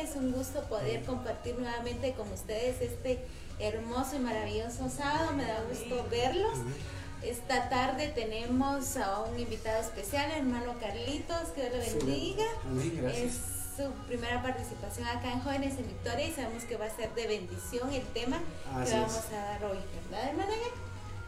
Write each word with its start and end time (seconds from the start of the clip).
Es 0.00 0.16
un 0.16 0.32
gusto 0.32 0.62
poder 0.62 1.02
compartir 1.04 1.58
nuevamente 1.58 2.14
con 2.14 2.32
ustedes 2.32 2.80
este 2.80 3.22
hermoso 3.58 4.16
y 4.16 4.20
maravilloso 4.20 4.88
sábado. 4.88 5.32
Me 5.32 5.44
da 5.44 5.62
gusto 5.68 6.06
verlos. 6.10 6.58
Esta 7.22 7.68
tarde 7.68 8.08
tenemos 8.08 8.96
a 8.96 9.20
un 9.20 9.38
invitado 9.38 9.78
especial, 9.82 10.30
hermano 10.30 10.74
Carlitos, 10.80 11.48
que 11.54 11.68
Dios 11.68 11.86
le 11.86 11.94
bendiga. 11.98 12.44
Es 13.14 13.32
su 13.76 13.90
primera 14.08 14.42
participación 14.42 15.06
acá 15.06 15.32
en 15.32 15.40
Jóvenes 15.40 15.78
en 15.78 15.86
Victoria 15.86 16.26
y 16.26 16.32
sabemos 16.32 16.64
que 16.64 16.76
va 16.76 16.86
a 16.86 16.96
ser 16.96 17.14
de 17.14 17.26
bendición 17.26 17.92
el 17.92 18.06
tema 18.14 18.38
que 18.38 18.92
vamos 18.92 19.24
a 19.32 19.36
dar 19.36 19.64
hoy, 19.64 19.78
¿verdad, 20.10 20.30
hermana? 20.30 20.52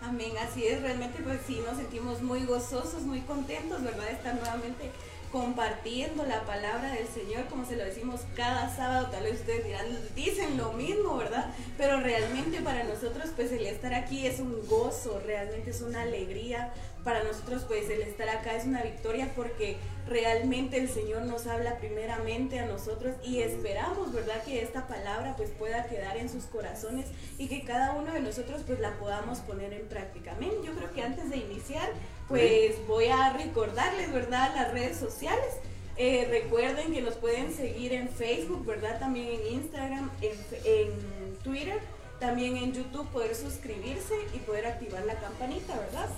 Amén, 0.01 0.33
así 0.39 0.67
es, 0.67 0.81
realmente 0.81 1.23
pues 1.23 1.41
sí, 1.47 1.63
nos 1.65 1.77
sentimos 1.77 2.23
muy 2.23 2.45
gozosos, 2.45 3.03
muy 3.03 3.21
contentos, 3.21 3.83
¿verdad? 3.83 4.11
Estar 4.11 4.35
nuevamente 4.35 4.91
compartiendo 5.33 6.27
la 6.27 6.43
palabra 6.43 6.93
del 6.93 7.09
Señor, 7.09 7.47
como 7.47 7.65
se 7.65 7.77
lo 7.77 7.85
decimos 7.85 8.21
cada 8.37 8.69
sábado, 8.77 9.09
tal 9.11 9.25
vez 9.25 9.41
ustedes 9.41 9.65
dirán, 9.65 9.87
dicen 10.15 10.59
lo 10.59 10.75
mismo, 10.75 11.17
¿verdad? 11.17 11.47
Pero 11.79 12.01
realmente 12.01 12.61
para 12.61 12.85
nosotros, 12.85 13.31
pues 13.35 13.51
el 13.51 13.67
estar 13.67 13.95
aquí 13.95 14.27
es 14.27 14.41
un 14.41 14.67
gozo, 14.69 15.21
realmente 15.25 15.71
es 15.71 15.81
una 15.81 16.03
alegría. 16.03 16.73
Para 17.03 17.25
nosotros, 17.25 17.65
pues 17.67 17.91
el 17.91 18.03
estar 18.03 18.29
acá 18.29 18.55
es 18.55 18.65
una 18.65 18.83
victoria 18.83 19.33
porque 19.35 19.77
realmente 20.07 20.79
el 20.79 20.89
Señor 20.89 21.23
nos 21.23 21.47
habla 21.47 21.79
primeramente 21.79 22.61
a 22.61 22.67
nosotros 22.67 23.17
y 23.25 23.41
esperamos, 23.41 24.13
¿verdad? 24.13 24.45
Que 24.45 24.63
esta 24.63 24.87
palabra 24.87 25.35
pues 25.37 25.51
pueda 25.51 25.87
quedar 25.87 26.17
en 26.17 26.29
sus 26.29 26.45
corazones 26.45 27.07
y 27.39 27.49
que 27.49 27.65
cada 27.65 27.95
uno 27.95 28.13
de 28.13 28.21
nosotros 28.21 28.63
pues 28.67 28.79
la 28.79 28.99
podamos 28.99 29.41
poner 29.41 29.73
en 29.73 29.89
práctica. 29.89 30.33
Amén. 30.33 30.53
Yo 30.65 30.73
creo 30.75 30.93
que 30.93 31.03
antes 31.03 31.31
de 31.31 31.39
iniciar, 31.39 31.89
pues 32.29 32.87
voy 32.87 33.07
a 33.07 33.33
recordarles, 33.33 34.13
¿verdad? 34.13 34.55
Las 34.55 34.73
redes 34.73 34.97
sociales. 34.97 35.55
Eh, 35.97 36.27
recuerden 36.31 36.93
que 36.93 37.03
nos 37.03 37.15
pueden 37.15 37.55
seguir 37.55 37.93
en 37.93 38.09
Facebook, 38.09 38.65
¿verdad? 38.65 38.99
También 38.99 39.29
en 39.29 39.55
Instagram, 39.55 40.11
en, 40.23 40.33
en 40.65 41.37
Twitter, 41.45 41.79
también 42.19 42.57
en 42.57 42.73
YouTube, 42.73 43.07
poder 43.09 43.35
suscribirse 43.35 44.15
y 44.35 44.39
poder 44.39 44.67
activar 44.67 45.05
la 45.05 45.15
campanita, 45.21 45.79
¿verdad? 45.79 46.09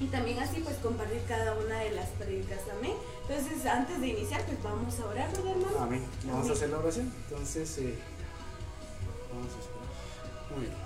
y 0.00 0.06
también 0.06 0.38
así 0.38 0.60
pues 0.60 0.76
compartir 0.76 1.22
cada 1.28 1.54
una 1.54 1.78
de 1.78 1.92
las 1.92 2.08
predicas, 2.10 2.60
amén. 2.76 2.94
Entonces 3.28 3.64
antes 3.66 4.00
de 4.00 4.08
iniciar 4.08 4.44
pues 4.44 4.62
vamos 4.62 4.98
a 4.98 5.06
orar, 5.06 5.30
¿verdad 5.30 5.50
hermano? 5.52 5.78
Amén. 5.80 6.04
Vamos 6.26 6.50
a 6.50 6.52
hacer 6.52 6.70
la 6.70 6.78
oración. 6.78 7.12
Entonces, 7.28 7.78
eh, 7.78 7.94
vamos 9.32 9.52
a 9.54 9.58
esperar. 9.60 9.84
Muy 10.50 10.60
bien. 10.66 10.84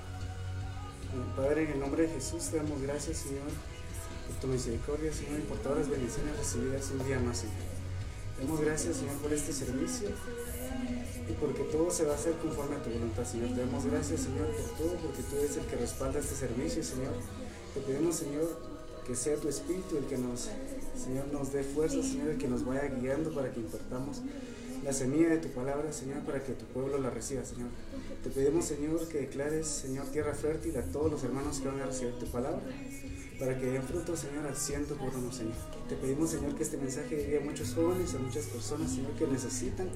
Padre, 1.37 1.65
en 1.65 1.71
el 1.73 1.81
nombre 1.81 2.03
de 2.03 2.15
Jesús 2.15 2.45
te 2.51 2.59
damos 2.59 2.83
gracias, 2.83 3.17
Señor, 3.19 3.49
por 4.29 4.37
tu 4.37 4.47
misericordia, 4.47 5.13
Señor, 5.13 5.41
y 5.41 5.49
por 5.49 5.59
todas 5.59 5.79
las 5.79 5.89
bendiciones 5.89 6.37
recibidas 6.37 6.91
un 6.93 7.07
día 7.07 7.19
más, 7.19 7.39
Señor. 7.39 7.57
Te 8.37 8.45
damos 8.45 8.61
gracias, 8.61 8.97
Señor, 8.97 9.17
por 9.17 9.33
este 9.33 9.53
servicio 9.53 10.09
y 11.29 11.33
porque 11.33 11.65
todo 11.65 11.91
se 11.91 12.05
va 12.05 12.13
a 12.13 12.17
hacer 12.17 12.35
conforme 12.35 12.77
a 12.77 12.83
tu 12.83 12.91
voluntad, 12.91 13.25
Señor. 13.25 13.49
Te 13.55 13.61
damos 13.61 13.87
gracias, 13.87 14.21
Señor, 14.21 14.47
por 14.53 14.77
todo, 14.77 14.95
porque 15.01 15.23
tú 15.23 15.37
eres 15.37 15.57
el 15.57 15.65
que 15.65 15.77
respalda 15.77 16.21
este 16.21 16.37
servicio, 16.37 16.85
Señor. 16.85 17.15
Te 17.75 17.81
pedimos, 17.81 18.17
Señor, 18.17 18.47
que 19.07 19.17
sea 19.17 19.37
tu 19.37 19.49
espíritu 19.49 19.97
el 19.97 20.05
que 20.05 20.19
nos, 20.19 20.49
Señor, 21.03 21.27
nos 21.33 21.53
dé 21.53 21.65
fuerza, 21.65 22.03
Señor, 22.03 22.29
el 22.29 22.39
que 22.39 22.49
nos 22.49 22.65
vaya 22.65 22.85
guiando 22.85 23.35
para 23.35 23.51
que 23.51 23.61
impartamos 23.61 24.21
la 24.85 24.93
semilla 24.93 25.31
de 25.31 25.39
tu 25.39 25.49
palabra, 25.49 25.93
Señor, 25.93 26.21
para 26.21 26.43
que 26.45 26.53
tu 26.53 26.65
pueblo 26.67 26.99
la 26.99 27.11
reciba, 27.11 27.45
Señor. 27.45 27.69
Te 28.23 28.31
pedimos, 28.31 28.67
Señor, 28.67 29.09
que 29.09 29.19
declares, 29.19 29.67
Señor, 29.67 30.07
tierra 30.07 30.35
fértil 30.35 30.77
a 30.77 30.83
todos 30.83 31.11
los 31.11 31.25
hermanos 31.25 31.59
que 31.61 31.69
van 31.69 31.81
a 31.81 31.87
recibir 31.87 32.15
tu 32.19 32.27
palabra, 32.27 32.61
para 33.39 33.57
que 33.57 33.67
den 33.67 33.83
fruto, 33.83 34.17
Señor, 34.17 34.47
al 34.47 34.57
ciento 34.57 34.97
por 34.97 35.15
uno, 35.15 35.33
Señor. 35.33 35.55
Te 35.89 35.95
pedimos, 35.95 36.31
Señor, 36.31 36.55
que 36.55 36.65
este 36.65 36.77
mensaje 36.77 37.17
llegue 37.17 37.39
a 37.39 37.45
muchos 37.45 37.73
jóvenes, 37.75 38.15
a 38.15 38.19
muchas 38.19 38.47
personas, 38.47 38.91
Señor, 38.91 39.13
que 39.13 39.27
necesitan 39.27 39.89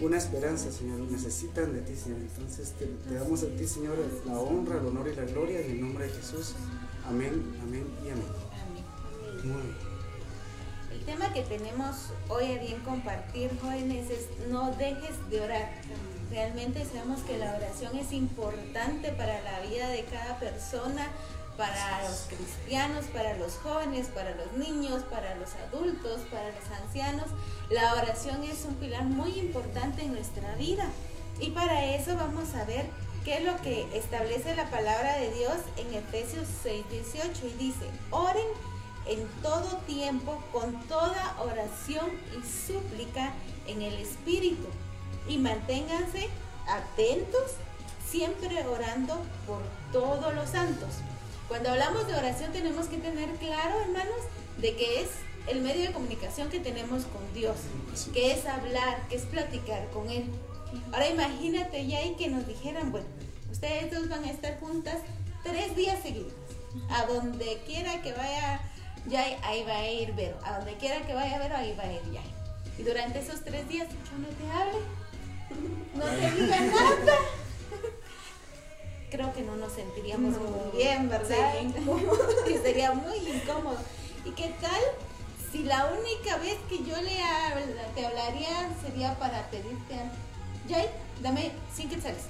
una 0.00 0.18
esperanza, 0.18 0.70
Señor, 0.70 1.00
necesitan 1.00 1.72
de 1.72 1.80
ti, 1.80 1.96
Señor. 1.96 2.20
Entonces 2.20 2.72
te, 2.78 2.86
te 2.86 3.14
damos 3.14 3.42
a 3.42 3.46
ti, 3.46 3.66
Señor, 3.66 3.96
la 4.26 4.38
honra, 4.38 4.78
el 4.78 4.86
honor 4.86 5.08
y 5.08 5.14
la 5.14 5.24
gloria 5.24 5.60
en 5.60 5.70
el 5.70 5.80
nombre 5.80 6.06
de 6.06 6.12
Jesús. 6.12 6.54
Amén, 7.06 7.56
amén 7.62 7.86
y 8.04 8.10
amén. 8.10 8.44
El 10.90 11.00
tema 11.04 11.32
que 11.34 11.42
tenemos 11.42 12.12
hoy 12.28 12.52
a 12.52 12.58
bien 12.58 12.80
compartir, 12.80 13.50
jóvenes, 13.60 14.08
es 14.10 14.48
no 14.48 14.72
dejes 14.72 15.16
de 15.28 15.40
orar. 15.42 15.70
Realmente 16.30 16.84
sabemos 16.86 17.20
que 17.22 17.36
la 17.36 17.54
oración 17.56 17.96
es 17.98 18.12
importante 18.12 19.12
para 19.12 19.42
la 19.42 19.60
vida 19.60 19.88
de 19.88 20.04
cada 20.04 20.38
persona, 20.38 21.08
para 21.56 22.08
los 22.08 22.26
cristianos, 22.28 23.04
para 23.06 23.36
los 23.36 23.54
jóvenes, 23.54 24.08
para 24.08 24.34
los 24.34 24.52
niños, 24.52 25.02
para 25.04 25.34
los 25.36 25.50
adultos, 25.54 26.20
para 26.30 26.48
los 26.48 26.82
ancianos. 26.82 27.26
La 27.70 27.94
oración 27.94 28.42
es 28.44 28.64
un 28.64 28.74
pilar 28.74 29.04
muy 29.04 29.38
importante 29.38 30.02
en 30.02 30.12
nuestra 30.12 30.54
vida. 30.56 30.86
Y 31.40 31.50
para 31.50 31.84
eso 31.94 32.16
vamos 32.16 32.54
a 32.54 32.64
ver 32.64 32.86
qué 33.24 33.38
es 33.38 33.44
lo 33.44 33.56
que 33.62 33.88
establece 33.96 34.54
la 34.54 34.70
palabra 34.70 35.16
de 35.16 35.32
Dios 35.32 35.56
en 35.76 35.94
Efesios 35.94 36.46
6:18 36.64 37.46
y 37.46 37.52
dice, 37.58 37.86
oren 38.10 38.46
en 39.06 39.26
todo 39.42 39.78
tiempo 39.86 40.42
con 40.52 40.74
toda 40.86 41.36
oración 41.40 42.10
y 42.32 42.66
súplica 42.66 43.32
en 43.66 43.82
el 43.82 43.94
Espíritu. 43.94 44.66
Y 45.28 45.38
manténganse 45.38 46.28
atentos, 46.68 47.52
siempre 48.08 48.66
orando 48.66 49.20
por 49.46 49.62
todos 49.92 50.34
los 50.34 50.50
santos. 50.50 50.90
Cuando 51.48 51.70
hablamos 51.70 52.06
de 52.06 52.14
oración 52.14 52.52
tenemos 52.52 52.86
que 52.86 52.96
tener 52.96 53.28
claro, 53.36 53.80
hermanos, 53.80 54.20
de 54.58 54.76
que 54.76 55.02
es 55.02 55.08
el 55.46 55.60
medio 55.60 55.88
de 55.88 55.92
comunicación 55.92 56.48
que 56.48 56.60
tenemos 56.60 57.04
con 57.04 57.34
Dios, 57.34 57.56
que 58.12 58.32
es 58.32 58.46
hablar, 58.46 59.06
que 59.08 59.16
es 59.16 59.22
platicar 59.22 59.90
con 59.90 60.08
Él. 60.08 60.24
Ahora 60.92 61.08
imagínate 61.08 61.86
ya 61.86 62.02
y 62.04 62.14
que 62.14 62.28
nos 62.28 62.46
dijeran, 62.46 62.90
bueno, 62.90 63.06
ustedes 63.50 63.92
dos 63.92 64.08
van 64.08 64.24
a 64.24 64.30
estar 64.30 64.58
juntas 64.58 64.98
tres 65.42 65.76
días 65.76 66.02
seguidos, 66.02 66.32
a 66.88 67.04
donde 67.04 67.62
quiera 67.66 68.00
que 68.02 68.12
vaya 68.12 68.60
ya 69.06 69.22
ahí 69.42 69.64
va 69.64 69.76
a 69.76 69.90
ir 69.90 70.14
Vero. 70.14 70.38
A 70.44 70.58
donde 70.58 70.74
quiera 70.76 71.06
que 71.06 71.14
vaya 71.14 71.38
Vero, 71.38 71.56
ahí 71.56 71.74
va 71.76 71.84
a 71.84 71.92
ir 71.92 72.12
ya. 72.12 72.22
Y 72.78 72.82
durante 72.82 73.20
esos 73.20 73.44
tres 73.44 73.68
días, 73.68 73.88
yo 73.88 74.18
no 74.18 74.28
te 74.28 74.50
hable, 74.50 74.78
no 75.94 76.04
te 76.04 76.42
diga 76.42 76.60
nada. 76.60 77.18
Creo 79.14 79.32
que 79.32 79.42
no 79.42 79.54
nos 79.54 79.72
sentiríamos 79.72 80.36
muy 80.40 80.76
bien, 80.76 81.08
¿verdad? 81.08 81.54
y 82.50 82.58
sería 82.58 82.90
muy 82.90 83.16
incómodo. 83.18 83.78
¿Y 84.24 84.30
qué 84.32 84.52
tal 84.60 84.80
si 85.52 85.62
la 85.62 85.86
única 85.86 86.36
vez 86.38 86.56
que 86.68 86.78
yo 86.78 87.00
le 87.00 87.20
te 87.94 88.06
hablaría 88.06 88.70
sería 88.82 89.16
para 89.20 89.48
pedirte 89.50 89.94
Jay, 90.68 90.90
dame 91.22 91.52
cinco 91.72 91.94
quetzales. 91.94 92.24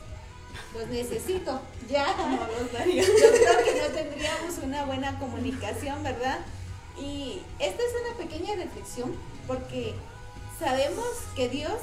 Los 0.74 0.86
necesito, 0.88 1.58
ya. 1.88 2.14
No 2.18 2.46
los 2.60 2.70
daría. 2.70 3.02
Yo 3.02 3.12
creo 3.14 3.64
que 3.64 3.80
no 3.80 3.86
tendríamos 3.86 4.58
una 4.62 4.84
buena 4.84 5.18
comunicación, 5.18 6.02
¿verdad? 6.02 6.40
Y 7.00 7.40
esta 7.60 7.82
es 7.82 7.92
una 8.06 8.18
pequeña 8.18 8.56
reflexión 8.56 9.16
porque 9.46 9.94
sabemos 10.58 11.06
que 11.34 11.48
Dios 11.48 11.78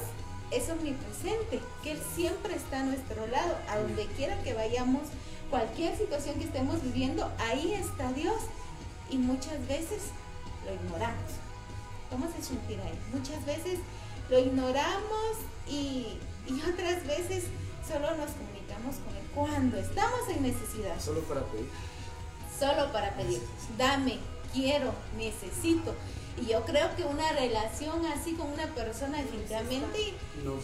es 0.52 0.68
omnipresente, 0.68 1.60
que 1.82 1.92
Él 1.92 2.02
siempre 2.14 2.54
está 2.54 2.80
a 2.80 2.84
nuestro 2.84 3.26
lado, 3.28 3.56
a 3.68 3.78
donde 3.78 4.06
quiera 4.06 4.40
que 4.42 4.54
vayamos, 4.54 5.02
cualquier 5.50 5.96
situación 5.96 6.36
que 6.36 6.44
estemos 6.44 6.82
viviendo, 6.82 7.30
ahí 7.38 7.72
está 7.72 8.12
Dios. 8.12 8.36
Y 9.10 9.18
muchas 9.18 9.66
veces 9.66 10.02
lo 10.64 10.74
ignoramos. 10.74 11.30
¿Cómo 12.10 12.26
se 12.26 12.42
sentir 12.42 12.78
ahí? 12.80 12.98
Muchas 13.12 13.44
veces 13.44 13.78
lo 14.28 14.38
ignoramos 14.38 15.36
y, 15.68 16.18
y 16.46 16.60
otras 16.70 17.06
veces 17.06 17.44
solo 17.86 18.14
nos 18.16 18.30
comunicamos 18.30 18.96
con 18.96 19.16
Él 19.16 19.22
cuando 19.34 19.78
estamos 19.78 20.28
en 20.28 20.42
necesidad. 20.42 20.98
Solo 21.00 21.20
para 21.22 21.42
pedir. 21.42 21.68
Solo 22.58 22.92
para 22.92 23.16
pedir. 23.16 23.42
Dame, 23.76 24.18
quiero, 24.52 24.94
necesito. 25.16 25.94
Y 26.40 26.46
yo 26.46 26.64
creo 26.64 26.94
que 26.96 27.04
una 27.04 27.30
relación 27.32 28.04
así 28.06 28.32
con 28.32 28.50
una 28.50 28.66
persona 28.74 29.18
definitivamente 29.18 30.14
no, 30.44 30.54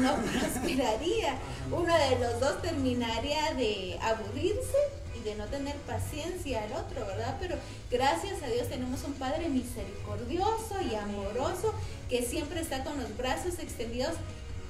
no 0.00 0.16
prosperaría. 0.16 1.36
Uno 1.70 1.96
de 1.96 2.18
los 2.18 2.40
dos 2.40 2.60
terminaría 2.60 3.54
de 3.54 3.98
aburrirse 4.02 4.78
y 5.16 5.20
de 5.20 5.36
no 5.36 5.46
tener 5.46 5.76
paciencia 5.76 6.64
al 6.64 6.72
otro, 6.72 7.06
¿verdad? 7.06 7.36
Pero 7.40 7.56
gracias 7.90 8.42
a 8.42 8.48
Dios 8.48 8.68
tenemos 8.68 9.04
un 9.04 9.14
Padre 9.14 9.48
misericordioso 9.48 10.76
y 10.90 10.94
amoroso 10.96 11.72
que 12.08 12.22
siempre 12.22 12.60
está 12.60 12.82
con 12.82 13.00
los 13.00 13.16
brazos 13.16 13.58
extendidos 13.60 14.14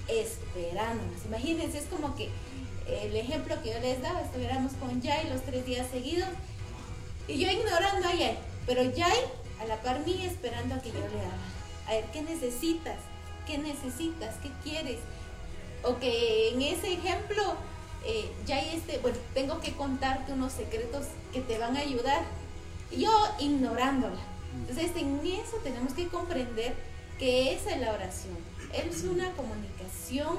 esperándonos. 0.07 1.25
Imagínense, 1.25 1.79
es 1.79 1.87
como 1.87 2.15
que 2.15 2.29
el 2.87 3.17
ejemplo 3.17 3.61
que 3.63 3.73
yo 3.73 3.81
les 3.81 4.03
daba, 4.03 4.21
estuviéramos 4.21 4.73
con 4.75 5.03
Jai 5.03 5.29
los 5.31 5.43
tres 5.43 5.65
días 5.65 5.87
seguidos 5.91 6.29
y 7.27 7.39
yo 7.39 7.51
ignorando 7.51 8.07
a 8.07 8.11
Jai 8.11 8.53
pero 8.67 8.81
hay 8.81 8.93
a 9.61 9.67
la 9.67 9.81
par 9.83 10.05
mía 10.07 10.27
esperando 10.27 10.75
a 10.75 10.81
que 10.81 10.91
yo 10.91 10.99
le 10.99 11.21
haga. 11.21 11.89
A 11.89 11.93
ver, 11.93 12.05
¿qué 12.13 12.23
necesitas? 12.23 12.99
¿Qué 13.47 13.59
necesitas? 13.59 14.37
¿Qué 14.43 14.51
quieres? 14.63 14.99
O 15.83 15.99
que 15.99 16.51
en 16.51 16.63
ese 16.63 16.93
ejemplo 16.93 17.57
eh, 18.05 18.31
ya 18.47 18.57
hay 18.57 18.77
este, 18.77 18.99
bueno, 18.99 19.19
tengo 19.35 19.61
que 19.61 19.73
contarte 19.73 20.33
unos 20.33 20.53
secretos 20.53 21.07
que 21.33 21.41
te 21.41 21.59
van 21.59 21.77
a 21.77 21.81
ayudar. 21.81 22.23
Yo 22.91 23.11
ignorándola. 23.39 24.21
Entonces 24.55 24.93
en 24.97 25.21
eso 25.25 25.57
tenemos 25.63 25.95
que 25.95 26.09
comprender 26.09 26.75
que 27.19 27.55
esa 27.55 27.71
es 27.71 27.81
la 27.81 27.93
oración. 27.93 28.37
es 28.73 29.05
una 29.05 29.31
comunicación 29.33 30.39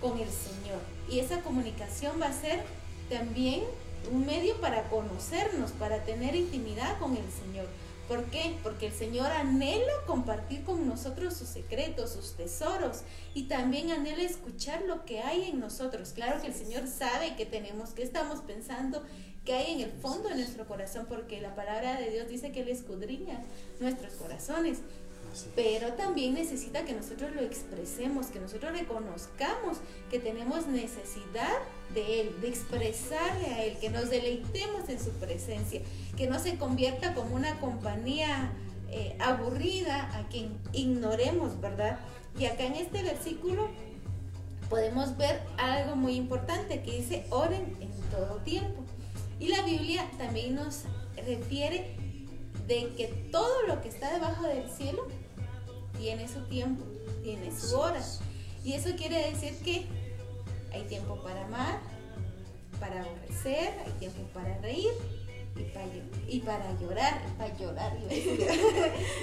con 0.00 0.18
el 0.18 0.28
Señor. 0.28 0.80
Y 1.08 1.20
esa 1.20 1.40
comunicación 1.40 2.20
va 2.20 2.26
a 2.26 2.32
ser 2.32 2.64
también 3.08 3.62
un 4.10 4.26
medio 4.26 4.60
para 4.60 4.88
conocernos, 4.88 5.70
para 5.72 6.04
tener 6.04 6.34
intimidad 6.34 6.98
con 6.98 7.16
el 7.16 7.24
Señor. 7.30 7.66
¿Por 8.12 8.24
qué? 8.24 8.58
Porque 8.62 8.88
el 8.88 8.92
Señor 8.92 9.30
anhela 9.30 9.90
compartir 10.06 10.64
con 10.64 10.86
nosotros 10.86 11.32
sus 11.32 11.48
secretos, 11.48 12.12
sus 12.12 12.34
tesoros 12.36 13.04
y 13.32 13.44
también 13.44 13.90
anhela 13.90 14.22
escuchar 14.22 14.82
lo 14.82 15.06
que 15.06 15.20
hay 15.20 15.48
en 15.48 15.60
nosotros. 15.60 16.12
Claro 16.14 16.38
que 16.42 16.48
el 16.48 16.52
Señor 16.52 16.86
sabe 16.88 17.36
que 17.36 17.46
tenemos, 17.46 17.94
que 17.94 18.02
estamos 18.02 18.40
pensando, 18.40 19.02
que 19.46 19.54
hay 19.54 19.72
en 19.72 19.80
el 19.80 19.92
fondo 19.92 20.28
de 20.28 20.34
nuestro 20.34 20.66
corazón, 20.66 21.06
porque 21.08 21.40
la 21.40 21.54
palabra 21.54 21.98
de 21.98 22.10
Dios 22.10 22.28
dice 22.28 22.52
que 22.52 22.60
Él 22.60 22.68
escudriña 22.68 23.40
nuestros 23.80 24.12
corazones. 24.16 24.80
Pero 25.54 25.92
también 25.94 26.34
necesita 26.34 26.84
que 26.84 26.92
nosotros 26.92 27.32
lo 27.34 27.42
expresemos, 27.42 28.26
que 28.26 28.40
nosotros 28.40 28.72
reconozcamos 28.72 29.78
que 30.10 30.18
tenemos 30.18 30.66
necesidad 30.66 31.58
de 31.94 32.20
Él, 32.20 32.40
de 32.40 32.48
expresarle 32.48 33.46
a 33.46 33.64
Él, 33.64 33.76
que 33.80 33.90
nos 33.90 34.10
deleitemos 34.10 34.88
en 34.88 34.98
su 34.98 35.10
presencia, 35.12 35.80
que 36.16 36.26
no 36.26 36.38
se 36.38 36.56
convierta 36.56 37.14
como 37.14 37.34
una 37.34 37.58
compañía 37.60 38.52
eh, 38.90 39.16
aburrida 39.18 40.14
a 40.18 40.28
quien 40.28 40.58
ignoremos, 40.72 41.60
¿verdad? 41.60 41.98
Y 42.38 42.46
acá 42.46 42.64
en 42.64 42.74
este 42.74 43.02
versículo 43.02 43.68
podemos 44.68 45.16
ver 45.16 45.42
algo 45.58 45.96
muy 45.96 46.14
importante 46.14 46.82
que 46.82 46.98
dice, 46.98 47.26
oren 47.30 47.76
en 47.80 47.90
todo 48.10 48.36
tiempo. 48.38 48.82
Y 49.38 49.48
la 49.48 49.62
Biblia 49.62 50.10
también 50.18 50.54
nos 50.54 50.84
refiere 51.16 51.96
de 52.66 52.92
que 52.96 53.06
todo 53.30 53.66
lo 53.66 53.82
que 53.82 53.88
está 53.88 54.12
debajo 54.12 54.46
del 54.46 54.70
cielo 54.70 55.06
tiene 56.02 56.26
su 56.26 56.40
tiempo, 56.46 56.84
tiene 57.22 57.56
su 57.56 57.78
hora. 57.78 58.02
Y 58.64 58.72
eso 58.72 58.90
quiere 58.96 59.30
decir 59.30 59.56
que 59.64 59.86
hay 60.72 60.82
tiempo 60.88 61.22
para 61.22 61.46
amar, 61.46 61.78
para 62.80 63.02
aborrecer, 63.02 63.72
hay 63.86 63.92
tiempo 64.00 64.22
para 64.34 64.58
reír 64.58 64.90
y 65.54 65.62
para, 65.62 65.86
y 66.26 66.40
para 66.40 66.80
llorar, 66.80 67.20
para 67.38 67.56
llorar, 67.56 67.96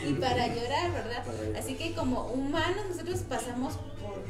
y 0.08 0.14
para 0.14 0.48
llorar, 0.48 0.92
¿verdad? 0.94 1.26
Así 1.58 1.76
que 1.76 1.92
como 1.94 2.28
humanos 2.28 2.86
nosotros 2.90 3.20
pasamos 3.28 3.74
por 4.00 4.24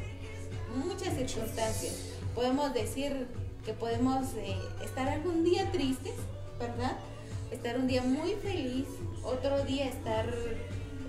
muchas 0.75 1.13
circunstancias. 1.13 2.15
Podemos 2.33 2.73
decir 2.73 3.27
que 3.63 3.73
podemos 3.73 4.33
eh, 4.37 4.57
estar 4.83 5.07
algún 5.07 5.43
día 5.43 5.71
tristes, 5.71 6.15
¿verdad? 6.57 6.97
Estar 7.51 7.77
un 7.77 7.85
día 7.85 8.01
muy 8.01 8.33
feliz, 8.41 8.87
otro 9.23 9.63
día 9.65 9.85
estar 9.85 10.25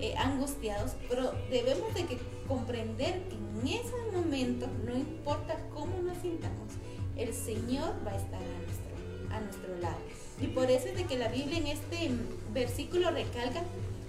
eh, 0.01 0.15
angustiados, 0.17 0.93
pero 1.07 1.31
debemos 1.49 1.93
de 1.93 2.05
que 2.05 2.17
comprender 2.47 3.21
que 3.29 3.35
en 3.35 3.67
ese 3.67 3.95
momento, 4.11 4.67
no 4.85 4.97
importa 4.97 5.57
cómo 5.73 5.97
nos 6.01 6.17
sintamos, 6.17 6.71
el 7.15 7.33
Señor 7.33 7.93
va 8.05 8.11
a 8.11 8.17
estar 8.17 8.41
a 8.41 8.59
nuestro, 8.65 9.35
a 9.35 9.39
nuestro 9.39 9.77
lado. 9.77 9.99
Y 10.41 10.47
por 10.47 10.71
eso 10.71 10.87
es 10.87 10.95
de 10.95 11.05
que 11.05 11.17
la 11.17 11.27
Biblia 11.27 11.59
en 11.59 11.67
este 11.67 12.09
versículo 12.51 13.11
recalca 13.11 13.61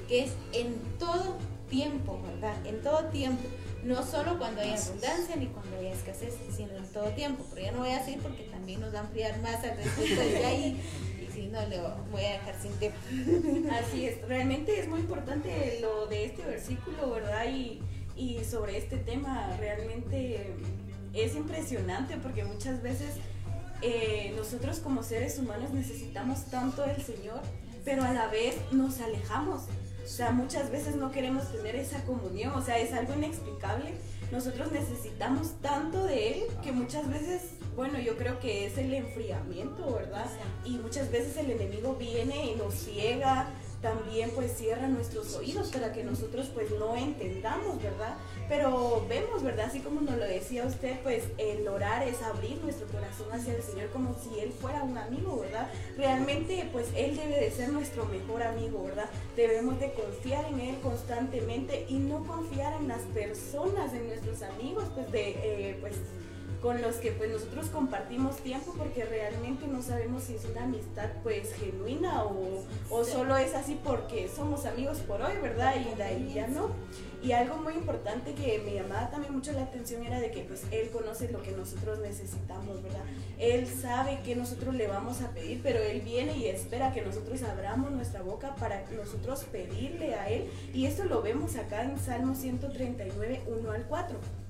que 0.09 0.25
es 0.25 0.33
en 0.53 0.77
todo 0.99 1.37
tiempo, 1.69 2.21
¿verdad? 2.23 2.55
En 2.67 2.81
todo 2.83 3.05
tiempo. 3.11 3.43
No 3.85 4.03
solo 4.07 4.39
cuando 4.39 4.61
hay 4.61 4.73
abundancia 4.73 5.37
ni 5.37 5.47
cuando 5.47 5.77
hay 5.77 5.89
escasez, 5.89 6.35
sino 6.57 6.75
en 6.75 6.87
todo 6.87 7.11
tiempo. 7.11 7.45
Pero 7.51 7.67
ya 7.67 7.73
no 7.73 7.79
voy 7.81 7.91
a 7.91 7.99
decir 7.99 8.19
porque 8.23 8.45
también 8.45 8.81
nos 8.81 8.95
va 8.95 9.01
a 9.01 9.03
ampliar 9.03 9.41
más 9.43 9.63
al 9.65 9.77
respecto 9.77 10.21
de 10.21 10.45
ahí 10.47 10.81
si 11.33 11.47
no, 11.47 11.67
le 11.67 11.81
voy 12.11 12.25
a 12.25 12.33
dejar 12.33 12.55
sin 12.61 12.73
tiempo. 12.73 12.99
Así 13.73 14.07
es, 14.07 14.27
realmente 14.29 14.79
es 14.79 14.89
muy 14.89 15.01
importante 15.01 15.79
lo 15.81 16.07
de 16.07 16.27
este 16.27 16.43
versículo, 16.43 17.11
¿verdad? 17.11 17.47
Y, 17.49 17.81
y 18.17 18.45
sobre 18.45 18.79
este 18.79 18.99
tema 18.99 19.57
realmente 19.59 20.55
es 21.15 21.35
impresionante 21.35 22.17
porque 22.17 22.45
muchas 22.45 22.83
veces 22.83 23.15
eh, 23.83 24.33
nosotros 24.37 24.79
como 24.79 25.03
seres 25.03 25.39
humanos 25.39 25.73
necesitamos 25.73 26.45
tanto 26.47 26.83
del 26.83 27.03
Señor, 27.03 27.41
pero 27.85 28.05
a 28.05 28.13
la 28.13 28.29
vez 28.29 28.57
nos 28.71 29.01
alejamos. 29.01 29.63
O 30.05 30.09
sea, 30.09 30.31
muchas 30.31 30.71
veces 30.71 30.97
no 30.97 31.11
queremos 31.11 31.51
tener 31.53 31.77
esa 31.77 32.05
comunión, 32.05 32.53
o 32.55 32.63
sea, 32.63 32.79
es 32.79 32.93
algo 32.93 33.15
inexplicable. 33.15 33.95
Nosotros 34.31 34.71
necesitamos 34.73 35.61
tanto 35.61 36.05
de 36.05 36.33
Él 36.33 36.43
que 36.63 36.73
muchas 36.73 37.09
veces 37.09 37.43
bueno, 37.77 37.99
yo 37.99 38.17
creo 38.17 38.39
que 38.41 38.67
es 38.67 38.77
el 38.79 38.93
enfriamiento, 38.93 39.95
¿verdad? 39.95 40.27
Y 40.65 40.77
muchas 40.79 41.11
veces 41.11 41.37
el 41.37 41.51
enemigo 41.51 41.97
viene 41.99 42.53
y 42.53 42.55
nos 42.55 42.75
ciega, 42.75 43.51
también 43.83 44.31
pues 44.31 44.57
cierra 44.57 44.87
nuestros 44.87 45.35
oídos 45.35 45.71
para 45.71 45.93
que 45.93 46.05
nosotros 46.05 46.49
pues 46.55 46.71
no 46.71 46.97
entendamos, 46.97 47.83
¿verdad? 47.83 48.17
Pero 48.49 49.05
vemos, 49.09 49.43
¿verdad? 49.43 49.67
Así 49.67 49.81
como 49.81 50.01
nos 50.01 50.17
lo 50.17 50.25
decía 50.25 50.65
usted, 50.65 51.01
pues 51.03 51.25
el 51.37 51.67
orar 51.67 52.07
es 52.07 52.23
abrir 52.23 52.59
nuestro 52.63 52.87
corazón 52.87 53.27
hacia 53.33 53.55
el 53.55 53.63
Señor 53.63 53.91
como 53.91 54.15
si 54.15 54.39
Él 54.39 54.53
fuera 54.53 54.85
un 54.85 54.97
amigo, 54.97 55.41
¿verdad? 55.41 55.69
Realmente 55.97 56.69
pues 56.73 56.87
Él 56.95 57.17
debe 57.17 57.41
de 57.41 57.51
ser 57.51 57.71
nuestro 57.71 58.05
mejor 58.07 58.45
amigo, 58.45 58.85
¿verdad? 58.85 59.11
Debemos 59.37 59.81
de 59.81 59.93
confiar 59.93 60.45
en 60.53 60.61
Él 60.61 60.79
constantemente 60.81 61.85
y 61.89 61.95
no 61.95 62.25
confiar 62.25 62.81
en 62.81 62.87
las 62.87 63.03
personas, 63.15 63.93
en 63.95 64.07
nuestros 64.07 64.43
amigos, 64.43 64.85
pues 64.95 65.11
de, 65.11 65.31
eh, 65.31 65.79
pues 65.81 65.97
con 66.63 66.81
los 66.81 66.97
que 66.97 67.11
pues 67.11 67.31
nosotros 67.31 67.67
compartimos 67.67 68.37
tiempo 68.37 68.73
porque 68.79 69.05
realmente 69.05 69.67
no 69.67 69.83
sabemos 69.83 70.23
si 70.23 70.37
es 70.37 70.45
una 70.45 70.63
amistad 70.63 71.09
pues 71.25 71.53
genuina 71.55 72.23
o, 72.23 72.63
o 72.89 73.05
solo 73.05 73.37
es 73.37 73.53
así 73.55 73.79
porque 73.83 74.31
somos 74.35 74.65
amigos 74.65 74.99
por 74.99 75.21
hoy, 75.21 75.35
¿verdad? 75.43 75.75
Y 75.77 75.97
de 75.97 76.03
ahí 76.05 76.33
ya 76.33 76.47
no. 76.47 76.71
Y 77.21 77.33
algo 77.33 77.57
muy 77.57 77.75
importante 77.75 78.35
que 78.35 78.61
me 78.65 78.75
llamaba 78.75 79.11
también 79.11 79.33
mucho 79.33 79.53
la 79.53 79.63
atención 79.63 80.05
era 80.05 80.21
de 80.21 80.31
que 80.31 80.43
pues 80.43 80.63
él 80.71 80.91
conoce 80.91 81.31
lo 81.31 81.43
que 81.43 81.51
nosotros 81.51 81.99
necesitamos, 81.99 82.83
¿verdad? 82.83 83.05
Él 83.39 83.67
sabe 83.67 84.21
que 84.25 84.37
nosotros 84.37 84.75
le 84.75 84.87
vamos 84.87 85.21
a 85.21 85.31
pedir, 85.31 85.61
pero 85.63 85.81
él 85.81 86.01
viene 86.01 86.37
y 86.37 86.47
espera 86.47 86.93
que 86.93 87.03
nosotros 87.03 87.43
abramos 87.43 87.91
nuestra 87.91 88.23
boca 88.23 88.55
para 88.55 88.85
nosotros 88.91 89.45
pedirle 89.51 90.15
a 90.15 90.29
él. 90.31 90.49
Y 90.73 90.87
esto 90.87 91.05
lo 91.05 91.23
vemos 91.23 91.57
acá 91.57 91.83
en 91.83 91.99
Salmo 91.99 92.35
139, 92.35 93.43
1 93.47 93.71
al 93.71 93.85
4. 93.87 94.42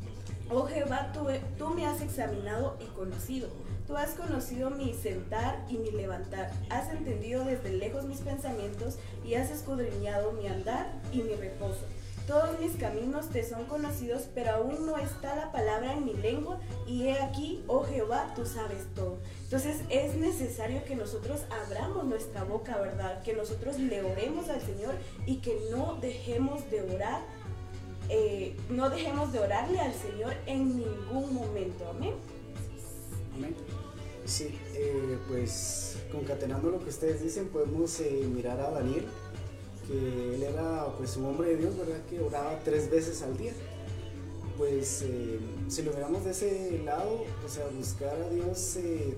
Oh 0.55 0.67
Jehová, 0.67 1.11
tú, 1.57 1.69
me 1.71 1.87
has 1.87 2.03
examinado 2.03 2.77
y 2.79 2.85
conocido. 2.95 3.49
Tú 3.87 3.97
has 3.97 4.11
conocido 4.11 4.69
mi 4.69 4.93
sentar 4.93 5.65
y 5.67 5.79
mi 5.79 5.91
levantar. 5.91 6.51
Has 6.69 6.91
entendido 6.91 7.47
desde 7.47 7.73
lejos 7.73 8.05
mis 8.05 8.19
pensamientos 8.19 8.99
y 9.25 9.35
has 9.35 9.51
escudriñado 9.51 10.33
mi 10.33 10.49
andar 10.49 10.93
y 11.11 11.23
mi 11.23 11.35
reposo. 11.37 11.87
Todos 12.27 12.61
mis 12.61 12.77
caminos 12.77 13.31
te 13.31 13.49
son 13.49 13.65
conocidos, 13.65 14.29
pero 14.35 14.53
aún 14.53 14.87
no 14.87 14.99
está 14.99 15.35
la 15.35 15.51
palabra 15.53 15.95
en 15.95 16.05
mi 16.05 16.13
lengua. 16.13 16.61
Y 16.87 17.05
he 17.05 17.21
aquí, 17.21 17.65
oh 17.67 17.85
Jehová, 17.85 18.35
tú 18.37 18.45
sabes 18.45 18.85
todo. 18.95 19.19
Entonces 19.45 19.81
es 19.89 20.15
necesario 20.17 20.85
que 20.85 20.97
nosotros 20.97 21.41
abramos 21.65 22.05
nuestra 22.05 22.45
boca, 22.45 22.77
¿verdad? 22.77 23.23
Que 23.23 23.33
nosotros 23.33 23.79
le 23.79 24.03
oremos 24.03 24.51
al 24.51 24.61
Señor 24.61 24.95
y 25.25 25.37
que 25.37 25.59
no 25.71 25.97
dejemos 26.01 26.71
de 26.71 26.83
orar 26.83 27.23
eh, 28.09 28.55
no 28.71 28.91
dejemos 28.91 29.33
de 29.33 29.41
orarle 29.41 29.79
al 29.79 29.95
Señor 29.95 30.35
en 30.47 30.79
ningún 30.79 31.35
momento. 31.35 31.89
Amén. 31.89 32.15
Amén. 33.35 33.55
Sí, 34.25 34.59
eh, 34.75 35.19
pues 35.29 35.97
concatenando 36.11 36.71
lo 36.71 36.79
que 36.79 36.91
ustedes 36.91 37.23
dicen, 37.23 37.49
podemos 37.49 37.99
eh, 38.01 38.29
mirar 38.33 38.61
a 38.61 38.71
Daniel, 38.71 39.05
que 39.87 40.35
él 40.35 40.43
era 40.43 40.87
pues 40.97 41.17
un 41.17 41.27
hombre 41.27 41.51
de 41.51 41.57
Dios, 41.57 41.77
¿verdad? 41.77 42.01
Que 42.09 42.21
oraba 42.21 42.61
tres 42.65 42.91
veces 42.91 43.23
al 43.23 43.37
día. 43.37 43.53
Pues 44.59 45.05
si 45.69 45.83
lo 45.83 45.93
miramos 45.93 46.25
de 46.25 46.31
ese 46.31 46.83
lado, 46.85 47.25
o 47.45 47.49
sea, 47.49 47.65
buscar 47.77 48.15
a 48.15 48.29
Dios 48.29 48.77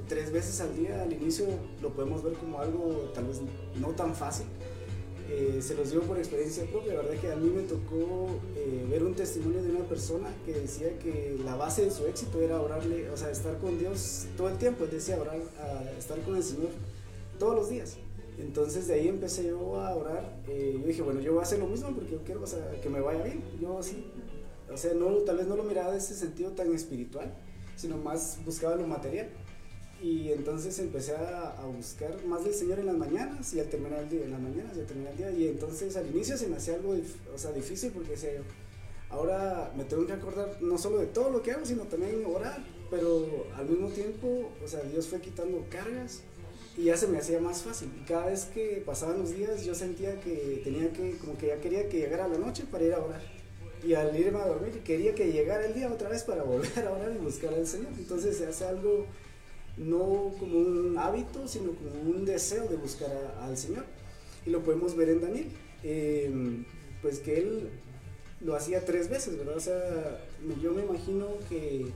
tres 0.09 0.33
veces 0.33 0.61
al 0.61 0.75
día 0.76 1.03
al 1.03 1.12
inicio 1.12 1.47
lo 1.83 1.91
podemos 1.91 2.23
ver 2.23 2.35
como 2.35 2.61
algo 2.61 3.11
tal 3.12 3.25
vez 3.25 3.41
no 3.79 3.88
tan 3.88 4.14
fácil, 4.14 4.47
eh, 5.28 5.61
se 5.62 5.75
los 5.75 5.90
digo 5.90 6.02
por 6.02 6.19
experiencia 6.19 6.64
propia, 6.64 6.95
la 6.95 7.02
verdad 7.02 7.21
que 7.21 7.33
a 7.33 7.37
mí 7.37 7.49
me 7.49 7.62
tocó 7.62 8.28
eh, 8.57 8.87
ver 8.90 9.02
un 9.04 9.14
testimonio 9.14 9.62
de 9.62 9.71
una 9.71 9.85
persona 9.85 10.28
que 10.45 10.52
decía 10.52 10.99
que 10.99 11.38
la 11.45 11.57
base 11.57 11.85
de 11.85 11.90
su 11.90 12.07
éxito 12.07 12.40
era 12.40 12.61
orarle, 12.61 13.11
o 13.11 13.16
sea, 13.16 13.31
estar 13.31 13.57
con 13.59 13.78
Dios 13.78 14.26
todo 14.37 14.49
el 14.49 14.59
tiempo, 14.59 14.85
él 14.85 14.90
decía 14.90 15.19
orar, 15.21 15.40
a 15.61 15.99
estar 15.99 16.21
con 16.21 16.37
el 16.37 16.43
Señor 16.43 16.71
todos 17.38 17.54
los 17.54 17.69
días. 17.71 17.97
Entonces 18.38 18.88
de 18.88 18.95
ahí 18.95 19.09
empecé 19.09 19.47
yo 19.47 19.81
a 19.81 19.95
orar, 19.95 20.43
eh, 20.49 20.76
yo 20.78 20.87
dije, 20.87 21.02
bueno, 21.02 21.21
yo 21.21 21.33
voy 21.33 21.40
a 21.40 21.45
hacer 21.45 21.59
lo 21.59 21.66
mismo 21.66 21.90
porque 21.95 22.19
quiero 22.25 22.43
o 22.43 22.47
sea, 22.47 22.81
que 22.83 22.88
me 22.88 23.00
vaya 23.00 23.23
bien, 23.23 23.43
yo 23.61 23.83
sí, 23.83 24.04
o 24.73 24.76
sea, 24.76 24.93
no, 24.95 25.07
tal 25.19 25.37
vez 25.38 25.47
no 25.47 25.57
lo 25.57 25.62
miraba 25.62 25.93
de 25.93 25.99
ese 25.99 26.14
sentido 26.14 26.50
tan 26.50 26.75
espiritual, 26.75 27.33
sino 27.76 27.97
más 27.97 28.38
buscaba 28.45 28.76
lo 28.76 28.87
material. 28.87 29.28
Y 30.03 30.33
entonces 30.33 30.79
empecé 30.79 31.17
a, 31.17 31.57
buscar 31.77 32.25
más 32.27 32.45
del 32.45 32.55
Señor 32.55 32.79
en 32.79 32.87
las 32.87 32.97
mañanas 32.97 33.53
y 33.55 33.61
al 33.61 33.69
terminar 33.69 34.01
el 34.01 34.11
día, 34.11 34.25
en 34.25 34.33
las 34.33 34.41
mañanas 34.41 34.77
y 34.77 34.81
al 34.81 34.87
terminar 34.87 35.13
el 35.13 35.19
día. 35.19 35.31
Y 35.31 35.49
entonces 35.49 35.97
al 35.97 36.07
inicio 36.09 36.37
se 36.37 36.47
me 36.47 36.57
hacía 36.57 36.75
algo 36.75 36.95
o 37.35 37.39
sea, 37.39 37.53
difícil 37.53 37.91
porque 37.93 38.11
decía 38.11 38.31
ahora 39.11 39.73
me 39.77 39.85
tengo 39.85 40.07
que 40.07 40.13
acordar 40.13 40.59
no 40.61 40.77
solo 40.77 40.99
de 40.99 41.07
todo 41.07 41.31
lo 41.31 41.43
que 41.43 41.53
hago, 41.53 41.65
sino 41.65 41.85
también 41.85 42.23
orar. 42.27 42.63
Pero 42.91 43.47
al 43.57 43.69
mismo 43.69 43.89
tiempo, 43.89 44.51
o 44.63 44.69
sea, 44.69 44.81
Dios 44.83 45.09
fue 45.09 45.21
quitando 45.21 45.65
cargas 45.71 46.23
y 46.77 46.85
ya 46.85 46.97
se 46.97 47.07
me 47.07 47.19
hacía 47.19 47.41
más 47.41 47.63
fácil. 47.63 47.91
Y 48.01 48.05
cada 48.05 48.27
vez 48.27 48.45
que 48.47 48.83
pasaban 48.85 49.19
los 49.19 49.35
días 49.35 49.65
yo 49.65 49.75
sentía 49.75 50.21
que 50.21 50.61
tenía 50.65 50.93
que, 50.93 51.17
como 51.19 51.37
que 51.39 51.49
ya 51.49 51.61
quería 51.61 51.89
que 51.89 51.99
llegara 51.99 52.29
la 52.29 52.39
noche 52.39 52.65
para 52.71 52.85
ir 52.85 52.95
a 52.95 52.99
orar. 52.99 53.23
y 53.83 53.95
al 53.95 54.19
irme 54.19 54.41
a 54.41 54.47
dormir 54.47 54.81
quería 54.83 55.15
que 55.15 55.31
llegara 55.31 55.67
el 55.67 55.75
día 55.75 55.93
otra 55.93 56.09
vez 56.09 56.23
para 56.23 56.43
volver 56.45 56.87
a 56.87 56.93
orar 56.93 57.13
y 57.15 57.19
buscar 57.19 57.55
al 57.55 57.67
Señor. 57.67 57.93
Entonces 57.97 58.37
se 58.37 58.47
hace 58.47 58.67
algo 58.67 59.07
no 59.76 60.33
como 60.38 60.59
un 60.59 60.97
hábito, 60.99 61.49
sino 61.49 61.73
como 61.73 61.90
un 62.11 62.25
deseo 62.25 62.66
de 62.69 62.76
buscar 62.76 63.37
al 63.40 63.57
Señor. 63.57 63.85
Y 64.47 64.50
lo 64.50 64.62
podemos 64.62 64.97
ver 64.97 65.09
en 65.09 65.21
Daniel, 65.21 65.49
em, 65.83 66.64
pues 67.02 67.19
que 67.19 67.38
él 67.38 67.71
lo 68.40 68.54
hacía 68.54 68.85
tres 68.85 69.09
veces, 69.09 69.38
¿verdad? 69.38 69.57
O 69.57 69.61
sea, 69.61 70.21
yo 70.62 70.73
me 70.73 70.83
imagino 70.85 71.28
que 71.49 71.87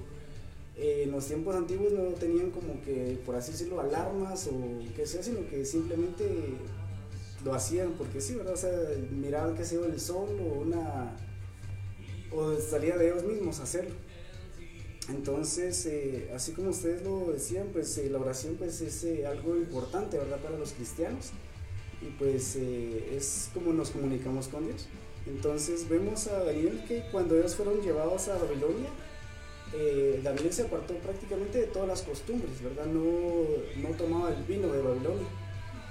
eh, 0.77 1.03
en 1.05 1.11
los 1.11 1.27
tiempos 1.27 1.55
antiguos 1.55 1.93
no 1.93 2.05
tenían 2.15 2.51
como 2.51 2.81
que, 2.83 3.19
por 3.27 3.37
así 3.37 3.53
decirlo, 3.53 3.81
alarmas 3.81 4.47
o 4.47 4.81
qué 4.97 5.07
sea, 5.07 5.23
sino 5.23 5.47
que 5.49 5.65
simplemente 5.65 6.25
lo 7.45 7.55
hacían 7.55 7.93
porque 7.99 8.21
sí, 8.21 8.35
¿verdad? 8.35 8.55
O 8.55 8.57
sea, 8.57 8.73
miraban 9.11 9.57
que 9.57 9.65
se 9.65 9.75
iba 9.75 9.87
el 9.87 10.01
sol 10.01 10.29
o 10.41 10.61
una... 10.61 11.17
o 12.33 12.57
salía 12.61 12.97
de 12.97 13.09
ellos 13.09 13.25
mismos 13.25 13.61
a 13.61 13.65
hacerlo. 13.65 13.95
Entonces, 15.09 15.87
eh, 15.87 16.31
así 16.35 16.53
como 16.53 16.71
ustedes 16.71 17.03
lo 17.03 17.33
decían, 17.33 17.69
pues 17.73 17.97
eh, 17.99 18.11
la 18.11 18.19
oración 18.19 18.57
pues 18.57 18.81
es 18.81 19.25
algo 19.25 19.57
importante, 19.57 20.19
¿verdad? 20.19 20.39
Para 20.39 20.59
los 20.59 20.73
cristianos. 20.73 21.31
Y 22.01 22.11
pues 22.19 22.55
es 22.55 23.51
como 23.53 23.73
nos 23.73 23.91
comunicamos 23.91 24.49
con 24.49 24.67
Dios. 24.67 24.87
Entonces 25.27 25.89
vemos 25.89 26.27
a 26.29 26.45
Daniel 26.45 26.85
que 26.87 27.03
cuando 27.11 27.37
ellos 27.37 27.55
fueron 27.55 27.81
llevados 27.81 28.29
a 28.29 28.39
Babilonia, 28.39 28.89
eh, 29.75 30.21
Daniel 30.23 30.53
se 30.53 30.63
apartó 30.63 30.95
prácticamente 30.95 31.59
de 31.59 31.67
todas 31.67 31.89
las 31.89 32.03
costumbres, 32.03 32.63
¿verdad? 32.63 32.87
No, 32.87 33.03
no 33.77 33.89
tomaba 33.97 34.31
el 34.31 34.43
vino 34.45 34.69
de 34.69 34.81
Babilonia. 34.81 35.27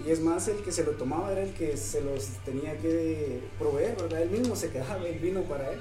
Y 0.05 0.11
es 0.11 0.19
más, 0.19 0.47
el 0.47 0.57
que 0.63 0.71
se 0.71 0.83
lo 0.83 0.91
tomaba 0.91 1.31
era 1.31 1.43
el 1.43 1.53
que 1.53 1.75
se 1.75 2.01
los 2.01 2.27
tenía 2.45 2.77
que 2.77 3.39
proveer, 3.57 3.95
¿verdad? 3.95 4.23
Él 4.23 4.29
mismo 4.29 4.55
se 4.55 4.69
quedaba 4.69 5.07
el 5.07 5.19
vino 5.19 5.41
para 5.43 5.71
él. 5.71 5.79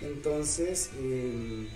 Entonces, 0.00 0.90
em, 0.98 1.66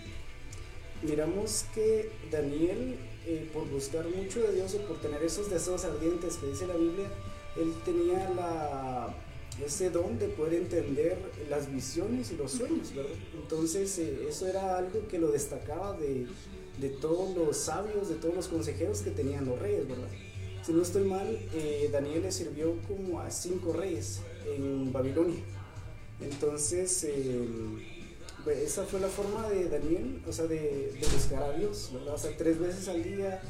miramos 1.03 1.65
que 1.75 2.11
Daniel, 2.31 2.97
eh, 3.27 3.49
por 3.53 3.69
buscar 3.69 4.07
mucho 4.09 4.41
de 4.41 4.55
Dios 4.55 4.75
o 4.75 4.79
por 4.87 5.01
tener 5.01 5.23
esos 5.23 5.51
deseos 5.51 5.85
ardientes 5.85 6.37
que 6.37 6.47
dice 6.47 6.67
la 6.67 6.75
Biblia, 6.75 7.09
él 7.57 7.75
tenía 7.85 8.31
la 8.31 9.15
ese 9.65 9.91
don 9.91 10.19
de 10.19 10.29
poder 10.29 10.55
entender 10.55 11.19
las 11.51 11.71
visiones 11.71 12.31
y 12.33 12.37
los 12.37 12.53
sueños, 12.53 12.95
¿verdad? 12.95 13.13
Entonces 13.35 13.99
eh, 13.99 14.27
eso 14.29 14.47
era 14.47 14.79
algo 14.79 15.07
que 15.09 15.19
lo 15.19 15.31
destacaba 15.31 15.97
de, 15.99 16.27
todos 17.01 17.37
los 17.37 17.57
sabios, 17.57 18.09
de 18.09 18.15
todos 18.17 18.35
los 18.35 18.49
consejeros 18.49 19.03
que 19.03 19.11
tenían 19.11 19.45
los 19.45 19.59
reyes, 19.59 19.87
¿verdad? 19.87 20.09
Si 20.65 20.73
no 20.73 20.83
estoy 20.83 21.05
mal, 21.05 21.39
eh, 21.55 21.89
Daniel 21.93 22.23
le 22.23 22.33
sirvió 22.33 22.75
como 22.89 23.21
a 23.21 23.31
cinco 23.31 23.73
reyes 23.73 24.21
en 24.47 24.93
Babilonia. 24.93 25.43
Entonces, 26.21 27.05
esa 28.47 28.85
fue 28.85 29.01
la 29.01 29.09
forma 29.09 29.49
de 29.49 29.69
Daniel, 29.69 30.23
o 30.27 30.33
sea, 30.33 30.47
de, 30.47 30.93
de, 30.93 31.07
buscar 31.13 31.43
a 31.43 31.53
Dios, 31.53 31.91
¿verdad? 31.93 32.15
O 32.15 32.19
sea, 32.19 32.37
tres 32.37 32.59
veces 32.59 32.89
al 32.89 33.03
día. 33.03 33.41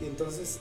Y 0.00 0.04
entonces 0.04 0.60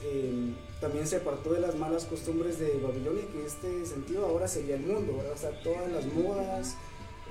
también 0.82 1.06
se 1.06 1.18
apartó 1.18 1.54
de 1.54 1.60
las 1.60 1.76
malas 1.76 2.06
costumbres 2.06 2.58
de 2.60 2.80
Babilonia, 2.82 3.24
que 3.32 3.40
en 3.40 3.46
este 3.46 3.86
sentido 3.86 4.26
ahora 4.26 4.48
sería 4.48 4.76
el 4.76 4.82
mundo, 4.82 5.16
¿verdad? 5.16 5.34
O 5.34 5.38
sea, 5.38 5.62
todas 5.62 5.92
las 5.92 6.06
modas, 6.06 6.76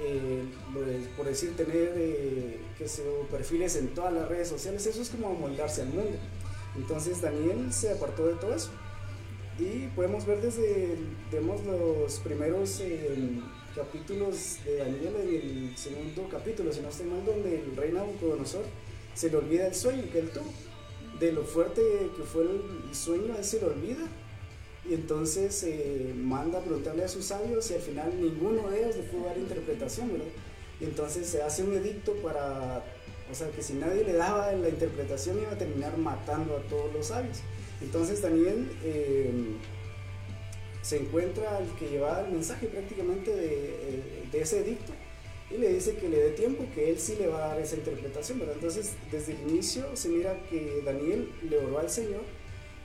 eh, 0.01 0.45
por 1.17 1.27
decir, 1.27 1.57
tener 1.57 1.95
eh, 1.97 2.61
que 2.79 2.89
se, 2.89 3.03
perfiles 3.31 3.77
en 3.77 3.89
todas 3.89 4.13
las 4.13 4.29
redes 4.29 4.49
sociales, 4.49 4.87
eso 4.87 5.03
es 5.03 5.09
como 5.11 5.29
amoldarse 5.29 5.83
al 5.83 5.89
mundo. 5.89 6.19
Entonces 6.77 7.21
Daniel 7.23 7.73
se 7.73 7.91
apartó 7.91 8.27
de 8.27 8.35
todo 8.35 8.55
eso. 8.55 8.71
Y 9.59 9.89
podemos 9.95 10.27
ver 10.27 10.43
desde 10.43 10.97
vemos 11.33 11.65
los 11.65 12.19
primeros 12.21 12.79
eh, 12.81 13.41
capítulos 13.77 14.59
de 14.65 14.79
Daniel, 14.79 15.15
en 15.21 15.69
el 15.69 15.77
segundo 15.77 16.29
capítulo, 16.31 16.73
si 16.73 16.81
no 16.81 16.89
estoy 16.89 17.07
mal, 17.07 17.25
donde 17.25 17.61
el 17.61 17.77
rey 17.77 17.93
Nabucodonosor 17.93 18.65
se 19.15 19.31
le 19.31 19.37
olvida 19.37 19.67
el 19.67 19.75
sueño 19.75 20.03
que 20.11 20.19
él 20.19 20.31
tuvo 20.31 20.51
de 21.21 21.33
lo 21.33 21.45
fuerte 21.45 21.83
que 22.17 22.23
fue 22.23 22.45
el 22.45 22.95
sueño, 22.95 23.35
él 23.37 23.45
se 23.45 23.61
lo 23.61 23.69
olvida. 23.69 24.07
Y 24.89 24.95
entonces 24.95 25.63
eh, 25.65 26.15
manda 26.17 26.59
a 26.59 26.63
preguntarle 26.63 27.05
a 27.05 27.09
sus 27.09 27.25
sabios 27.25 27.71
y 27.71 27.75
al 27.75 27.81
final 27.81 28.21
ninguno 28.21 28.69
de 28.71 28.81
ellos 28.81 28.97
le 28.97 29.03
pudo 29.05 29.27
dar 29.27 29.37
interpretación, 29.37 30.13
¿verdad? 30.13 30.29
Y 30.81 30.85
entonces 30.85 31.27
se 31.27 31.43
hace 31.43 31.65
un 31.65 31.75
edicto 31.75 32.13
para, 32.23 32.85
o 33.31 33.35
sea, 33.35 33.51
que 33.51 33.63
si 33.63 33.73
nadie 33.75 34.05
le 34.05 34.13
daba 34.13 34.53
la 34.53 34.69
interpretación 34.69 35.39
iba 35.41 35.51
a 35.51 35.59
terminar 35.59 35.97
matando 35.99 36.57
a 36.57 36.61
todos 36.69 36.93
los 36.93 37.07
sabios. 37.07 37.39
Entonces 37.81 38.23
Daniel 38.23 38.71
eh, 38.85 39.31
se 40.87 40.99
encuentra 40.99 41.57
al 41.57 41.67
que 41.77 41.89
llevaba 41.89 42.21
el 42.21 42.33
mensaje 42.33 42.69
prácticamente 42.69 43.35
de, 43.35 43.47
eh, 43.47 44.29
de 44.31 44.41
ese 44.41 44.61
edicto 44.61 44.93
y 45.51 45.59
le 45.59 45.73
dice 45.73 45.97
que 45.97 46.09
le 46.09 46.17
dé 46.17 46.31
tiempo, 46.31 46.65
que 46.75 46.91
él 46.91 46.99
sí 47.01 47.17
le 47.19 47.27
va 47.27 47.45
a 47.45 47.49
dar 47.49 47.61
esa 47.61 47.75
interpretación. 47.75 48.41
Entonces, 48.41 48.93
desde 49.11 49.33
el 49.33 49.51
inicio 49.51 49.85
se 49.97 50.09
mira 50.11 50.37
que 50.49 50.83
Daniel 50.85 51.29
le 51.49 51.59
oró 51.59 51.81
al 51.81 51.91
Señor, 51.91 52.23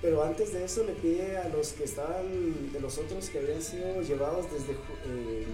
pero 0.02 0.24
antes 0.24 0.52
de 0.52 0.66
eso 0.66 0.84
le 0.84 0.94
pide 0.94 1.38
a 1.38 1.48
los 1.50 1.74
que 1.74 1.84
estaban, 1.84 2.72
de 2.72 2.80
los 2.80 2.98
otros 2.98 3.30
que 3.30 3.38
habían 3.38 3.62
sido 3.62 4.02
llevados 4.02 4.46
desde, 4.52 4.74
eh, 4.74 5.46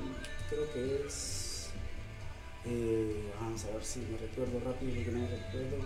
creo 0.50 0.72
que 0.74 1.06
es, 1.06 1.68
eh, 2.66 3.24
vamos 3.42 3.66
a 3.66 3.72
ver 3.72 3.84
si 3.84 4.00
me 4.00 4.18
recuerdo 4.18 4.62
rápido, 4.63 5.12
me 5.12 5.27
recuerdo, 5.27 5.86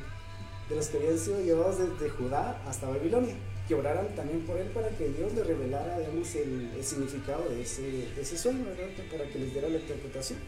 de 0.70 0.76
los 0.76 0.88
que 0.88 0.98
habían 0.98 1.18
sido 1.18 1.42
llevados 1.42 1.80
desde 1.80 2.10
Judá 2.10 2.62
hasta 2.68 2.88
Babilonia, 2.88 3.36
que 3.72 3.76
oraran 3.76 4.14
también 4.18 4.42
por 4.42 4.58
él 4.58 4.68
para 4.68 4.90
que 4.90 5.08
Dios 5.08 5.34
le 5.34 5.46
revelara, 5.46 5.96
el, 5.96 6.84
significado 6.84 7.48
de 7.48 7.62
ese, 7.62 7.82
de 7.82 8.22
ese 8.22 8.38
sueño, 8.38 8.66
¿verdad? 8.66 8.90
Para 9.10 9.24
que 9.30 9.40
les 9.40 9.54
diera 9.54 9.70
la 9.70 9.78
interpretación. 9.78 10.40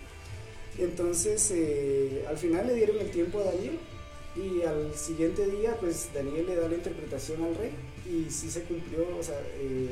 Entonces, 0.77 1.51
eh, 1.51 2.25
al 2.27 2.37
final 2.37 2.67
le 2.67 2.73
dieron 2.73 2.99
el 2.99 3.09
tiempo 3.11 3.39
a 3.39 3.45
Daniel 3.45 3.79
y 4.35 4.63
al 4.63 4.93
siguiente 4.93 5.45
día, 5.45 5.77
pues 5.79 6.09
Daniel 6.13 6.47
le 6.47 6.55
da 6.57 6.67
la 6.67 6.75
interpretación 6.75 7.41
al 7.43 7.55
rey 7.55 7.71
y 8.05 8.29
sí 8.29 8.51
se 8.51 8.63
cumplió, 8.63 9.07
o 9.17 9.23
sea, 9.23 9.39
eh, 9.55 9.87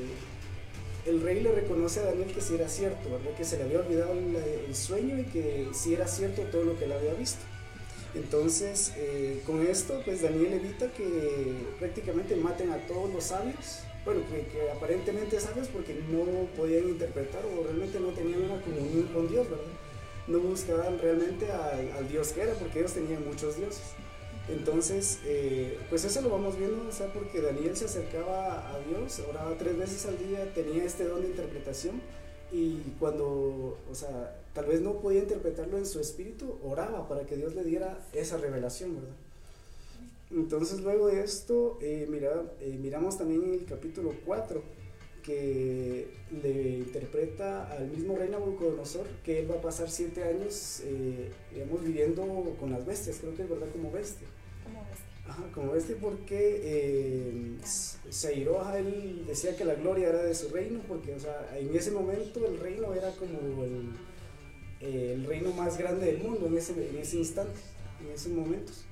el 1.05 1.21
rey 1.21 1.39
le 1.39 1.53
reconoce 1.53 2.01
a 2.01 2.03
Daniel 2.03 2.33
que 2.33 2.41
sí 2.41 2.55
era 2.55 2.67
cierto, 2.67 3.11
¿verdad? 3.11 3.31
Que 3.37 3.45
se 3.45 3.55
le 3.55 3.63
había 3.63 3.79
olvidado 3.79 4.11
el, 4.11 4.75
sueño 4.75 5.17
y 5.17 5.23
que 5.23 5.69
sí 5.71 5.93
era 5.93 6.05
cierto 6.05 6.41
todo 6.51 6.65
lo 6.65 6.77
que 6.77 6.83
él 6.83 6.91
había 6.91 7.13
visto. 7.13 7.39
Entonces, 8.13 8.93
eh, 8.97 9.41
con 9.45 9.65
esto, 9.65 10.01
pues 10.03 10.21
Daniel 10.21 10.53
evita 10.53 10.91
que 10.91 11.53
prácticamente 11.79 12.35
maten 12.35 12.71
a 12.71 12.77
todos 12.87 13.13
los 13.13 13.23
sabios, 13.23 13.79
bueno, 14.03 14.21
que, 14.29 14.45
que, 14.47 14.69
aparentemente 14.71 15.39
sabios 15.39 15.67
porque 15.67 15.93
no 16.09 16.25
podían 16.57 16.89
interpretar 16.89 17.43
o 17.45 17.63
realmente 17.63 17.99
no 17.99 18.09
tenían 18.09 18.41
una 18.41 18.61
comunión 18.61 19.07
con 19.13 19.29
Dios, 19.29 19.49
¿verdad? 19.49 19.65
no 20.27 20.39
buscaban 20.39 20.99
realmente 20.99 21.51
al, 21.51 22.07
Dios 22.07 22.29
que 22.29 22.41
era, 22.41 22.53
porque 22.53 22.79
ellos 22.79 22.93
tenían 22.93 23.25
muchos 23.25 23.57
dioses. 23.57 23.93
Entonces, 24.49 25.19
eh, 25.25 25.79
pues 25.89 26.03
eso 26.03 26.21
lo 26.21 26.29
vamos 26.29 26.57
viendo, 26.57 26.87
o 26.87 26.91
sea, 26.91 27.07
porque 27.13 27.41
Daniel 27.41 27.75
se 27.77 27.85
acercaba 27.85 28.69
a 28.69 28.79
Dios, 28.79 29.21
oraba 29.29 29.55
tres 29.57 29.77
veces 29.77 30.05
al 30.05 30.17
día, 30.17 30.51
tenía 30.53 30.83
este 30.83 31.05
don 31.05 31.21
de 31.21 31.27
interpretación 31.27 32.01
y 32.51 32.79
cuando, 32.99 33.77
o 33.89 33.95
sea, 33.95 34.40
tal 34.53 34.65
vez 34.65 34.81
no 34.81 34.99
podía 34.99 35.21
interpretarlo 35.21 35.77
en 35.77 35.85
su 35.85 35.99
espíritu, 35.99 36.57
oraba 36.63 37.07
para 37.07 37.25
que 37.25 37.35
Dios 37.35 37.55
le 37.55 37.63
diera 37.63 38.07
esa 38.13 38.37
revelación, 38.37 38.95
¿verdad? 38.95 39.15
Entonces 40.31 40.81
luego 40.81 41.07
de 41.07 41.23
esto, 41.23 41.77
eh, 41.81 42.07
mira, 42.09 42.43
eh, 42.61 42.77
miramos 42.81 43.17
también 43.17 43.43
en 43.43 43.53
el 43.53 43.65
capítulo 43.65 44.13
4, 44.25 44.61
que 45.21 46.07
le 46.41 46.77
interpreta 46.77 47.71
al 47.71 47.87
mismo 47.89 48.17
rey 48.17 48.29
Nabucodonosor 48.29 49.07
que 49.23 49.39
él 49.39 49.51
va 49.51 49.55
a 49.55 49.61
pasar 49.61 49.89
siete 49.89 50.23
años, 50.23 50.81
eh, 50.83 51.29
digamos, 51.53 51.83
viviendo 51.83 52.55
con 52.59 52.71
las 52.71 52.85
bestias, 52.85 53.17
creo 53.19 53.35
que 53.35 53.43
es 53.43 53.49
verdad, 53.49 53.67
como 53.71 53.91
bestia. 53.91 54.27
Como 54.63 54.79
bestia. 54.89 55.05
Ajá, 55.27 55.43
como 55.53 55.71
bestia 55.71 55.95
porque 56.01 56.61
eh, 56.63 57.57
se 58.09 58.27
airó 58.27 58.65
a 58.65 58.79
él, 58.79 59.23
decía 59.27 59.55
que 59.55 59.65
la 59.65 59.75
gloria 59.75 60.09
era 60.09 60.23
de 60.23 60.33
su 60.33 60.49
reino, 60.49 60.81
porque, 60.87 61.13
o 61.13 61.19
sea, 61.19 61.57
en 61.57 61.73
ese 61.75 61.91
momento 61.91 62.45
el 62.45 62.59
reino 62.59 62.93
era 62.93 63.11
como 63.11 63.63
el, 63.63 63.91
eh, 64.81 65.13
el 65.15 65.25
reino 65.25 65.51
más 65.53 65.77
grande 65.77 66.07
del 66.07 66.17
mundo 66.19 66.47
en 66.47 66.57
ese, 66.57 66.73
en 66.73 66.97
ese 66.97 67.17
instante, 67.17 67.59
en 68.03 68.11
esos 68.11 68.31
momentos. 68.31 68.85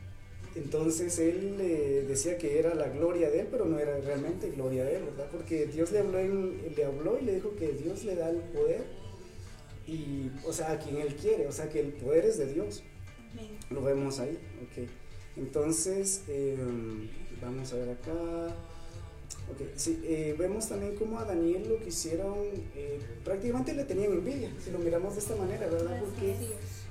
Entonces 0.55 1.19
él 1.19 1.57
le 1.57 2.03
decía 2.03 2.37
que 2.37 2.59
era 2.59 2.73
la 2.73 2.89
gloria 2.89 3.29
de 3.29 3.41
él, 3.41 3.47
pero 3.51 3.65
no 3.65 3.77
era 3.77 3.97
realmente 3.99 4.49
gloria 4.49 4.83
de 4.83 4.97
él, 4.97 5.03
¿verdad? 5.03 5.29
Porque 5.31 5.67
Dios 5.67 5.91
le 5.91 5.99
habló, 5.99 6.19
le 6.19 6.85
habló 6.85 7.19
y 7.19 7.25
le 7.25 7.35
dijo 7.35 7.55
que 7.55 7.69
Dios 7.73 8.03
le 8.03 8.15
da 8.15 8.29
el 8.29 8.37
poder, 8.37 8.83
y, 9.89 10.31
o 10.45 10.53
sea, 10.53 10.73
a 10.73 10.79
quien 10.79 10.97
él 10.97 11.15
quiere, 11.15 11.47
o 11.47 11.51
sea, 11.51 11.69
que 11.69 11.79
el 11.79 11.93
poder 11.93 12.25
es 12.25 12.37
de 12.37 12.53
Dios. 12.53 12.83
Lo 13.69 13.81
vemos 13.81 14.19
ahí, 14.19 14.37
ok. 14.63 14.87
Entonces, 15.37 16.23
em, 16.27 17.07
vamos 17.41 17.73
a 17.73 17.77
ver 17.77 17.89
acá. 17.89 18.55
Ok, 19.51 19.61
sí, 19.75 19.99
eh, 20.03 20.35
vemos 20.37 20.69
también 20.69 20.95
cómo 20.95 21.19
a 21.19 21.25
Daniel 21.25 21.67
lo 21.67 21.79
quisieron, 21.83 22.35
eh, 22.75 22.99
prácticamente 23.23 23.73
le 23.73 23.83
tenían 23.83 24.11
envidia, 24.11 24.51
si 24.63 24.69
lo 24.69 24.77
miramos 24.79 25.15
de 25.15 25.19
esta 25.21 25.35
manera, 25.35 25.67
¿verdad? 25.67 25.99
Porque 25.99 26.35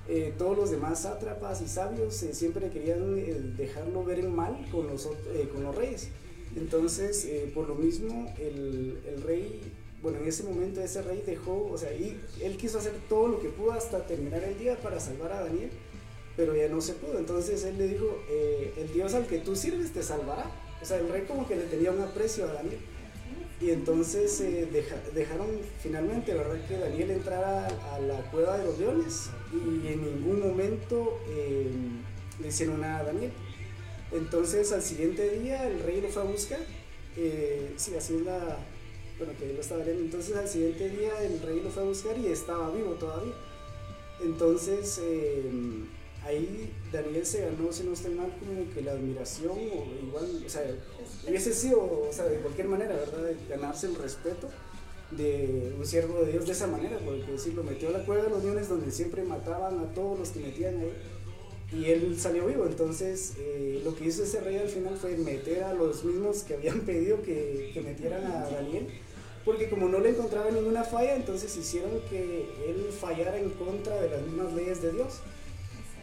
eh, 0.09 0.35
todos 0.37 0.57
los 0.57 0.71
demás 0.71 1.03
sátrapas 1.03 1.61
y 1.61 1.69
sabios 1.69 2.21
eh, 2.23 2.35
siempre 2.35 2.69
querían 2.71 3.57
dejarlo 3.57 4.03
ver 4.05 4.21
en 4.21 4.35
mal 4.35 4.57
con 4.73 4.89
los, 4.89 5.09
con 5.53 5.63
los 5.63 5.75
reyes. 5.75 6.09
Entonces, 6.57 7.29
por 7.55 7.69
lo 7.69 7.75
mismo, 7.77 8.35
el, 8.39 8.99
el, 9.07 9.23
rey 9.23 9.61
bueno, 10.03 10.19
en 10.19 10.29
ese 10.29 10.45
momento 10.45 10.81
ese 10.81 11.03
rey 11.03 11.23
dejó, 11.27 11.69
o 11.71 11.77
sea, 11.77 11.93
y 11.93 12.21
él 12.41 12.57
quiso 12.57 12.79
hacer 12.79 12.93
todo 13.09 13.29
lo 13.29 13.41
que 13.41 13.49
pudo 13.49 13.73
hasta 13.73 14.07
terminar 14.07 14.45
el 14.45 14.59
día 14.59 14.77
para 14.77 15.01
salvar 15.01 15.33
a 15.33 15.43
Daniel, 15.43 15.71
pero 16.37 16.55
ya 16.55 16.69
no 16.69 16.81
se 16.81 16.93
pudo. 16.95 17.19
Entonces 17.19 17.65
él 17.65 17.79
le 17.79 17.89
dijo, 17.89 18.07
eh, 18.31 18.73
el 18.77 18.93
Dios 18.93 19.15
al 19.15 19.27
que 19.27 19.39
tú 19.39 19.57
sirves 19.57 19.93
te 19.93 20.03
salvará. 20.03 20.51
O 20.81 20.85
sea, 20.85 20.99
el 20.99 21.09
rey 21.09 21.23
como 21.23 21.47
que 21.47 21.57
le 21.57 21.65
tenía 21.65 21.91
un 21.91 22.01
aprecio 22.01 22.49
a 22.49 22.55
Daniel. 22.55 22.79
Y 23.61 23.71
entonces 23.71 24.41
eh, 24.41 24.69
dejaron 25.15 25.49
finalmente, 25.83 26.33
¿verdad? 26.33 26.65
Que 26.69 26.79
Daniel 26.79 27.11
entrara 27.11 27.67
a 27.67 27.99
la 27.99 28.21
cueva 28.31 28.57
de 28.57 28.65
los 28.65 28.79
leones 28.79 29.31
y 29.53 29.89
en 29.89 30.05
ningún 30.05 30.41
momento 30.41 31.21
eh, 31.29 31.69
le 32.41 32.49
hicieron 32.49 32.81
nada 32.81 33.01
a 33.01 33.05
Daniel. 33.05 33.33
Entonces 34.13 34.73
al 34.73 34.83
siguiente 34.83 35.29
día 35.41 35.67
el 35.67 35.81
rey 35.81 36.01
lo 36.01 36.09
fue 36.09 36.23
a 36.23 36.27
buscar. 36.27 36.61
Eh, 37.17 37.73
sí, 37.77 37.97
así 37.97 38.15
es 38.15 38.23
la... 38.23 38.59
Bueno, 39.19 39.33
que 39.37 39.53
lo 39.53 39.61
estaba 39.61 39.81
leyendo. 39.81 40.05
Entonces 40.05 40.37
al 40.37 40.49
siguiente 40.49 40.89
día 40.91 41.21
el 41.21 41.41
rey 41.43 41.61
lo 41.61 41.71
fue 41.71 41.83
a 41.83 41.87
buscar 41.87 42.17
y 42.17 42.29
estaba 42.29 42.71
vivo 42.71 42.93
todavía. 42.93 43.35
Entonces 44.23 45.01
ahí 46.25 46.73
Daniel 46.93 47.25
se 47.25 47.43
ganó, 47.43 47.73
si 47.73 47.85
no 47.85 47.93
estoy 47.93 48.15
mal, 48.15 48.33
como 48.39 48.73
que 48.73 48.83
la 48.83 48.93
admiración 48.93 49.53
o 49.53 50.07
igual, 50.07 50.43
o 50.45 50.49
sea, 50.49 50.63
hubiese 51.27 51.53
sido, 51.53 51.81
o 51.81 52.13
sea, 52.13 52.25
de 52.25 52.39
cualquier 52.39 52.69
manera, 52.69 52.95
¿verdad? 52.95 53.25
De 53.25 53.37
ganarse 53.49 53.87
el 53.87 53.95
respeto 53.95 54.49
de 55.11 55.75
un 55.79 55.87
siervo 55.87 56.21
de 56.21 56.33
Dios 56.33 56.47
de 56.47 56.53
esa 56.53 56.67
manera, 56.67 56.99
porque 57.05 57.39
si 57.39 57.53
lo 57.53 57.63
metió 57.63 57.89
a 57.89 57.93
la 57.93 58.05
cueva 58.05 58.25
de 58.25 58.31
los 58.31 58.45
leones 58.45 58.69
donde 58.69 58.91
siempre 58.91 59.23
mataban 59.23 59.79
a 59.79 59.95
todos 59.95 60.19
los 60.19 60.31
que 60.31 60.41
metían 60.41 60.79
ahí 60.81 60.93
y 61.71 61.85
él 61.87 62.19
salió 62.19 62.47
vivo, 62.47 62.67
entonces 62.67 63.35
eh, 63.39 63.83
lo 63.85 63.95
que 63.95 64.07
hizo 64.07 64.23
ese 64.23 64.41
rey 64.41 64.57
al 64.57 64.69
final 64.69 64.97
fue 64.97 65.17
meter 65.17 65.65
a 65.65 65.75
los 65.75 66.05
mismos 66.05 66.43
que 66.43 66.55
habían 66.55 66.81
pedido 66.87 67.23
que, 67.23 67.71
que 67.73 67.81
metieran 67.81 68.25
a 68.27 68.49
Daniel 68.51 68.89
porque 69.49 69.71
como 69.71 69.89
no 69.89 69.99
le 69.99 70.11
encontraba 70.11 70.51
ninguna 70.51 70.85
falla, 70.85 71.17
entonces 71.17 71.57
hicieron 71.57 72.03
que 72.11 72.43
él 72.67 72.91
fallara 72.93 73.39
en 73.39 73.49
contra 73.49 73.99
de 73.99 74.11
las 74.11 74.21
mismas 74.21 74.53
leyes 74.53 74.83
de 74.83 74.93
Dios. 74.93 75.21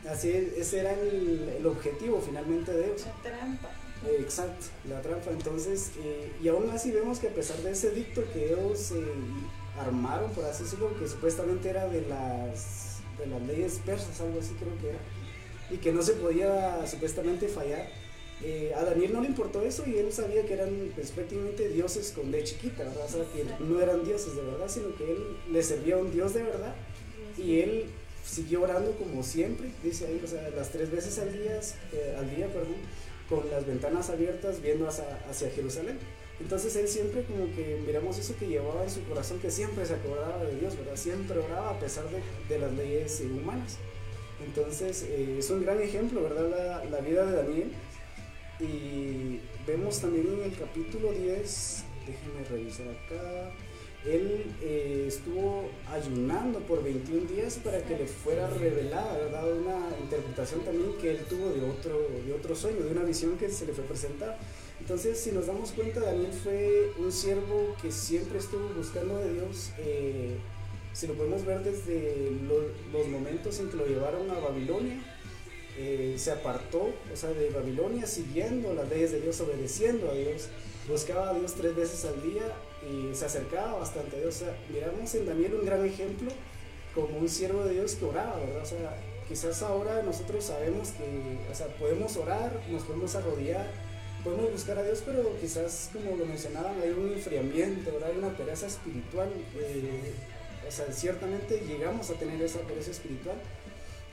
Así 0.10 0.30
ese 0.58 0.80
era 0.80 0.94
el, 0.94 1.66
objetivo 1.66 2.22
finalmente 2.22 2.72
de 2.72 2.86
ellos. 2.86 3.06
La 3.06 3.30
trampa. 3.30 3.70
exacto, 4.20 4.68
la 4.88 5.02
trampa. 5.02 5.32
Entonces, 5.32 5.92
eh, 6.00 6.32
y 6.42 6.48
aún 6.48 6.70
así 6.70 6.92
vemos 6.92 7.20
que 7.20 7.28
a 7.28 7.34
pesar 7.34 7.58
de 7.58 7.72
ese 7.72 7.92
dicto 7.92 8.24
que 8.32 8.54
ellos 8.54 8.92
eh, 8.92 9.04
armaron, 9.80 10.32
por 10.32 10.46
así 10.46 10.64
decirlo, 10.64 10.98
que 11.00 11.08
supuestamente 11.08 11.70
era 11.70 11.88
de 11.88 12.02
las, 12.02 13.00
de 13.18 13.28
las 13.28 13.42
leyes 13.42 13.80
persas, 13.86 14.20
algo 14.22 14.40
así 14.40 14.54
creo 14.60 14.78
que 14.80 14.90
era, 14.90 15.00
y 15.72 15.78
que 15.78 15.92
no 15.92 16.02
se 16.04 16.14
podía 16.14 16.86
supuestamente 16.86 17.48
fallar, 17.48 17.88
eh, 18.44 18.74
a 18.76 18.84
Daniel 18.84 19.14
no 19.14 19.22
le 19.22 19.28
importó 19.28 19.62
eso 19.62 19.84
y 19.88 19.98
él 19.98 20.12
sabía 20.12 20.46
que 20.46 20.54
eran 20.54 20.92
pues, 20.94 21.12
prácticamente 21.12 21.70
dioses 21.70 22.12
con 22.12 22.32
de 22.32 22.44
chiquita, 22.44 22.84
¿verdad? 22.84 23.06
O 23.06 23.10
sea, 23.10 23.24
que 23.34 23.64
no 23.64 23.80
eran 23.80 24.04
dioses 24.04 24.36
de 24.36 24.42
verdad, 24.42 24.68
sino 24.68 24.94
que 24.96 25.12
él 25.12 25.38
le 25.52 25.64
servía 25.64 25.96
a 25.96 26.00
un 26.00 26.12
dios 26.12 26.34
de 26.34 26.44
verdad 26.44 26.76
y 27.38 27.60
él 27.62 27.86
siguió 28.25 28.63
orando 28.63 28.91
como 28.98 29.24
siempre, 29.24 29.70
dice 29.84 30.08
ahí, 30.08 30.22
o 30.24 30.27
sea, 30.27 30.50
las 30.50 30.70
tres 30.70 30.91
veces 30.91 31.20
al 31.20 31.32
día, 31.32 31.60
eh, 31.94 32.15
al 32.17 32.36
día 32.36 32.48
perdón, 32.48 32.75
con 33.29 33.50
las 33.50 33.65
ventanas 33.65 34.10
abiertas 34.10 34.62
viendo 34.62 34.88
hacia, 34.88 35.05
hacia, 35.29 35.50
Jerusalén. 35.51 35.98
Entonces 36.39 36.75
él 36.75 36.88
siempre 36.88 37.24
como 37.24 37.46
que 37.55 37.82
miramos 37.86 38.17
eso 38.17 38.36
que 38.38 38.48
llevaba 38.48 38.84
en 38.84 38.89
su 38.89 39.03
corazón, 39.05 39.39
que 39.39 39.50
siempre 39.50 39.86
se 39.86 39.94
acordaba 39.94 40.44
de 40.44 40.60
Dios, 40.60 40.75
¿verdad? 40.77 40.96
Siempre 40.96 41.39
oraba 41.39 41.72
a 41.72 41.79
pesar 41.79 42.05
de, 42.10 42.22
de 42.50 42.60
las 42.60 42.74
leyes 42.74 43.22
humanas. 43.22 43.77
Entonces 44.46 45.03
eh, 45.03 45.38
es 45.39 45.50
un 45.50 45.63
gran 45.63 45.82
ejemplo, 45.82 46.24
¿verdad? 46.24 46.50
La, 46.50 46.86
la, 46.86 47.00
vida 47.00 47.25
de 47.25 47.36
Daniel. 47.38 47.72
Y 48.60 49.39
vemos 49.65 50.00
también 50.00 50.27
en 50.27 50.44
el 50.44 50.58
capítulo 50.58 51.12
10, 51.12 51.84
déjenme 52.05 52.44
revisar 52.50 52.88
acá, 52.88 53.51
él 54.06 54.46
eh, 54.62 55.06
estuvo 55.08 55.70
ayunando 55.92 56.60
por 56.60 56.84
21 56.84 57.28
días 57.28 57.60
para 57.64 57.84
que 57.84 57.98
le 57.98 58.06
fuera 58.06 58.48
revelada, 58.50 59.18
¿verdad? 59.18 59.52
Una 59.52 59.80
interpretación 60.02 60.62
también 60.62 60.94
que 61.02 61.12
él 61.12 61.20
tuvo 61.28 61.50
de 61.50 61.68
otro, 61.68 62.08
de 62.26 62.34
otro 62.34 62.56
sueño, 62.56 62.84
de 62.84 62.92
una 62.92 63.04
visión 63.04 63.36
que 63.38 63.50
se 63.50 63.66
le 63.66 63.74
fue 63.74 63.84
presentada. 63.84 64.38
Entonces, 64.80 65.20
si 65.20 65.32
nos 65.32 65.48
damos 65.48 65.72
cuenta, 65.72 66.01
Daniel 66.01 66.32
fue 66.32 66.92
un 67.00 67.12
siervo 67.12 67.75
que 67.82 67.92
siempre 67.92 68.38
estuvo 68.38 68.68
buscando 68.75 69.18
de 69.18 69.34
Dios. 69.34 69.72
Eh, 69.79 70.38
si 70.94 71.08
lo 71.08 71.14
podemos 71.16 71.44
ver 71.44 71.64
desde 71.64 72.32
los 72.94 73.08
momentos 73.08 73.60
en 73.60 73.70
que 73.70 73.77
lo 73.77 73.88
llevaron 73.88 74.29
a 74.29 74.40
Babilonia, 74.40 75.01
eh, 75.77 76.16
se 76.18 76.32
apartó, 76.32 76.94
o 77.12 77.16
sea, 77.16 77.32
de 77.32 77.50
Babilonia, 77.50 78.06
siguiendo 78.06 78.74
las 78.74 78.88
leyes 78.88 79.12
de 79.12 79.22
Dios, 79.22 79.42
obedeciendo 79.42 80.12
a 80.12 80.14
Dios, 80.14 80.48
buscaba 80.88 81.32
a 81.32 81.34
Dios 81.34 81.56
tres 81.56 81.75
veces 81.75 82.06
al 82.06 82.22
día 82.22 82.44
y 82.90 83.16
se 83.16 83.26
acercaba 83.26 83.80
bastante 83.80 84.18
a 84.18 84.20
Dios. 84.20 84.36
O 84.36 84.46
sea, 84.46 84.56
miramos 84.72 85.14
en 85.16 85.26
Daniel 85.26 85.56
un 85.56 85.66
gran 85.66 85.86
ejemplo 85.86 86.30
como 86.94 87.18
un 87.18 87.30
siervo 87.30 87.64
de 87.64 87.74
Dios 87.74 87.96
que 87.96 88.06
oraba, 88.06 88.38
¿verdad? 88.38 88.64
O 88.64 88.66
sea, 88.66 88.98
quizás 89.28 89.62
ahora 89.64 90.02
nosotros 90.04 90.46
sabemos 90.46 90.90
que, 90.92 91.38
o 91.52 91.56
sea, 91.56 91.68
podemos 91.78 92.16
orar, 92.18 92.62
nos 92.70 92.84
podemos 92.84 93.16
arrodillar, 93.16 93.68
podemos 94.24 94.52
buscar 94.52 94.78
a 94.78 94.84
Dios, 94.84 95.04
pero 95.06 95.38
quizás, 95.42 95.90
como 95.92 96.16
lo 96.16 96.26
mencionaban, 96.26 96.80
hay 96.82 96.90
un 96.90 97.12
enfriamiento, 97.12 97.92
¿verdad? 97.92 98.12
Hay 98.12 98.18
una 98.18 98.36
pereza 98.38 98.68
espiritual. 98.68 99.30
Eh, 99.58 100.14
o 100.68 100.72
sea, 100.72 100.92
ciertamente 100.92 101.62
llegamos 101.68 102.10
a 102.10 102.14
tener 102.16 102.42
esa 102.42 102.60
pereza 102.60 102.92
espiritual 102.92 103.36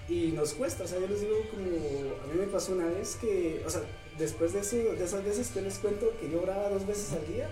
y 0.08 0.32
nos 0.32 0.52
cuesta, 0.54 0.84
o 0.84 0.86
sea, 0.86 0.98
yo 0.98 1.06
les 1.06 1.20
digo 1.20 1.36
como, 1.50 1.64
a 2.22 2.26
mí 2.26 2.38
me 2.38 2.46
pasó 2.46 2.72
una 2.72 2.86
vez 2.86 3.16
que, 3.16 3.62
o 3.64 3.70
sea, 3.70 3.82
después 4.18 4.52
de, 4.52 4.60
eso, 4.60 4.76
de 4.76 5.04
esas 5.04 5.24
veces 5.24 5.48
que 5.48 5.62
les 5.62 5.78
cuento 5.78 6.12
que 6.20 6.28
yo 6.28 6.42
oraba 6.42 6.68
dos 6.68 6.86
veces 6.86 7.12
al 7.12 7.26
día, 7.26 7.48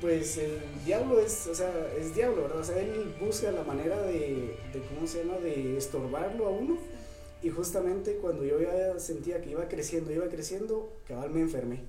pues 0.00 0.38
el 0.38 0.60
diablo 0.84 1.20
es, 1.20 1.46
o 1.46 1.54
sea, 1.54 1.72
es 1.98 2.14
diablo, 2.14 2.42
¿verdad? 2.42 2.60
O 2.60 2.64
sea, 2.64 2.80
él 2.80 3.14
busca 3.20 3.50
la 3.50 3.64
manera 3.64 4.00
de, 4.02 4.56
de, 4.72 4.82
¿cómo 4.94 5.06
se 5.06 5.24
llama?, 5.24 5.38
de 5.38 5.76
estorbarlo 5.76 6.46
a 6.46 6.50
uno. 6.50 6.78
Y 7.42 7.50
justamente 7.50 8.16
cuando 8.16 8.44
yo 8.44 8.60
ya 8.60 8.98
sentía 8.98 9.40
que 9.40 9.50
iba 9.50 9.68
creciendo, 9.68 10.12
iba 10.12 10.28
creciendo, 10.28 10.92
cabal 11.06 11.30
me 11.30 11.40
enfermé. 11.40 11.80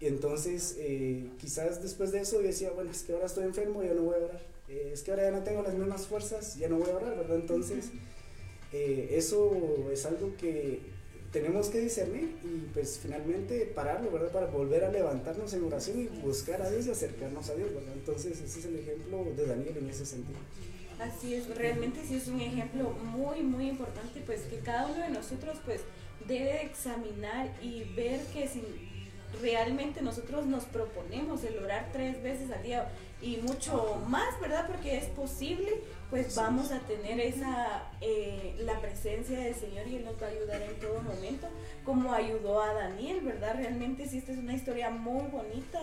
Y 0.00 0.06
entonces, 0.06 0.74
eh, 0.78 1.30
quizás 1.38 1.80
después 1.80 2.10
de 2.10 2.20
eso 2.20 2.40
yo 2.40 2.48
decía, 2.48 2.72
bueno, 2.72 2.90
es 2.90 3.04
que 3.04 3.12
ahora 3.12 3.26
estoy 3.26 3.44
enfermo, 3.44 3.84
ya 3.84 3.94
no 3.94 4.02
voy 4.02 4.16
a 4.16 4.24
orar. 4.24 4.40
Eh, 4.68 4.90
es 4.92 5.02
que 5.02 5.12
ahora 5.12 5.24
ya 5.24 5.30
no 5.30 5.44
tengo 5.44 5.62
las 5.62 5.74
mismas 5.74 6.08
fuerzas, 6.08 6.56
ya 6.56 6.68
no 6.68 6.78
voy 6.78 6.90
a 6.90 6.96
orar, 6.96 7.16
¿verdad? 7.16 7.36
Entonces, 7.36 7.90
eh, 8.72 9.10
eso 9.12 9.52
es 9.92 10.04
algo 10.04 10.34
que 10.36 10.80
tenemos 11.32 11.68
que 11.68 11.80
discernir 11.80 12.36
y 12.44 12.68
pues 12.74 12.98
finalmente 13.02 13.64
pararlo, 13.74 14.10
¿verdad? 14.10 14.30
Para 14.30 14.46
volver 14.46 14.84
a 14.84 14.90
levantarnos 14.90 15.52
en 15.54 15.64
oración 15.64 16.00
y 16.00 16.06
buscar 16.20 16.60
a 16.60 16.70
Dios 16.70 16.86
y 16.86 16.90
acercarnos 16.90 17.48
a 17.48 17.54
Dios, 17.54 17.74
¿verdad? 17.74 17.94
Entonces 17.94 18.40
ese 18.40 18.60
es 18.60 18.64
el 18.66 18.78
ejemplo 18.78 19.24
de 19.34 19.46
Daniel 19.46 19.78
en 19.78 19.88
ese 19.88 20.04
sentido. 20.04 20.38
Así 21.00 21.34
es, 21.34 21.48
realmente 21.56 22.00
sí 22.06 22.16
es 22.16 22.28
un 22.28 22.40
ejemplo 22.40 22.90
muy, 22.90 23.42
muy 23.42 23.70
importante, 23.70 24.22
pues 24.24 24.42
que 24.42 24.58
cada 24.58 24.86
uno 24.86 25.02
de 25.02 25.08
nosotros 25.08 25.56
pues 25.64 25.80
debe 26.28 26.64
examinar 26.64 27.50
y 27.62 27.84
ver 27.96 28.20
que 28.26 28.46
si 28.46 28.62
realmente 29.40 30.02
nosotros 30.02 30.46
nos 30.46 30.64
proponemos 30.66 31.42
el 31.44 31.58
orar 31.58 31.88
tres 31.92 32.22
veces 32.22 32.50
al 32.50 32.62
día 32.62 32.92
y 33.22 33.36
mucho 33.36 34.02
más, 34.08 34.38
¿verdad? 34.40 34.66
Porque 34.66 34.98
es 34.98 35.04
posible, 35.06 35.82
pues 36.10 36.34
vamos 36.34 36.72
a 36.72 36.80
tener 36.80 37.20
esa, 37.20 37.84
eh, 38.00 38.56
la 38.64 38.80
presencia 38.80 39.38
del 39.38 39.54
Señor 39.54 39.86
y 39.86 39.96
Él 39.96 40.04
nos 40.04 40.20
va 40.20 40.26
a 40.26 40.30
ayudar 40.30 40.60
en 40.60 40.74
todo 40.80 41.00
momento, 41.00 41.46
como 41.84 42.12
ayudó 42.12 42.60
a 42.60 42.74
Daniel, 42.74 43.20
¿verdad? 43.20 43.54
Realmente 43.56 44.08
sí, 44.08 44.18
esta 44.18 44.32
es 44.32 44.38
una 44.38 44.54
historia 44.54 44.90
muy 44.90 45.26
bonita 45.30 45.80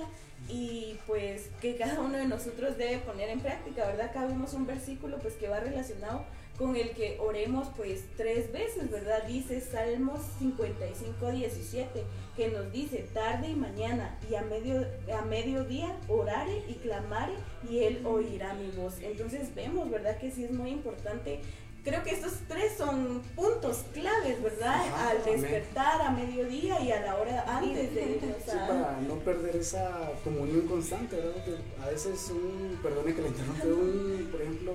y 0.50 1.00
pues 1.08 1.50
que 1.62 1.78
cada 1.78 2.02
uno 2.02 2.18
de 2.18 2.26
nosotros 2.26 2.78
debe 2.78 3.00
poner 3.00 3.30
en 3.30 3.40
práctica, 3.40 3.86
¿verdad? 3.86 4.08
Acá 4.08 4.26
vemos 4.26 4.54
un 4.54 4.68
versículo 4.68 5.18
pues 5.20 5.36
que 5.36 5.48
va 5.48 5.60
relacionado 5.60 6.26
con 6.60 6.76
el 6.76 6.92
que 6.92 7.18
oremos 7.22 7.70
pues 7.78 8.04
tres 8.18 8.52
veces, 8.52 8.92
¿verdad? 8.92 9.24
Dice 9.26 9.62
Salmos 9.62 10.20
55, 10.40 11.32
17, 11.32 12.04
que 12.36 12.50
nos 12.50 12.70
dice 12.74 13.08
tarde 13.14 13.48
y 13.48 13.56
mañana 13.56 14.20
y 14.30 14.36
a, 14.36 14.42
medio, 14.42 14.86
a 15.18 15.22
mediodía 15.24 15.98
orare 16.10 16.62
y 16.68 16.74
clamare 16.74 17.32
y 17.70 17.80
Él 17.80 18.06
oirá 18.06 18.54
mi 18.56 18.70
voz. 18.72 18.96
Entonces 19.02 19.56
vemos, 19.56 19.90
¿verdad? 19.90 20.18
Que 20.18 20.32
sí 20.32 20.44
es 20.44 20.52
muy 20.52 20.72
importante. 20.72 21.40
Creo 21.86 22.04
que 22.04 22.12
estos 22.12 22.34
tres 22.50 22.74
son 22.78 23.22
puntos 23.38 23.86
claves, 23.94 24.44
¿verdad? 24.44 24.82
Al 25.08 25.24
despertar 25.24 26.02
a 26.02 26.12
mediodía 26.12 26.82
y 26.82 26.92
a 26.92 27.00
la 27.00 27.16
hora 27.16 27.46
antes 27.48 27.96
de 27.96 28.02
irnos 28.02 28.36
Sí, 28.44 28.58
para 28.68 29.00
no 29.00 29.16
perder 29.20 29.56
esa 29.56 30.12
comunión 30.26 30.68
constante, 30.68 31.16
¿verdad? 31.16 31.46
Que 31.46 31.56
a 31.82 31.88
veces 31.90 32.30
un, 32.32 32.78
perdone 32.84 33.16
que 33.16 33.22
le 33.22 33.30
interrumpa, 33.30 33.66
un, 33.66 34.28
por 34.30 34.42
ejemplo, 34.42 34.74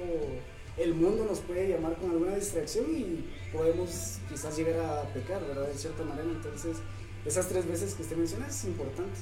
el 0.77 0.95
mundo 0.95 1.25
nos 1.25 1.41
puede 1.41 1.69
llamar 1.69 1.97
con 1.97 2.11
alguna 2.11 2.35
distracción 2.35 2.87
y 2.91 3.25
podemos 3.53 4.19
quizás 4.29 4.57
llegar 4.57 4.81
a 4.81 5.03
pecar, 5.13 5.41
¿verdad? 5.47 5.69
De 5.69 5.75
cierta 5.75 6.03
manera. 6.03 6.29
Entonces, 6.29 6.79
esas 7.25 7.49
tres 7.49 7.67
veces 7.67 7.95
que 7.95 8.03
usted 8.03 8.17
menciona 8.17 8.47
es 8.49 8.65
importante. 8.65 9.19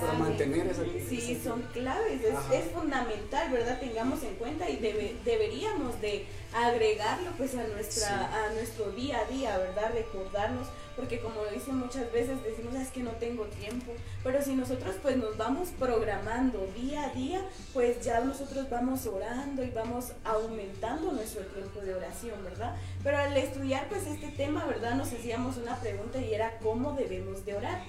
para 0.00 0.14
mantener 0.14 0.66
esa 0.66 0.82
Sí, 1.08 1.40
son 1.42 1.62
claves, 1.72 2.20
es, 2.22 2.64
fundamental, 2.72 3.52
¿verdad? 3.52 3.78
Tengamos 3.78 4.22
en 4.22 4.34
cuenta 4.36 4.68
y 4.68 4.78
debe, 4.78 5.16
deberíamos 5.24 6.00
de 6.00 6.26
agregarlo 6.52 7.30
pues 7.36 7.54
a, 7.54 7.66
nuestra, 7.68 8.46
a 8.46 8.52
nuestro 8.54 8.90
día 8.92 9.20
a 9.20 9.24
día, 9.26 9.58
¿verdad? 9.58 9.92
Recordarnos 9.94 10.66
porque 10.96 11.20
como 11.20 11.44
dicen 11.46 11.76
muchas 11.76 12.10
veces, 12.12 12.42
decimos 12.42 12.74
es 12.74 12.90
que 12.90 13.02
no 13.02 13.10
tengo 13.12 13.44
tiempo, 13.44 13.92
pero 14.22 14.42
si 14.42 14.54
nosotros 14.54 14.96
pues 15.02 15.16
nos 15.16 15.36
vamos 15.36 15.68
programando 15.78 16.66
día 16.76 17.04
a 17.04 17.10
día, 17.10 17.44
pues 17.72 18.00
ya 18.04 18.20
nosotros 18.20 18.68
vamos 18.70 19.06
orando 19.06 19.62
y 19.64 19.70
vamos 19.70 20.12
aumentando 20.24 21.12
nuestro 21.12 21.42
tiempo 21.46 21.80
de 21.80 21.94
oración, 21.94 22.42
¿verdad? 22.44 22.76
Pero 23.02 23.18
al 23.18 23.36
estudiar 23.36 23.88
pues 23.88 24.06
este 24.06 24.28
tema, 24.28 24.64
¿verdad? 24.66 24.94
Nos 24.94 25.12
hacíamos 25.12 25.56
una 25.56 25.76
pregunta 25.76 26.20
y 26.20 26.34
era 26.34 26.58
cómo 26.58 26.92
debemos 26.92 27.44
de 27.44 27.54
orar. 27.54 27.82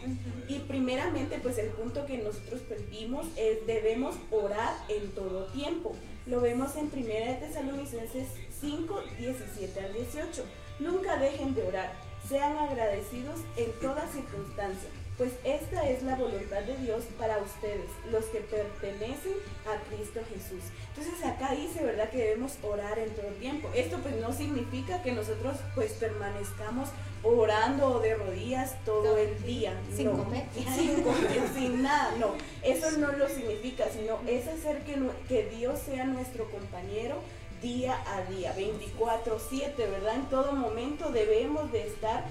Y 0.47 0.59
primeramente 0.59 1.39
pues 1.41 1.57
el 1.57 1.69
punto 1.69 2.05
que 2.05 2.17
nosotros 2.17 2.61
pues 2.67 2.89
vimos 2.89 3.27
es 3.35 3.65
debemos 3.67 4.15
orar 4.31 4.73
en 4.89 5.11
todo 5.11 5.45
tiempo. 5.47 5.95
Lo 6.25 6.41
vemos 6.41 6.75
en 6.75 6.85
1 6.85 7.39
Tesalonicenses 7.39 8.27
5, 8.59 8.99
17 9.19 9.79
al 9.79 9.93
18. 9.93 10.43
Nunca 10.79 11.17
dejen 11.17 11.53
de 11.53 11.63
orar 11.63 12.04
sean 12.27 12.57
agradecidos 12.57 13.39
en 13.57 13.71
toda 13.79 14.07
circunstancia, 14.11 14.89
pues 15.17 15.31
esta 15.45 15.89
es 15.89 16.03
la 16.03 16.15
voluntad 16.15 16.61
de 16.63 16.75
Dios 16.77 17.03
para 17.17 17.37
ustedes, 17.37 17.89
los 18.11 18.25
que 18.25 18.39
pertenecen 18.41 19.35
a 19.65 19.79
Cristo 19.89 20.19
Jesús. 20.29 20.63
Entonces 20.89 21.25
acá 21.25 21.55
dice, 21.55 21.83
¿verdad?, 21.83 22.09
que 22.09 22.17
debemos 22.17 22.57
orar 22.63 22.99
en 22.99 23.09
todo 23.11 23.27
tiempo. 23.39 23.69
Esto 23.73 23.97
pues 23.99 24.15
no 24.17 24.33
significa 24.33 25.01
que 25.03 25.13
nosotros 25.13 25.55
pues 25.73 25.93
permanezcamos 25.93 26.89
orando 27.23 27.99
de 27.99 28.15
rodillas 28.15 28.75
todo 28.83 29.17
el 29.17 29.41
día. 29.43 29.73
Sin 29.95 30.09
comer. 30.09 30.45
Sin 30.53 31.01
comer, 31.01 31.41
sin 31.55 31.81
nada, 31.81 32.13
no. 32.19 32.35
Eso 32.61 32.91
no 32.97 33.13
lo 33.13 33.29
significa, 33.29 33.85
sino 33.89 34.19
es 34.27 34.47
hacer 34.47 34.83
que, 34.83 34.99
que 35.29 35.49
Dios 35.49 35.79
sea 35.79 36.03
nuestro 36.03 36.51
compañero, 36.51 37.21
día 37.65 37.97
a 38.15 38.21
día, 38.31 38.53
24/7, 38.55 39.75
¿verdad? 39.89 40.15
En 40.15 40.25
todo 40.25 40.53
momento 40.53 41.09
debemos 41.09 41.71
de 41.71 41.87
estar 41.87 42.23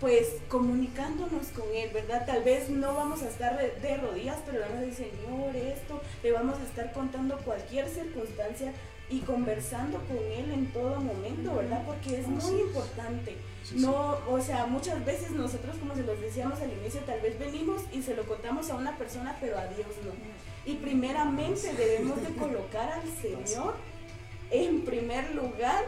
pues 0.00 0.38
comunicándonos 0.48 1.48
con 1.48 1.68
Él, 1.74 1.90
¿verdad? 1.92 2.26
Tal 2.26 2.42
vez 2.42 2.70
no 2.70 2.94
vamos 2.94 3.22
a 3.22 3.28
estar 3.28 3.56
de, 3.56 3.96
rodillas, 3.98 4.38
pero 4.46 4.60
vamos 4.60 4.78
a 4.78 4.80
decir, 4.80 5.12
Señor, 5.12 5.54
esto, 5.54 6.00
le 6.22 6.32
vamos 6.32 6.58
a 6.58 6.64
estar 6.64 6.92
contando 6.92 7.36
cualquier 7.44 7.86
circunstancia 7.88 8.72
y 9.10 9.20
conversando 9.20 9.98
con 10.08 10.16
Él 10.16 10.50
en 10.52 10.72
todo 10.72 11.00
momento, 11.00 11.54
¿verdad? 11.54 11.82
Porque 11.86 12.18
es 12.18 12.26
muy 12.26 12.62
importante. 12.62 13.36
No, 13.74 14.18
o 14.28 14.40
sea, 14.40 14.66
muchas 14.66 15.04
veces 15.04 15.30
nosotros, 15.32 15.76
como 15.76 15.94
se 15.94 16.02
los 16.02 16.18
decíamos 16.20 16.58
al 16.60 16.72
inicio, 16.72 17.00
tal 17.02 17.20
vez 17.20 17.38
venimos 17.38 17.82
y 17.92 18.02
se 18.02 18.16
lo 18.16 18.24
contamos 18.24 18.70
a 18.70 18.76
una 18.76 18.96
persona, 18.96 19.36
pero 19.38 19.58
a 19.58 19.66
Dios 19.66 19.88
no. 20.04 20.12
Y 20.64 20.76
primeramente 20.76 21.74
debemos 21.74 22.22
de 22.22 22.34
colocar 22.34 22.90
al 22.90 23.08
Señor 23.20 23.74
en 24.50 24.84
primer 24.84 25.34
lugar 25.34 25.84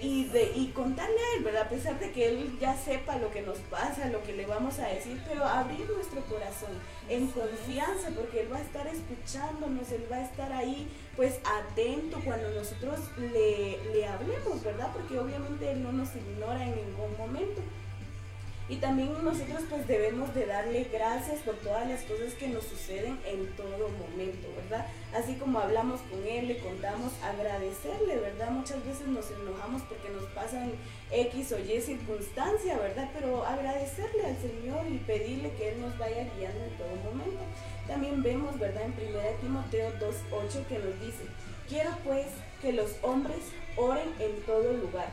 y, 0.00 0.24
de, 0.24 0.52
y 0.56 0.68
contarle 0.68 1.14
a 1.14 1.36
él, 1.36 1.44
¿verdad? 1.44 1.62
A 1.62 1.68
pesar 1.68 1.98
de 2.00 2.12
que 2.12 2.28
él 2.28 2.58
ya 2.60 2.76
sepa 2.76 3.18
lo 3.18 3.30
que 3.30 3.42
nos 3.42 3.58
pasa, 3.58 4.08
lo 4.08 4.22
que 4.22 4.32
le 4.32 4.46
vamos 4.46 4.78
a 4.78 4.88
decir, 4.88 5.20
pero 5.28 5.44
abrir 5.44 5.88
nuestro 5.90 6.22
corazón 6.22 6.70
en 7.08 7.26
confianza, 7.26 8.08
porque 8.16 8.40
él 8.40 8.52
va 8.52 8.56
a 8.56 8.62
estar 8.62 8.86
escuchándonos, 8.86 9.92
él 9.92 10.06
va 10.10 10.16
a 10.16 10.24
estar 10.24 10.52
ahí, 10.52 10.88
pues 11.14 11.40
atento 11.44 12.20
cuando 12.24 12.50
nosotros 12.50 13.00
le, 13.18 13.78
le 13.92 14.06
hablemos, 14.06 14.64
¿verdad? 14.64 14.90
Porque 14.92 15.18
obviamente 15.18 15.70
él 15.70 15.82
no 15.82 15.92
nos 15.92 16.08
ignora 16.16 16.64
en 16.64 16.74
ningún 16.74 17.16
momento. 17.18 17.60
Y 18.72 18.76
también 18.76 19.12
nosotros 19.22 19.64
pues 19.68 19.86
debemos 19.86 20.34
de 20.34 20.46
darle 20.46 20.88
gracias 20.90 21.40
por 21.40 21.56
todas 21.56 21.86
las 21.86 22.00
cosas 22.04 22.32
que 22.32 22.48
nos 22.48 22.64
suceden 22.64 23.18
en 23.26 23.46
todo 23.54 23.90
momento, 24.00 24.48
¿verdad? 24.56 24.86
Así 25.14 25.34
como 25.34 25.58
hablamos 25.58 26.00
con 26.10 26.26
Él, 26.26 26.48
le 26.48 26.56
contamos, 26.56 27.12
agradecerle, 27.22 28.16
¿verdad? 28.16 28.50
Muchas 28.50 28.82
veces 28.86 29.08
nos 29.08 29.30
enojamos 29.30 29.82
porque 29.82 30.08
nos 30.08 30.24
pasan 30.30 30.72
X 31.10 31.52
o 31.52 31.58
Y 31.58 31.82
circunstancia, 31.82 32.78
¿verdad? 32.78 33.10
Pero 33.12 33.44
agradecerle 33.44 34.24
al 34.24 34.38
Señor 34.38 34.86
y 34.90 34.96
pedirle 35.00 35.52
que 35.52 35.72
Él 35.72 35.82
nos 35.82 35.98
vaya 35.98 36.26
guiando 36.34 36.64
en 36.64 36.78
todo 36.78 37.12
momento. 37.12 37.42
También 37.86 38.22
vemos, 38.22 38.58
¿verdad? 38.58 38.84
En 38.84 38.92
1 38.92 39.18
Timoteo 39.42 39.92
2.8 40.00 40.66
que 40.68 40.78
nos 40.78 40.98
dice, 40.98 41.24
quiero 41.68 41.90
pues 42.04 42.28
que 42.62 42.72
los 42.72 42.92
hombres 43.02 43.40
oren 43.76 44.08
en 44.18 44.40
todo 44.46 44.72
lugar, 44.72 45.10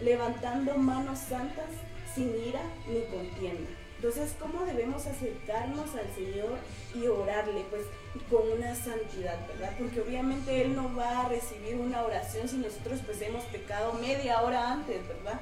levantando 0.00 0.78
manos 0.78 1.18
santas 1.18 1.68
sin 2.14 2.34
ira 2.46 2.62
ni 2.88 3.02
contienda. 3.02 3.70
Entonces, 3.96 4.34
¿cómo 4.40 4.64
debemos 4.64 5.06
acercarnos 5.06 5.94
al 5.94 6.12
Señor 6.16 6.58
y 6.92 7.06
orarle? 7.06 7.64
Pues 7.70 7.82
con 8.28 8.50
una 8.50 8.74
santidad, 8.74 9.46
¿verdad? 9.46 9.72
Porque 9.78 10.00
obviamente 10.00 10.62
Él 10.62 10.74
no 10.74 10.92
va 10.96 11.20
a 11.20 11.28
recibir 11.28 11.76
una 11.76 12.02
oración 12.02 12.48
si 12.48 12.56
nosotros 12.56 12.98
pues 13.06 13.22
hemos 13.22 13.44
pecado 13.44 13.92
media 13.92 14.42
hora 14.42 14.72
antes, 14.72 15.06
¿verdad? 15.06 15.40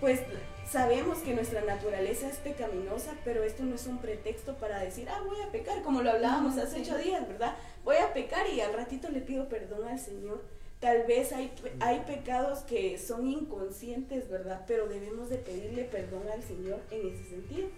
Pues 0.00 0.20
sabemos 0.70 1.18
que 1.18 1.34
nuestra 1.34 1.62
naturaleza 1.62 2.28
es 2.28 2.36
pecaminosa, 2.36 3.14
pero 3.24 3.42
esto 3.42 3.64
no 3.64 3.74
es 3.74 3.86
un 3.88 3.98
pretexto 3.98 4.54
para 4.54 4.78
decir, 4.78 5.08
ah, 5.08 5.20
voy 5.26 5.40
a 5.40 5.50
pecar, 5.50 5.82
como 5.82 6.00
lo 6.00 6.12
hablábamos 6.12 6.56
hace 6.58 6.80
ocho 6.80 6.96
días, 6.96 7.26
¿verdad? 7.26 7.56
Voy 7.82 7.96
a 7.96 8.12
pecar 8.12 8.48
y 8.50 8.60
al 8.60 8.72
ratito 8.72 9.08
le 9.08 9.20
pido 9.20 9.48
perdón 9.48 9.88
al 9.88 9.98
Señor 9.98 10.44
Tal 10.84 11.04
vez 11.04 11.32
hay, 11.32 11.50
hay 11.80 12.00
pecados 12.00 12.58
que 12.58 12.98
son 12.98 13.26
inconscientes, 13.26 14.28
¿verdad? 14.28 14.66
Pero 14.66 14.86
debemos 14.86 15.30
de 15.30 15.38
pedirle 15.38 15.84
perdón 15.84 16.24
al 16.30 16.42
Señor 16.42 16.78
en 16.90 17.08
ese 17.08 17.24
sentido. 17.30 17.68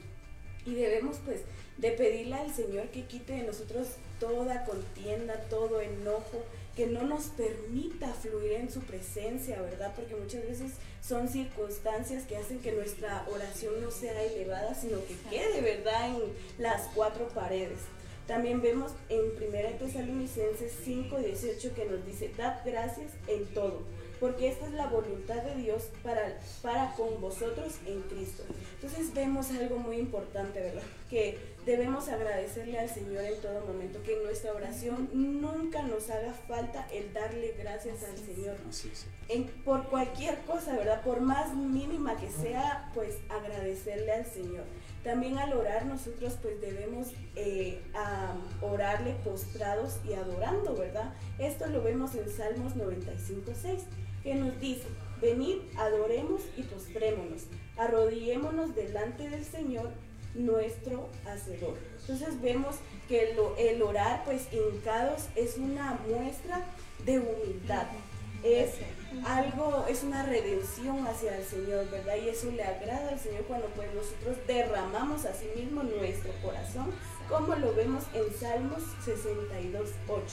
Y 0.65 0.75
debemos 0.75 1.19
pues 1.25 1.43
de 1.77 1.93
pedirle 1.93 2.35
al 2.35 2.53
Señor 2.53 2.89
que 2.89 3.05
quite 3.05 3.35
de 3.35 3.43
nosotros 3.45 3.91
toda 4.19 4.65
contienda, 4.65 5.37
todo 5.49 5.81
enojo, 5.81 6.43
que 6.75 6.89
no 6.89 7.05
nos 7.05 7.27
permita 7.27 8.13
fluir 8.13 8.55
en 8.55 8.73
su 8.73 8.81
presencia, 8.81 9.63
¿verdad? 9.63 9.93
Porque 9.95 10.17
muchas 10.17 10.43
veces 10.43 10.73
son 11.01 11.29
circunstancias 11.29 12.25
que 12.25 12.37
hacen 12.37 12.59
que 12.59 12.73
nuestra 12.73 13.25
oración 13.33 13.81
no 13.83 13.93
sea 13.93 14.21
elevada, 14.21 14.75
sino 14.75 14.99
que 15.07 15.15
quede, 15.31 15.61
¿verdad?, 15.61 16.09
en 16.09 16.23
las 16.59 16.89
cuatro 16.93 17.29
paredes. 17.29 17.79
También 18.27 18.61
vemos 18.61 18.93
en 19.09 19.21
1 19.21 19.79
Tesalonicenses 19.79 20.73
5, 20.85 21.17
18 21.19 21.75
que 21.75 21.85
nos 21.85 22.05
dice, 22.05 22.33
dad 22.37 22.61
gracias 22.65 23.13
en 23.29 23.47
todo, 23.55 23.83
porque 24.19 24.49
esta 24.49 24.67
es 24.67 24.73
la 24.73 24.89
voluntad 24.89 25.43
de 25.43 25.55
Dios 25.55 25.85
para, 26.03 26.37
para 26.61 26.93
con 26.97 27.21
vosotros 27.21 27.75
en 27.87 28.03
Cristo. 28.03 28.43
Entonces 28.75 29.15
vemos 29.15 29.51
algo 29.53 29.79
muy 29.79 29.99
importante, 29.99 30.61
¿verdad? 30.61 30.83
Que 31.09 31.39
debemos 31.65 32.09
agradecerle 32.09 32.79
al 32.81 32.89
Señor 32.89 33.25
en 33.25 33.41
todo 33.41 33.61
momento, 33.65 34.03
que 34.03 34.15
en 34.15 34.25
nuestra 34.25 34.53
oración 34.53 35.09
nunca 35.13 35.83
nos 35.83 36.11
haga 36.11 36.33
falta 36.33 36.89
el 36.93 37.13
darle 37.13 37.55
gracias 37.57 38.03
al 38.03 38.19
Señor. 38.19 38.57
En, 39.29 39.45
por 39.65 39.89
cualquier 39.89 40.39
cosa, 40.41 40.77
¿verdad? 40.77 41.03
Por 41.03 41.21
más 41.21 41.55
mínima 41.55 42.17
que 42.17 42.29
sea, 42.29 42.91
pues 42.93 43.17
agradecerle 43.29 44.13
al 44.13 44.27
Señor. 44.27 44.65
También 45.07 45.39
al 45.39 45.53
orar 45.53 45.87
nosotros 45.87 46.37
pues 46.43 46.61
debemos 46.61 47.13
eh, 47.37 47.81
orarle 48.61 49.13
postrados 49.23 50.01
y 50.05 50.15
adorando, 50.15 50.75
¿verdad? 50.75 51.15
Esto 51.39 51.69
lo 51.69 51.81
vemos 51.81 52.17
en 52.17 52.29
Salmos 52.29 52.75
95, 52.75 53.53
6, 53.55 53.83
que 54.25 54.35
nos 54.35 54.59
dice, 54.59 54.83
venid, 55.23 55.59
adoremos 55.79 56.43
y 56.57 56.65
postrémonos, 56.65 57.45
arrodillémonos 57.77 58.75
delante 58.75 59.31
del 59.31 59.45
Señor 59.45 59.91
nuestro 60.35 61.09
Hacedor. 61.25 61.79
Entonces 62.01 62.43
vemos 62.43 62.75
que 63.07 63.31
el, 63.31 63.39
el 63.59 63.83
orar 63.83 64.25
pues 64.25 64.49
hincados 64.53 65.29
es 65.37 65.57
una 65.57 66.01
muestra 66.09 66.65
de 67.05 67.21
humildad, 67.21 67.87
es 68.43 68.71
algo, 69.25 69.87
es 69.89 70.03
una 70.03 70.25
redención 70.25 71.07
hacia 71.07 71.37
el 71.37 71.45
Señor, 71.45 71.91
¿verdad? 71.91 72.17
Y 72.17 72.29
eso 72.29 72.51
le 72.51 72.63
agrada 72.63 73.11
al 73.11 73.19
Señor 73.19 73.43
cuando 73.45 73.69
pues 73.69 73.93
nosotros 73.95 74.37
derramamos 74.47 75.25
a 75.25 75.35
sí 75.35 75.47
mismo 75.57 75.83
nuestro 75.83 76.33
corazón, 76.43 76.93
como 77.29 77.55
lo 77.55 77.75
vemos 77.75 78.05
en 78.15 78.33
Salmos 78.39 78.83
62, 79.05 79.91
8. 80.09 80.25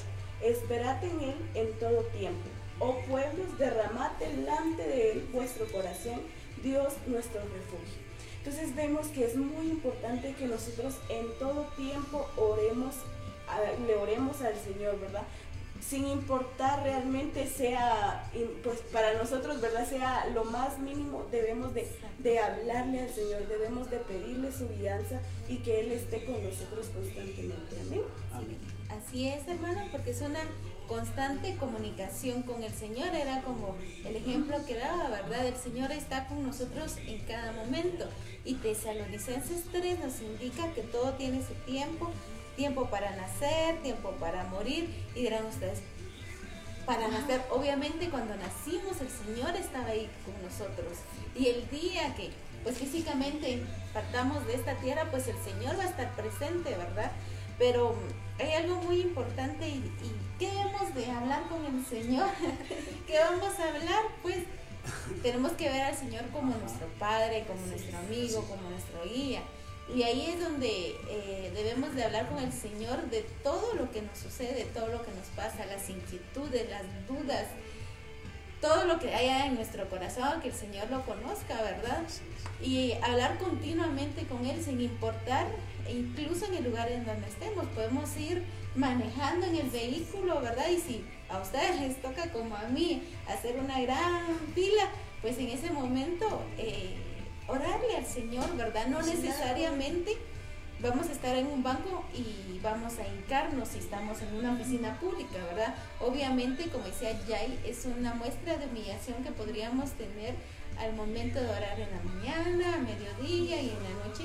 Esperad 0.41 1.04
en 1.04 1.19
Él 1.22 1.36
en 1.54 1.72
todo 1.80 2.02
tiempo. 2.17 2.43
Oh 2.80 2.98
pueblos, 3.08 3.58
derramad 3.58 4.12
delante 4.19 4.84
de 4.84 5.12
Él 5.12 5.30
vuestro 5.32 5.65
corazón, 5.67 6.22
Dios 6.62 6.93
nuestro 7.08 7.41
refugio. 7.41 8.04
Entonces 8.39 8.76
vemos 8.76 9.08
que 9.08 9.26
es 9.26 9.36
muy 9.38 9.67
importante 9.67 10.36
que 10.38 10.48
nosotros 10.48 10.96
en 11.10 11.28
todo 11.39 11.63
tiempo 11.78 12.28
oremos, 12.36 12.96
le 13.88 13.96
oremos 13.96 14.41
al 14.41 14.56
Señor, 14.58 15.00
¿verdad? 15.00 15.24
Sin 15.89 16.08
importar 16.08 16.84
realmente 16.84 17.48
sea, 17.48 18.30
pues 18.63 18.80
para 18.91 19.13
nosotros, 19.15 19.60
¿verdad? 19.62 19.88
Sea 19.88 20.28
lo 20.34 20.46
más 20.46 20.80
mínimo, 20.80 21.26
debemos 21.32 21.74
de, 21.74 21.88
de 22.19 22.39
hablarle 22.39 23.02
al 23.02 23.10
Señor, 23.10 23.48
debemos 23.48 23.89
de 23.89 23.98
pedirle 23.98 24.52
su 24.52 24.69
guianza 24.69 25.19
y 25.48 25.58
que 25.58 25.82
Él 25.82 25.91
esté 25.91 26.26
con 26.26 26.43
nosotros 26.43 26.88
constantemente. 26.88 27.76
Amén. 28.34 28.58
Así 28.89 29.28
es, 29.28 29.48
hermano, 29.48 29.82
porque 29.91 30.12
es 30.12 30.22
una 30.22 30.39
constante 30.88 31.56
comunicación 31.58 32.43
con 32.43 32.63
el 32.63 32.72
Señor. 32.72 33.13
Era 33.13 33.41
como 33.41 33.76
el 34.06 34.15
ejemplo 34.15 34.58
que 34.65 34.76
daba, 34.76 35.10
¿verdad? 35.10 35.48
El 35.48 35.56
Señor 35.56 35.91
está 35.91 36.28
con 36.28 36.43
nosotros 36.43 36.98
en 37.06 37.19
cada 37.26 37.52
momento. 37.54 38.08
Y 38.46 38.56
Tesalonicenses 38.56 39.63
3 39.72 40.00
nos 40.00 40.22
indica 40.22 40.72
que 40.74 40.82
todo 40.82 41.13
tiene 41.13 41.41
su 41.41 41.54
tiempo, 41.65 42.12
tiempo 42.56 42.89
para 42.89 43.16
nacer, 43.16 43.82
tiempo 43.82 44.12
para 44.20 44.44
morir. 44.46 44.89
Y 45.16 45.22
dirán 45.22 45.46
ustedes, 45.46 45.82
para 46.86 47.08
nacer, 47.08 47.42
obviamente 47.50 48.10
cuando 48.10 48.36
nacimos 48.36 49.00
el 49.02 49.10
Señor 49.10 49.56
estaba 49.56 49.88
ahí 49.88 50.10
con 50.26 50.42
nosotros. 50.44 50.98
Y 51.36 51.48
el 51.48 51.70
día 51.70 52.13
que 52.16 52.32
pues 52.63 52.78
físicamente 52.78 53.62
partamos 53.94 54.46
de 54.48 54.56
esta 54.56 54.76
tierra, 54.76 55.08
pues 55.12 55.28
el 55.28 55.38
Señor 55.38 55.78
va 55.78 55.84
a 55.84 55.89
estar 55.89 56.16
presente, 56.16 56.70
¿verdad? 56.76 57.12
Pero 57.60 57.96
hay 58.39 58.54
algo 58.54 58.76
muy 58.82 59.02
importante 59.02 59.68
y, 59.68 59.84
¿qué 60.39 60.50
hemos 60.50 60.96
de 60.96 61.12
hablar 61.12 61.44
con 61.50 61.66
el 61.66 61.86
Señor? 61.86 62.30
¿Qué 63.08 63.20
vamos 63.20 63.60
a 63.60 63.68
hablar? 63.68 64.04
Pues 64.22 64.38
tenemos 65.22 65.52
que 65.54 65.70
ver 65.70 65.82
al 65.84 65.96
Señor 65.96 66.24
como 66.32 66.56
nuestro 66.56 66.88
Padre, 67.00 67.46
como 67.48 67.66
nuestro 67.68 67.98
amigo, 67.98 68.44
como 68.46 68.70
nuestro 68.70 69.04
guía. 69.04 69.42
Y 69.93 70.04
ahí 70.04 70.28
es 70.28 70.39
donde 70.39 70.96
eh, 71.10 71.52
debemos 71.54 71.93
de 71.93 72.04
hablar 72.04 72.30
con 72.30 72.39
el 72.39 72.54
Señor 72.54 73.10
de 73.10 73.22
todo 73.43 73.74
lo 73.76 73.91
que 73.91 74.02
nos 74.02 74.17
sucede, 74.17 74.65
todo 74.74 74.88
lo 74.88 75.04
que 75.04 75.12
nos 75.12 75.28
pasa, 75.36 75.65
las 75.65 75.89
inquietudes, 75.89 76.69
las 76.69 76.84
dudas, 77.08 77.48
todo 78.62 78.86
lo 78.86 78.98
que 78.98 79.13
haya 79.13 79.48
en 79.48 79.56
nuestro 79.56 79.89
corazón, 79.89 80.39
que 80.41 80.48
el 80.48 80.54
Señor 80.54 80.89
lo 80.89 81.02
conozca, 81.06 81.62
¿verdad? 81.62 82.04
Y 82.62 82.93
hablar 83.04 83.38
continuamente 83.38 84.26
con 84.26 84.46
Él 84.46 84.63
sin 84.63 84.80
importar, 84.80 85.48
incluso 85.89 86.46
en 86.46 86.54
el 86.56 86.63
lugar 86.63 86.89
en 86.89 87.06
donde 87.06 87.28
estemos. 87.28 87.65
Podemos 87.76 88.15
ir 88.15 88.41
manejando 88.76 89.46
en 89.48 89.56
el 89.58 89.69
vehículo, 89.69 90.39
¿verdad? 90.39 90.69
Y 90.69 90.80
si 90.80 91.04
a 91.30 91.39
ustedes 91.39 91.82
les 91.82 92.02
toca 92.02 92.32
como 92.32 92.56
a 92.56 92.63
mí 92.69 93.04
hacer 93.28 93.60
una 93.60 93.82
gran 93.82 94.28
fila, 94.56 94.89
pues 95.22 95.38
en 95.38 95.50
ese 95.50 95.69
momento 95.69 96.41
eh, 96.58 96.96
orarle 97.47 97.97
al 97.97 98.06
Señor, 98.06 98.56
¿verdad? 98.56 98.88
No 98.88 99.01
necesariamente 99.01 100.17
vamos 100.79 101.08
a 101.08 101.12
estar 101.13 101.36
en 101.36 101.47
un 101.47 101.63
banco 101.63 102.03
y 102.13 102.60
vamos 102.60 102.93
a 102.99 103.08
hincarnos 103.08 103.69
si 103.69 103.79
estamos 103.79 104.21
en 104.21 104.36
una 104.36 104.53
oficina 104.53 104.99
pública, 104.99 105.38
¿verdad? 105.45 105.75
Obviamente, 105.99 106.69
como 106.69 106.86
decía 106.86 107.17
Jay, 107.27 107.60
es 107.65 107.86
una 107.86 108.13
muestra 108.13 108.58
de 108.58 108.67
humillación 108.67 109.23
que 109.23 109.32
podríamos 109.32 109.91
tener 109.91 110.36
al 110.77 110.93
momento 110.93 111.39
de 111.39 111.49
orar 111.49 111.79
en 111.79 111.89
la 111.91 112.03
mañana, 112.03 112.75
a 112.75 112.79
mediodía 112.79 113.62
y 113.62 113.69
en 113.69 113.84
la 113.84 114.06
noche, 114.08 114.23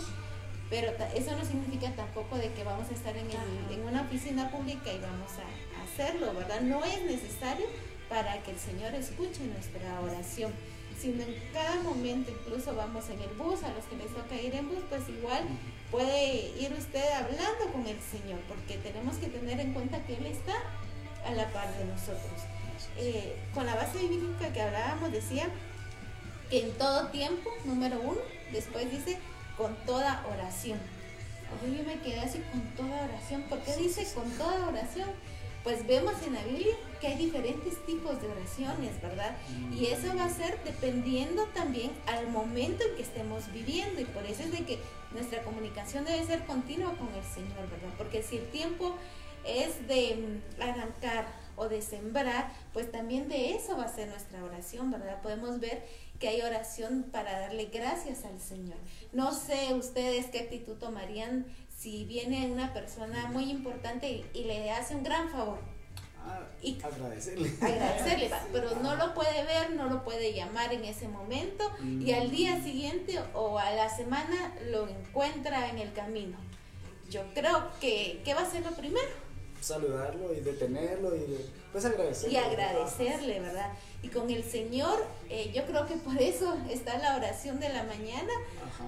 pero 0.70 0.92
eso 1.14 1.36
no 1.36 1.44
significa 1.44 1.90
tampoco 1.92 2.36
de 2.36 2.52
que 2.52 2.64
vamos 2.64 2.88
a 2.90 2.94
estar 2.94 3.16
en, 3.16 3.28
en 3.70 3.84
una 3.84 4.02
oficina 4.02 4.50
pública 4.50 4.92
y 4.92 4.98
vamos 4.98 5.30
a, 5.38 5.68
hacerlo, 5.88 6.32
¿verdad? 6.34 6.60
No 6.60 6.84
es 6.84 7.02
necesario 7.02 7.66
para 8.08 8.42
que 8.42 8.50
el 8.52 8.58
Señor 8.58 8.94
escuche 8.94 9.40
nuestra 9.44 10.00
oración 10.00 10.52
sino 11.00 11.22
en 11.22 11.34
cada 11.52 11.80
momento, 11.82 12.30
incluso 12.30 12.74
vamos 12.74 13.08
en 13.10 13.20
el 13.20 13.30
bus, 13.30 13.62
a 13.62 13.72
los 13.72 13.84
que 13.84 13.96
les 13.96 14.14
toca 14.14 14.34
ir 14.34 14.54
en 14.54 14.68
bus, 14.68 14.82
pues 14.88 15.08
igual 15.08 15.44
puede 15.90 16.52
ir 16.58 16.72
usted 16.72 17.04
hablando 17.12 17.72
con 17.72 17.86
el 17.86 17.98
Señor, 18.00 18.40
porque 18.48 18.76
tenemos 18.78 19.16
que 19.16 19.28
tener 19.28 19.60
en 19.60 19.72
cuenta 19.72 20.04
que 20.04 20.16
Él 20.16 20.26
está 20.26 20.54
a 21.24 21.32
la 21.32 21.48
par 21.52 21.72
de 21.78 21.84
nosotros. 21.84 22.42
Eh, 22.96 23.36
con 23.54 23.66
la 23.66 23.74
base 23.74 23.98
bíblica 23.98 24.52
que 24.52 24.60
hablábamos 24.60 25.12
decía 25.12 25.48
que 26.50 26.64
en 26.64 26.72
todo 26.72 27.08
tiempo, 27.08 27.50
número 27.64 28.00
uno, 28.00 28.20
después 28.52 28.90
dice 28.90 29.18
con 29.56 29.74
toda 29.86 30.24
oración. 30.32 30.78
yo 31.62 31.84
me 31.84 32.00
quedé 32.00 32.20
así 32.20 32.42
con 32.50 32.62
toda 32.76 33.04
oración. 33.04 33.42
¿Por 33.42 33.60
qué 33.60 33.76
dice 33.76 34.06
con 34.14 34.30
toda 34.32 34.68
oración? 34.68 35.08
Pues 35.68 35.86
vemos 35.86 36.14
en 36.26 36.32
la 36.32 36.42
Biblia 36.44 36.74
que 36.98 37.08
hay 37.08 37.18
diferentes 37.18 37.76
tipos 37.84 38.18
de 38.22 38.28
oraciones, 38.28 39.02
¿verdad? 39.02 39.36
Y 39.70 39.88
eso 39.88 40.16
va 40.16 40.24
a 40.24 40.30
ser 40.30 40.58
dependiendo 40.64 41.44
también 41.48 41.90
al 42.06 42.26
momento 42.28 42.84
en 42.84 42.96
que 42.96 43.02
estemos 43.02 43.52
viviendo. 43.52 44.00
Y 44.00 44.06
por 44.06 44.24
eso 44.24 44.44
es 44.44 44.50
de 44.50 44.64
que 44.64 44.78
nuestra 45.12 45.42
comunicación 45.42 46.06
debe 46.06 46.24
ser 46.24 46.46
continua 46.46 46.96
con 46.96 47.08
el 47.08 47.22
Señor, 47.22 47.68
¿verdad? 47.68 47.92
Porque 47.98 48.22
si 48.22 48.38
el 48.38 48.48
tiempo 48.48 48.94
es 49.44 49.86
de 49.86 50.40
mm, 50.56 50.62
arrancar 50.62 51.26
o 51.56 51.68
de 51.68 51.82
sembrar, 51.82 52.50
pues 52.72 52.90
también 52.90 53.28
de 53.28 53.52
eso 53.52 53.76
va 53.76 53.84
a 53.84 53.94
ser 53.94 54.08
nuestra 54.08 54.42
oración, 54.42 54.90
¿verdad? 54.90 55.20
Podemos 55.20 55.60
ver 55.60 55.84
que 56.18 56.28
hay 56.28 56.40
oración 56.40 57.04
para 57.12 57.40
darle 57.40 57.66
gracias 57.66 58.24
al 58.24 58.40
Señor. 58.40 58.78
No 59.12 59.34
sé 59.34 59.74
ustedes 59.74 60.26
qué 60.28 60.40
actitud 60.40 60.76
tomarían 60.76 61.44
si 61.78 62.04
viene 62.04 62.50
una 62.50 62.72
persona 62.72 63.26
muy 63.26 63.50
importante 63.50 64.24
y, 64.34 64.44
le 64.44 64.70
hace 64.70 64.96
un 64.96 65.04
gran 65.04 65.30
favor. 65.30 65.58
Ah, 66.26 66.40
y 66.60 66.76
agradecerle. 66.82 67.50
Agradecerle, 67.60 68.30
pero 68.52 68.74
no 68.82 68.96
lo 68.96 69.14
puede 69.14 69.44
ver, 69.44 69.70
no 69.70 69.88
lo 69.88 70.02
puede 70.02 70.32
llamar 70.34 70.72
en 70.72 70.84
ese 70.84 71.06
momento 71.06 71.64
y 71.82 72.12
al 72.12 72.30
día 72.30 72.62
siguiente 72.62 73.20
o 73.32 73.58
a 73.58 73.70
la 73.70 73.88
semana 73.88 74.52
lo 74.70 74.88
encuentra 74.88 75.70
en 75.70 75.78
el 75.78 75.92
camino. 75.92 76.36
Yo 77.08 77.22
creo 77.32 77.70
que, 77.80 78.20
¿qué 78.24 78.34
va 78.34 78.42
a 78.42 78.50
ser 78.50 78.64
lo 78.64 78.72
primero? 78.72 79.28
saludarlo 79.60 80.34
y 80.34 80.40
detenerlo 80.40 81.16
y 81.16 81.46
pues 81.72 81.84
agradecerle. 81.84 82.34
Y 82.34 82.36
agradecerle, 82.36 83.40
¿verdad? 83.40 83.72
Y 84.02 84.08
con 84.08 84.30
el 84.30 84.44
Señor, 84.44 85.04
eh, 85.28 85.50
yo 85.54 85.66
creo 85.66 85.86
que 85.86 85.96
por 85.96 86.20
eso 86.22 86.56
está 86.70 86.98
la 86.98 87.16
oración 87.16 87.58
de 87.58 87.68
la 87.68 87.82
mañana, 87.82 88.32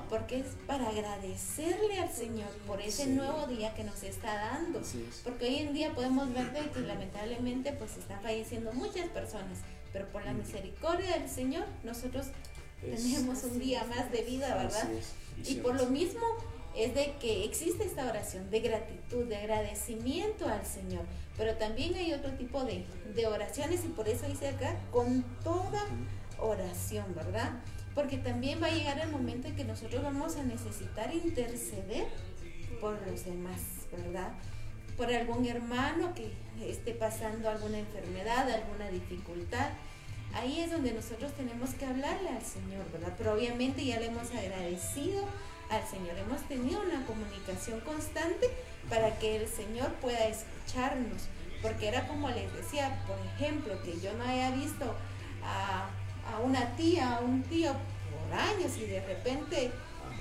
porque 0.09 0.41
es 0.41 0.47
para 0.67 0.89
agradecerle 0.89 1.99
al 1.99 2.13
Señor 2.13 2.49
por 2.67 2.81
ese 2.81 3.07
nuevo 3.09 3.47
día 3.47 3.75
que 3.75 3.85
nos 3.85 4.03
está 4.03 4.35
dando. 4.35 4.81
Porque 5.25 5.47
hoy 5.47 5.57
en 5.57 5.75
día 5.75 5.93
podemos 5.95 6.33
ver 6.33 6.71
que 6.71 6.81
lamentablemente 6.81 7.73
pues 7.73 7.97
están 7.97 8.23
falleciendo 8.23 8.73
muchas 8.73 9.09
personas, 9.09 9.59
pero 9.93 10.07
por 10.09 10.25
la 10.25 10.33
misericordia 10.33 11.19
del 11.19 11.29
Señor 11.29 11.65
nosotros 11.83 12.27
tenemos 12.81 13.43
un 13.45 13.59
día 13.59 13.85
más 13.85 14.11
de 14.13 14.23
vida, 14.23 14.55
¿verdad? 14.55 14.89
Y 15.45 15.57
por 15.57 15.75
lo 15.75 15.87
mismo 15.87 16.21
es 16.77 16.95
de 16.95 17.15
que 17.21 17.45
existe 17.45 17.85
esta 17.85 18.09
oración 18.09 18.51
de 18.51 18.61
gratitud, 18.61 19.25
de 19.27 19.37
agradecimiento 19.37 20.49
al 20.49 20.65
Señor, 20.65 21.05
pero 21.37 21.55
también 21.57 21.95
hay 21.95 22.13
otro 22.13 22.33
tipo 22.33 22.65
de, 22.65 22.85
oraciones 23.27 23.85
y 23.85 23.89
por 23.89 24.09
eso 24.09 24.27
dice 24.27 24.49
acá, 24.49 24.77
con 24.91 25.23
toda 25.43 25.85
oración, 26.39 27.15
¿verdad? 27.15 27.51
Porque 27.95 28.19
también 28.19 28.63
va 28.63 28.69
a 28.69 28.71
llegar 28.71 28.99
el 28.99 29.11
momento 29.11 29.49
en 29.49 29.57
que 29.57 29.65
nosotros 29.65 30.03
vamos 30.03 30.37
a 30.37 30.43
necesitar 30.45 31.13
interceder 31.13 32.07
por 32.81 32.95
los 33.07 33.25
demás, 33.25 33.61
¿verdad? 33.91 34.33
Por 34.97 35.13
algún 35.13 35.45
hermano 35.47 36.15
que 36.15 36.33
esté 36.71 36.93
pasando 36.93 37.51
alguna 37.51 37.79
enfermedad, 37.79 38.49
alguna 38.51 38.89
dificultad. 38.91 39.71
Ahí 40.33 40.61
es 40.61 40.71
donde 40.71 40.93
nosotros 40.93 41.33
tenemos 41.33 41.71
que 41.71 41.85
hablarle 41.85 42.29
al 42.29 42.43
Señor, 42.43 42.91
¿verdad? 42.93 43.15
Pero 43.19 43.35
obviamente 43.35 43.85
ya 43.85 43.99
le 43.99 44.07
hemos 44.07 44.31
agradecido 44.31 45.25
al 45.71 45.87
Señor. 45.87 46.19
Hemos 46.19 46.43
tenido 46.43 46.83
una 46.83 47.05
comunicación 47.07 47.81
constante 47.81 48.51
para 48.89 49.19
que 49.19 49.37
el 49.37 49.49
Señor 49.49 49.93
pueda 49.95 50.27
escucharnos. 50.27 51.29
Porque 51.63 51.89
era 51.89 52.07
como 52.09 52.29
les 52.31 52.53
decía, 52.55 53.03
por 53.07 53.19
ejemplo, 53.35 53.81
que 53.83 54.01
yo 54.01 54.13
no 54.15 54.25
haya 54.25 54.51
visto 54.51 54.95
a, 55.45 55.89
una 56.43 56.77
tía, 56.77 57.17
a 57.17 57.21
un 57.21 57.43
tío 57.43 57.73
por 57.73 58.39
años 58.39 58.77
y 58.79 58.87
de 58.87 59.05
repente 59.05 59.71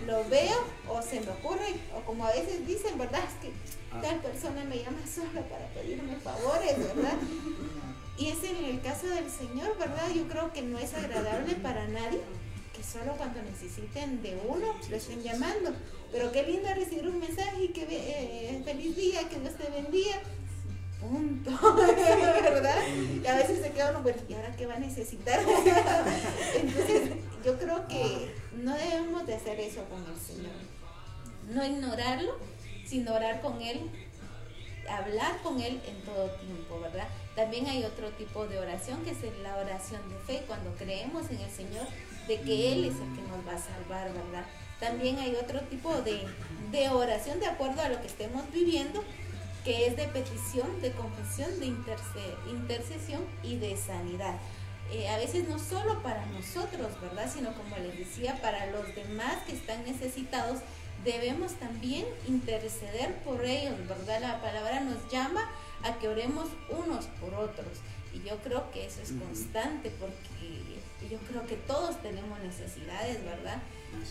lo 0.06 0.28
veo 0.30 0.58
o 0.88 1.02
se 1.02 1.22
me 1.22 1.30
ocurre, 1.30 1.76
o 1.96 2.02
como 2.02 2.26
a 2.26 2.32
veces 2.32 2.66
dicen, 2.66 2.98
¿verdad? 2.98 3.22
Es 3.28 3.36
que 3.42 3.54
ah. 3.92 4.02
tal 4.02 4.20
persona 4.20 4.64
me 4.66 4.78
llama 4.78 5.00
solo 5.06 5.42
para 5.44 5.66
pedirme 5.68 6.16
favores, 6.18 6.78
¿verdad? 6.78 7.18
Y 8.18 8.28
es 8.28 8.44
en 8.44 8.66
el 8.66 8.82
caso 8.82 9.08
del 9.08 9.30
Señor, 9.30 9.78
¿verdad? 9.78 10.10
Yo 10.14 10.28
creo 10.28 10.52
que 10.52 10.62
no 10.62 10.78
es 10.78 10.94
agradable 10.94 11.56
para 11.56 11.88
nadie 11.88 12.22
solo 12.84 13.14
cuando 13.18 13.42
necesiten 13.42 14.22
de 14.22 14.40
uno 14.48 14.76
lo 14.90 14.96
estén 14.96 15.22
llamando. 15.22 15.74
Pero 16.12 16.32
qué 16.32 16.44
lindo 16.44 16.68
recibir 16.74 17.08
un 17.08 17.20
mensaje 17.20 17.64
y 17.64 17.68
que 17.70 17.86
eh, 17.90 18.62
feliz 18.66 18.96
día, 18.96 19.28
que 19.30 19.40
Dios 19.40 19.56
te 19.56 19.70
bendiga. 19.70 20.20
Punto. 21.00 21.52
¿Verdad? 21.78 22.78
Y 23.24 23.26
a 23.26 23.36
veces 23.36 23.62
se 23.62 23.72
queda 23.72 23.92
uno, 23.92 24.02
bueno, 24.02 24.22
¿y 24.28 24.34
ahora 24.34 24.56
qué 24.56 24.66
va 24.66 24.76
a 24.76 24.80
necesitar? 24.80 25.40
Entonces, 26.56 27.12
yo 27.46 27.58
creo 27.58 27.88
que 27.88 28.34
no 28.54 28.76
debemos 28.76 29.26
de 29.26 29.36
hacer 29.36 29.60
eso 29.60 29.84
con 29.86 30.04
el 30.06 30.20
Señor. 30.20 30.52
No 31.50 31.64
ignorarlo, 31.64 32.38
sino 32.86 33.14
orar 33.14 33.40
con 33.42 33.62
Él, 33.62 33.90
hablar 34.90 35.42
con 35.42 35.62
Él 35.62 35.82
en 35.88 36.02
todo 36.02 36.30
tiempo, 36.32 36.80
¿verdad? 36.82 37.08
También 37.36 37.68
hay 37.68 37.84
otro 37.86 38.10
tipo 38.10 38.48
de 38.48 38.60
oración 38.60 39.04
que 39.04 39.12
es 39.12 39.18
la 39.42 39.56
oración 39.58 40.02
de 40.10 40.16
fe. 40.26 40.44
Cuando 40.48 40.74
creemos 40.76 41.30
en 41.30 41.40
el 41.40 41.50
Señor, 41.50 41.88
de 42.30 42.40
que 42.42 42.72
Él 42.72 42.86
es 42.86 42.94
el 42.94 43.16
que 43.16 43.24
nos 43.28 43.46
va 43.46 43.56
a 43.56 43.60
salvar, 43.60 44.14
¿verdad? 44.14 44.46
También 44.80 45.18
hay 45.18 45.36
otro 45.36 45.60
tipo 45.62 45.94
de, 46.02 46.26
oración 46.90 47.40
de 47.40 47.48
acuerdo 47.48 47.82
a 47.82 47.90
lo 47.90 48.00
que 48.00 48.08
estemos 48.08 48.44
viviendo, 48.54 49.04
que 49.66 49.88
es 49.88 49.98
de 49.98 50.08
petición, 50.08 50.80
de 50.82 50.92
confesión, 50.92 51.60
de 51.60 51.66
intercesión 51.66 53.26
y 53.44 53.58
de 53.58 53.76
sanidad. 53.76 54.36
Eh, 54.92 55.10
a 55.10 55.18
veces 55.18 55.48
no 55.48 55.60
solo 55.60 56.02
para 56.02 56.26
nosotros, 56.28 56.90
¿verdad? 57.02 57.30
Sino 57.34 57.52
como 57.54 57.76
les 57.78 57.98
decía, 57.98 58.40
para 58.42 58.68
los 58.68 58.96
demás 58.96 59.38
que 59.46 59.54
están 59.54 59.84
necesitados, 59.84 60.60
debemos 61.04 61.54
también 61.54 62.06
interceder 62.28 63.16
por 63.24 63.44
ellos, 63.44 63.76
¿verdad? 63.88 64.22
La 64.22 64.42
palabra 64.42 64.82
nos 64.82 65.12
llama 65.12 65.50
a 65.84 65.98
que 65.98 66.08
oremos 66.08 66.48
unos 66.70 67.06
por 67.20 67.34
otros. 67.34 67.80
Y 68.14 68.28
yo 68.28 68.38
creo 68.38 68.72
que 68.72 68.86
eso 68.86 69.02
es 69.02 69.12
constante 69.12 69.92
porque 70.00 70.69
yo 71.08 71.18
creo 71.20 71.46
que 71.48 71.56
todos 71.56 72.02
tenemos 72.02 72.40
necesidades, 72.40 73.24
¿verdad? 73.24 73.60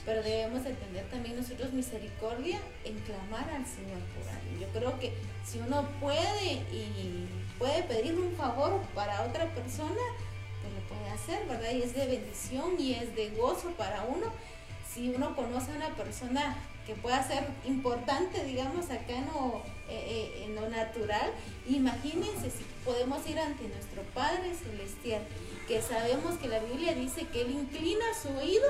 Pero 0.05 0.23
debemos 0.23 0.65
entender 0.67 1.05
también 1.11 1.37
nosotros 1.37 1.73
misericordia 1.73 2.59
en 2.85 2.99
clamar 3.01 3.49
al 3.51 3.67
Señor 3.67 3.99
por 4.17 4.29
alguien. 4.29 4.61
Yo 4.61 4.69
creo 4.69 4.99
que 4.99 5.13
si 5.45 5.59
uno 5.59 5.87
puede 6.01 6.55
y 6.73 7.29
puede 7.59 7.83
pedir 7.83 8.15
un 8.15 8.33
favor 8.37 8.81
para 8.95 9.23
otra 9.23 9.47
persona, 9.55 10.01
pues 10.63 10.75
lo 10.75 10.81
puede 10.89 11.11
hacer, 11.11 11.47
¿verdad? 11.47 11.73
Y 11.73 11.83
es 11.83 11.95
de 11.95 12.07
bendición 12.07 12.75
y 12.79 12.95
es 12.95 13.15
de 13.15 13.31
gozo 13.31 13.71
para 13.73 14.05
uno. 14.05 14.33
Si 14.93 15.11
uno 15.11 15.37
conoce 15.37 15.73
a 15.73 15.77
una 15.77 15.95
persona 15.95 16.57
que 16.87 16.95
pueda 16.95 17.23
ser 17.23 17.47
importante, 17.67 18.45
digamos, 18.45 18.87
acá 18.87 19.13
en 19.13 19.27
lo, 19.27 19.63
eh, 19.91 20.05
eh, 20.09 20.45
en 20.47 20.55
lo 20.55 20.69
natural, 20.71 21.31
imagínense 21.69 22.51
si 22.51 22.65
podemos 22.83 23.27
ir 23.29 23.39
ante 23.39 23.69
nuestro 23.69 24.03
Padre 24.15 24.55
Celestial, 24.55 25.21
que 25.69 25.83
sabemos 25.83 26.39
que 26.39 26.49
la 26.49 26.59
Biblia 26.61 26.95
dice 26.95 27.27
que 27.29 27.43
Él 27.43 27.51
inclina 27.51 28.05
su 28.21 28.31
oído 28.37 28.67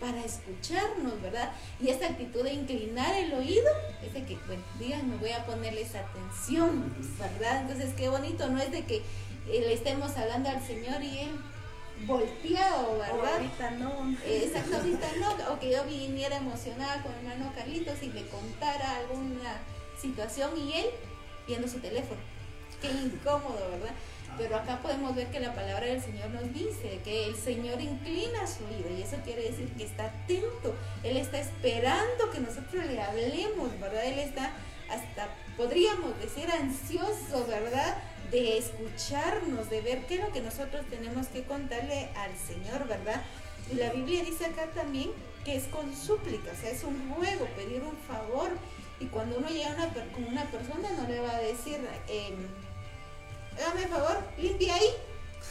para 0.00 0.24
escucharnos, 0.24 1.20
¿verdad? 1.20 1.52
Y 1.80 1.88
esta 1.88 2.06
actitud 2.06 2.44
de 2.44 2.52
inclinar 2.52 3.12
el 3.16 3.34
oído 3.34 3.66
es 4.06 4.14
de 4.14 4.24
que, 4.24 4.38
bueno, 4.46 4.62
digan, 4.78 5.10
me 5.10 5.16
voy 5.16 5.32
a 5.32 5.44
ponerles 5.44 5.96
atención, 5.96 6.94
¿verdad? 7.18 7.62
Entonces, 7.62 7.92
qué 7.96 8.08
bonito, 8.08 8.48
no 8.48 8.62
es 8.62 8.70
de 8.70 8.84
que 8.84 8.98
eh, 8.98 9.02
le 9.48 9.72
estemos 9.72 10.16
hablando 10.16 10.48
al 10.48 10.64
Señor 10.64 11.02
y 11.02 11.18
Él 11.18 11.30
volteado, 12.06 12.98
¿verdad? 12.98 13.14
O 13.18 13.26
ahorita 13.26 13.70
no. 13.72 14.16
exacto, 14.24 14.76
ahorita 14.76 15.08
no. 15.18 15.52
O 15.52 15.58
que 15.58 15.72
yo 15.72 15.84
viniera 15.84 16.36
emocionada 16.36 17.02
con 17.02 17.12
el 17.12 17.26
hermano 17.26 17.52
Carlitos 17.54 18.02
y 18.02 18.12
le 18.12 18.26
contara 18.28 18.98
alguna 18.98 19.58
situación 20.00 20.50
y 20.56 20.72
él 20.74 20.86
viendo 21.46 21.66
su 21.66 21.80
teléfono. 21.80 22.20
Qué 22.80 22.90
incómodo, 22.90 23.58
¿verdad? 23.72 23.94
Pero 24.36 24.56
acá 24.56 24.80
podemos 24.80 25.14
ver 25.16 25.28
que 25.28 25.40
la 25.40 25.54
palabra 25.54 25.86
del 25.86 26.00
Señor 26.00 26.30
nos 26.30 26.52
dice 26.52 27.00
que 27.02 27.26
el 27.26 27.36
Señor 27.36 27.80
inclina 27.80 28.46
su 28.46 28.64
oído 28.64 28.96
y 28.96 29.02
eso 29.02 29.16
quiere 29.24 29.42
decir 29.42 29.68
que 29.76 29.84
está 29.84 30.04
atento. 30.04 30.74
Él 31.02 31.16
está 31.16 31.40
esperando 31.40 32.30
que 32.32 32.40
nosotros 32.40 32.86
le 32.86 33.00
hablemos, 33.00 33.80
¿verdad? 33.80 34.04
Él 34.04 34.18
está 34.20 34.52
hasta, 34.88 35.28
podríamos 35.56 36.18
decir, 36.20 36.50
ansioso, 36.50 37.46
¿verdad? 37.46 37.96
De 38.30 38.58
escucharnos, 38.58 39.70
de 39.70 39.80
ver 39.80 40.06
qué 40.06 40.14
es 40.14 40.20
lo 40.20 40.32
que 40.32 40.40
nosotros 40.40 40.84
tenemos 40.88 41.26
que 41.28 41.44
contarle 41.44 42.08
al 42.16 42.36
Señor, 42.36 42.86
¿verdad? 42.86 43.22
Y 43.70 43.74
la 43.74 43.90
Biblia 43.90 44.24
dice 44.24 44.46
acá 44.46 44.66
también 44.74 45.10
que 45.44 45.56
es 45.56 45.64
con 45.64 45.94
súplica, 45.94 46.52
o 46.52 46.60
sea, 46.60 46.70
es 46.70 46.84
un 46.84 47.14
ruego, 47.14 47.46
pedir 47.56 47.82
un 47.82 47.96
favor. 47.96 48.50
Y 49.00 49.06
cuando 49.06 49.38
uno 49.38 49.48
llega 49.48 49.74
una, 49.74 49.88
con 50.12 50.24
una 50.24 50.44
persona 50.44 50.90
no 50.96 51.08
le 51.08 51.20
va 51.20 51.36
a 51.36 51.40
decir, 51.40 51.78
eh, 52.08 52.34
dame 53.58 53.86
favor, 53.86 54.16
limpia 54.38 54.74
ahí. 54.74 54.88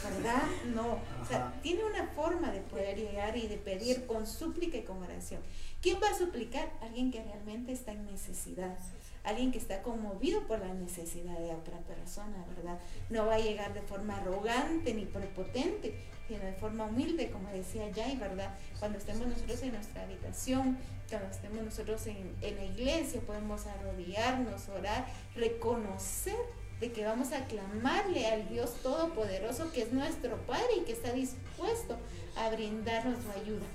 ¿Verdad? 0.04 0.42
No. 0.66 0.98
O 1.22 1.26
sea, 1.28 1.52
tiene 1.62 1.84
una 1.84 2.06
forma 2.08 2.52
de 2.52 2.60
poder 2.60 2.96
llegar 2.96 3.36
y 3.36 3.48
de 3.48 3.56
pedir 3.56 4.06
con 4.06 4.26
súplica 4.26 4.76
y 4.76 4.82
con 4.82 5.02
oración. 5.02 5.40
¿Quién 5.82 5.98
va 6.02 6.08
a 6.10 6.16
suplicar? 6.16 6.70
Alguien 6.80 7.10
que 7.10 7.22
realmente 7.22 7.72
está 7.72 7.92
en 7.92 8.06
necesidad. 8.06 8.76
Alguien 9.24 9.50
que 9.50 9.58
está 9.58 9.82
conmovido 9.82 10.46
por 10.46 10.60
la 10.60 10.72
necesidad 10.72 11.36
de 11.38 11.52
otra 11.52 11.78
persona, 11.80 12.44
¿verdad? 12.54 12.78
No 13.10 13.26
va 13.26 13.34
a 13.34 13.38
llegar 13.38 13.74
de 13.74 13.82
forma 13.82 14.16
arrogante 14.16 14.94
ni 14.94 15.04
prepotente, 15.04 16.04
sino 16.28 16.44
de 16.44 16.52
forma 16.52 16.84
humilde, 16.84 17.30
como 17.30 17.48
decía 17.50 17.90
Jay, 17.94 18.16
¿verdad? 18.16 18.54
Cuando 18.78 18.98
estemos 18.98 19.26
nosotros 19.26 19.62
en 19.62 19.72
nuestra 19.72 20.02
habitación, 20.04 20.78
cuando 21.08 21.28
estemos 21.28 21.62
nosotros 21.62 22.06
en, 22.06 22.34
en 22.40 22.56
la 22.56 22.64
iglesia, 22.64 23.20
podemos 23.20 23.66
arrodillarnos, 23.66 24.68
orar, 24.68 25.06
reconocer 25.34 26.36
de 26.80 26.92
que 26.92 27.04
vamos 27.04 27.32
a 27.32 27.44
clamarle 27.46 28.26
al 28.26 28.48
Dios 28.48 28.74
Todopoderoso 28.82 29.72
que 29.72 29.82
es 29.82 29.92
nuestro 29.92 30.36
Padre 30.46 30.68
y 30.80 30.84
que 30.84 30.92
está 30.92 31.12
dispuesto 31.12 31.96
a 32.36 32.50
brindarnos 32.50 33.22
su 33.22 33.30
ayuda. 33.40 33.66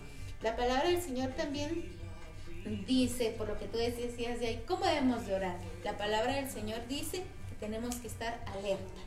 La 0.42 0.56
palabra 0.56 0.90
del 0.90 1.02
Señor 1.02 1.32
también 1.32 1.98
dice, 2.86 3.34
por 3.38 3.48
lo 3.48 3.58
que 3.58 3.68
tú 3.68 3.78
decías 3.78 4.40
de 4.40 4.48
ahí, 4.48 4.64
¿cómo 4.68 4.86
debemos 4.86 5.26
de 5.26 5.36
orar? 5.36 5.58
La 5.84 5.98
palabra 5.98 6.36
del 6.36 6.50
Señor 6.50 6.88
dice 6.88 7.24
que 7.50 7.56
tenemos 7.60 7.96
que 7.96 8.08
estar 8.08 8.44
alerta. 8.48 9.02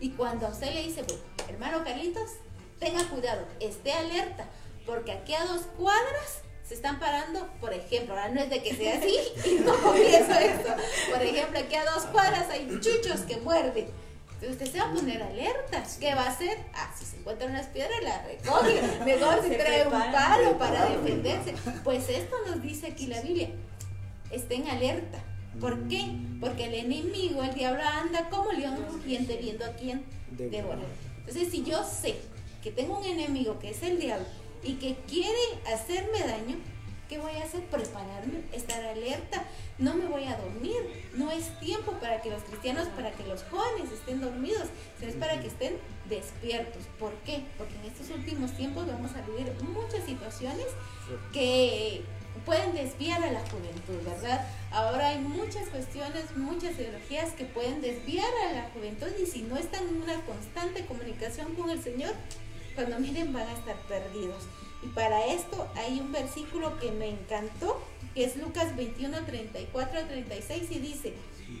Y 0.00 0.10
cuando 0.10 0.46
a 0.46 0.50
usted 0.50 0.72
le 0.72 0.82
dice, 0.82 1.04
hermano 1.48 1.82
Carlitos, 1.84 2.30
tenga 2.78 3.08
cuidado, 3.08 3.46
esté 3.60 3.92
alerta, 3.92 4.46
porque 4.86 5.12
aquí 5.12 5.34
a 5.34 5.44
dos 5.46 5.62
cuadras 5.76 6.42
se 6.68 6.74
están 6.74 7.00
parando, 7.00 7.48
por 7.62 7.72
ejemplo, 7.72 8.14
ahora 8.14 8.28
no 8.28 8.42
es 8.42 8.50
de 8.50 8.62
que 8.62 8.74
sea 8.74 8.98
así 8.98 9.16
y 9.50 9.60
no 9.60 9.74
confieso 9.80 10.32
eso. 10.32 10.74
Por 11.10 11.22
ejemplo, 11.22 11.58
aquí 11.58 11.74
a 11.74 11.84
dos 11.90 12.04
cuadras 12.04 12.50
hay 12.50 12.68
chuchos 12.80 13.20
que 13.22 13.38
muerden. 13.38 13.86
Entonces 14.34 14.50
usted 14.50 14.72
se 14.72 14.78
va 14.78 14.90
a 14.90 14.92
poner 14.92 15.22
alerta. 15.22 15.82
¿Qué 15.98 16.14
va 16.14 16.24
a 16.24 16.28
hacer? 16.28 16.58
Ah, 16.74 16.94
si 16.96 17.06
se 17.06 17.16
encuentran 17.16 17.50
unas 17.50 17.66
piedras, 17.68 18.00
las 18.02 18.24
recoge. 18.24 18.82
Mejor 19.04 19.42
se 19.48 19.56
trae 19.56 19.86
un 19.86 20.12
palo 20.12 20.58
para 20.58 20.90
defenderse. 20.90 21.54
Pues 21.82 22.08
esto 22.08 22.36
nos 22.46 22.62
dice 22.62 22.88
aquí 22.88 23.06
la 23.06 23.22
Biblia. 23.22 23.48
Estén 24.30 24.68
alerta. 24.68 25.18
¿Por 25.58 25.88
qué? 25.88 26.04
Porque 26.38 26.66
el 26.66 26.74
enemigo, 26.74 27.42
el 27.42 27.54
diablo, 27.54 27.82
anda 27.82 28.28
como 28.28 28.52
león 28.52 28.84
rugiente 28.92 29.38
viendo 29.38 29.64
a 29.64 29.70
quién 29.70 30.04
devorar. 30.30 30.84
Entonces, 31.20 31.50
si 31.50 31.64
yo 31.64 31.82
sé 31.82 32.14
que 32.62 32.70
tengo 32.70 32.98
un 32.98 33.04
enemigo 33.04 33.58
que 33.58 33.70
es 33.70 33.82
el 33.82 33.98
diablo 33.98 34.26
y 34.62 34.74
que 34.74 34.96
quiere 35.08 35.38
hacerme 35.72 36.20
daño, 36.20 36.56
¿qué 37.08 37.18
voy 37.18 37.32
a 37.32 37.44
hacer? 37.44 37.62
Prepararme, 37.64 38.42
estar 38.52 38.84
alerta. 38.84 39.44
No 39.78 39.94
me 39.94 40.06
voy 40.06 40.24
a 40.24 40.36
dormir. 40.36 41.08
No 41.14 41.30
es 41.30 41.58
tiempo 41.60 41.92
para 41.92 42.20
que 42.20 42.30
los 42.30 42.42
cristianos, 42.42 42.88
para 42.88 43.12
que 43.12 43.24
los 43.24 43.42
jóvenes 43.44 43.92
estén 43.92 44.20
dormidos, 44.20 44.68
sino 44.98 45.10
es 45.10 45.16
para 45.16 45.40
que 45.40 45.48
estén 45.48 45.76
despiertos. 46.08 46.82
¿Por 46.98 47.14
qué? 47.24 47.44
Porque 47.56 47.74
en 47.76 47.84
estos 47.86 48.10
últimos 48.10 48.52
tiempos 48.52 48.86
vamos 48.86 49.12
a 49.12 49.22
vivir 49.22 49.52
muchas 49.62 50.04
situaciones 50.04 50.66
que 51.32 52.02
pueden 52.44 52.74
desviar 52.74 53.22
a 53.22 53.32
la 53.32 53.40
juventud, 53.40 54.04
¿verdad? 54.04 54.46
Ahora 54.70 55.08
hay 55.08 55.18
muchas 55.18 55.68
cuestiones, 55.68 56.36
muchas 56.36 56.78
ideologías 56.78 57.32
que 57.32 57.44
pueden 57.44 57.80
desviar 57.80 58.30
a 58.48 58.52
la 58.52 58.70
juventud 58.70 59.08
y 59.20 59.26
si 59.26 59.42
no 59.42 59.56
están 59.56 59.86
en 59.88 60.02
una 60.02 60.20
constante 60.22 60.84
comunicación 60.86 61.54
con 61.54 61.70
el 61.70 61.82
Señor, 61.82 62.12
cuando 62.78 63.00
miren 63.00 63.32
van 63.32 63.48
a 63.48 63.54
estar 63.54 63.74
perdidos. 63.88 64.44
Y 64.84 64.86
para 64.90 65.26
esto 65.26 65.66
hay 65.74 65.98
un 65.98 66.12
versículo 66.12 66.78
que 66.78 66.92
me 66.92 67.08
encantó, 67.08 67.82
que 68.14 68.22
es 68.22 68.36
Lucas 68.36 68.76
21, 68.76 69.24
34 69.24 70.06
36 70.06 70.70
y 70.70 70.78
dice, 70.78 71.14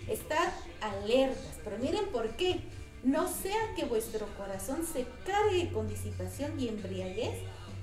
estad 0.06 0.48
alertas, 0.80 1.58
pero 1.64 1.76
miren 1.78 2.06
por 2.12 2.36
qué. 2.36 2.60
No 3.02 3.26
sea 3.26 3.74
que 3.74 3.84
vuestro 3.84 4.28
corazón 4.36 4.86
se 4.86 5.06
cargue 5.26 5.72
con 5.72 5.88
disipación 5.88 6.58
y 6.60 6.68
embriaguez 6.68 7.34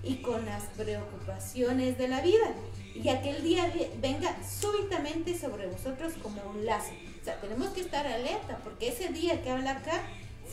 y 0.01 0.15
con 0.21 0.45
las 0.45 0.63
preocupaciones 0.77 1.97
de 1.97 2.07
la 2.07 2.21
vida, 2.21 2.53
y 2.93 3.09
aquel 3.09 3.43
día 3.43 3.69
venga 3.99 4.33
súbitamente 4.43 5.37
sobre 5.37 5.67
vosotros 5.67 6.13
como 6.21 6.41
un 6.51 6.65
lazo. 6.65 6.91
O 7.21 7.25
sea, 7.25 7.41
tenemos 7.41 7.69
que 7.69 7.81
estar 7.81 8.07
alerta, 8.07 8.59
porque 8.63 8.89
ese 8.89 9.09
día 9.09 9.41
que 9.41 9.49
habla 9.49 9.71
acá 9.71 10.03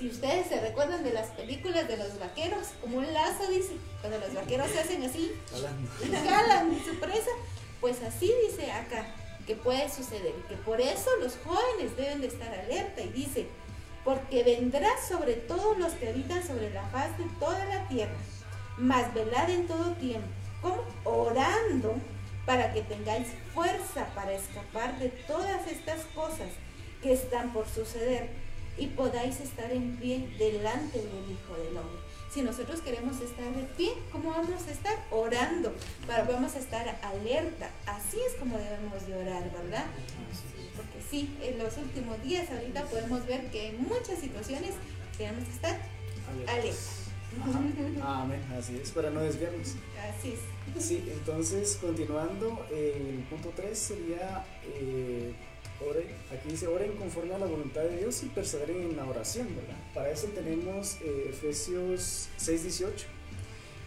si 0.03 0.09
ustedes 0.09 0.49
se 0.49 0.61
recuerdan 0.61 1.05
de 1.05 1.13
las 1.13 1.29
películas 1.29 1.87
de 1.87 1.97
los 1.97 2.19
vaqueros, 2.19 2.71
como 2.81 2.99
un 2.99 3.13
lazo, 3.13 3.47
dice, 3.49 3.77
cuando 4.01 4.19
los 4.19 4.35
vaqueros 4.35 4.69
se 4.69 4.81
hacen 4.81 5.05
así 5.05 5.33
y 6.03 6.29
jalan 6.29 6.77
su 6.85 6.99
presa, 6.99 7.31
pues 7.81 8.03
así 8.03 8.33
dice 8.49 8.73
acá 8.73 9.07
que 9.47 9.55
puede 9.55 9.89
suceder 9.89 10.35
y 10.37 10.49
que 10.49 10.57
por 10.57 10.81
eso 10.81 11.09
los 11.21 11.37
jóvenes 11.45 11.97
deben 11.97 12.21
de 12.21 12.27
estar 12.27 12.53
alerta 12.53 13.01
y 13.01 13.11
dice, 13.11 13.47
porque 14.05 14.43
vendrá 14.43 14.89
sobre 15.09 15.35
todos 15.35 15.79
los 15.79 15.93
que 15.93 16.09
habitan 16.09 16.45
sobre 16.45 16.71
la 16.71 16.83
faz 16.89 17.17
de 17.17 17.25
toda 17.39 17.65
la 17.67 17.87
tierra, 17.87 18.19
mas 18.79 19.15
velad 19.15 19.51
en 19.51 19.69
todo 19.69 19.93
tiempo, 19.93 20.27
como 20.63 20.83
orando 21.05 21.95
para 22.45 22.73
que 22.73 22.83
tengáis 22.83 23.29
fuerza 23.55 24.07
para 24.17 24.33
escapar 24.33 24.99
de 24.99 25.11
todas 25.29 25.65
estas 25.69 26.01
cosas 26.07 26.49
que 27.01 27.13
están 27.13 27.53
por 27.53 27.69
suceder 27.69 28.42
y 28.79 28.87
podáis 28.89 29.41
estar 29.41 29.71
en 29.71 29.97
pie 29.97 30.29
delante 30.39 30.99
del 30.99 31.31
Hijo 31.31 31.55
del 31.63 31.77
Hombre. 31.77 32.01
Si 32.33 32.41
nosotros 32.41 32.81
queremos 32.81 33.21
estar 33.21 33.55
de 33.55 33.63
pie, 33.77 33.93
¿cómo 34.11 34.31
vamos 34.31 34.67
a 34.67 34.71
estar? 34.71 34.97
Orando, 35.11 35.75
para, 36.07 36.25
vamos 36.25 36.55
a 36.55 36.59
estar 36.59 36.99
alerta. 37.03 37.71
Así 37.87 38.19
es 38.27 38.35
como 38.37 38.57
debemos 38.57 39.07
de 39.07 39.15
orar, 39.17 39.51
¿verdad? 39.53 39.85
Porque 40.75 40.99
sí, 41.11 41.37
en 41.43 41.59
los 41.59 41.77
últimos 41.77 42.23
días 42.23 42.51
ahorita 42.51 42.85
podemos 42.85 43.27
ver 43.27 43.51
que 43.51 43.69
en 43.69 43.83
muchas 43.83 44.19
situaciones 44.19 44.71
tenemos 45.19 45.45
que 45.45 45.51
estar 45.51 45.79
alerta. 46.49 46.79
Amén, 48.03 48.41
así 48.59 48.79
es, 48.83 48.91
para 48.93 49.11
no 49.11 49.21
desviarnos. 49.21 49.75
Así 50.19 50.35
es. 50.35 50.83
Sí, 50.83 51.05
entonces 51.11 51.79
continuando, 51.81 52.65
el 52.71 53.25
punto 53.29 53.53
3 53.55 53.79
sería... 53.79 54.45
Eh, 54.65 55.35
aquí 56.33 56.49
dice, 56.51 56.67
oren 56.67 56.93
conforme 56.97 57.35
a 57.35 57.39
la 57.39 57.47
voluntad 57.47 57.83
de 57.83 57.99
Dios 57.99 58.23
y 58.23 58.27
perseveren 58.27 58.83
en 58.83 58.97
la 58.97 59.05
oración, 59.05 59.49
¿verdad? 59.55 59.77
Para 59.95 60.11
eso 60.11 60.27
tenemos 60.29 60.97
eh, 61.03 61.29
Efesios 61.31 62.29
6:18 62.39 63.05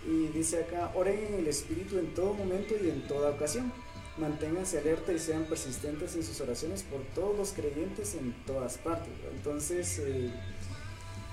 y 0.07 0.27
dice 0.27 0.59
acá, 0.59 0.91
oren 0.95 1.19
en 1.27 1.33
el 1.35 1.47
Espíritu 1.47 1.97
en 1.97 2.13
todo 2.13 2.33
momento 2.33 2.75
y 2.81 2.89
en 2.89 3.07
toda 3.07 3.31
ocasión. 3.31 3.71
manténganse 4.17 4.77
alerta 4.79 5.11
y 5.11 5.19
sean 5.19 5.43
persistentes 5.43 6.15
en 6.15 6.23
sus 6.23 6.39
oraciones 6.39 6.83
por 6.83 7.01
todos 7.13 7.37
los 7.37 7.51
creyentes 7.51 8.15
en 8.15 8.33
todas 8.45 8.77
partes. 8.77 9.11
Entonces, 9.35 9.99
eh, 9.99 10.31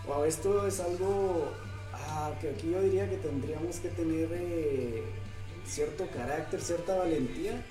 wow, 0.07 0.25
esto 0.25 0.67
es 0.67 0.81
algo 0.81 1.53
ah, 1.93 2.33
que 2.41 2.49
aquí 2.51 2.71
yo 2.73 2.83
diría 2.83 3.09
que 3.09 3.19
tendríamos 3.19 3.77
que 3.77 3.89
tener 3.89 4.29
eh, 4.33 5.05
cierto 5.65 6.09
carácter, 6.09 6.61
cierta 6.61 6.97
valentía 6.97 7.63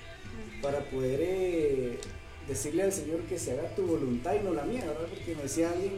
para 0.62 0.80
poder 0.90 1.20
eh, 1.22 2.00
decirle 2.48 2.84
al 2.84 2.92
Señor 2.92 3.22
que 3.22 3.40
se 3.40 3.52
haga 3.52 3.76
tu 3.76 3.84
voluntad 3.84 4.34
y 4.34 4.44
no 4.44 4.54
la 4.54 4.64
mía, 4.64 4.86
¿verdad? 4.86 5.08
Porque 5.10 5.36
me 5.36 5.44
decía 5.44 5.72
alguien, 5.72 5.94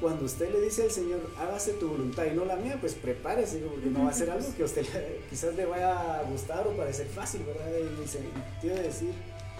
cuando 0.00 0.24
usted 0.24 0.50
le 0.52 0.60
dice 0.60 0.82
al 0.82 0.90
Señor, 0.90 1.20
hágase 1.38 1.72
tu 1.74 1.88
voluntad 1.88 2.26
y 2.26 2.34
no 2.34 2.44
la 2.44 2.56
mía, 2.56 2.76
pues 2.80 2.94
prepárese, 2.94 3.58
porque 3.58 3.86
no 3.86 4.04
va 4.04 4.10
a 4.10 4.12
ser 4.12 4.30
algo 4.30 4.46
que 4.54 4.62
a 4.62 4.66
usted 4.66 4.84
quizás 5.30 5.54
le 5.54 5.66
vaya 5.66 6.20
a 6.20 6.22
gustar 6.24 6.66
o 6.66 6.76
parecer 6.76 7.06
fácil, 7.06 7.42
¿verdad? 7.44 7.74
En 7.78 7.96
el 8.02 8.08
sentido 8.08 8.74
de 8.74 8.82
decir, 8.82 9.12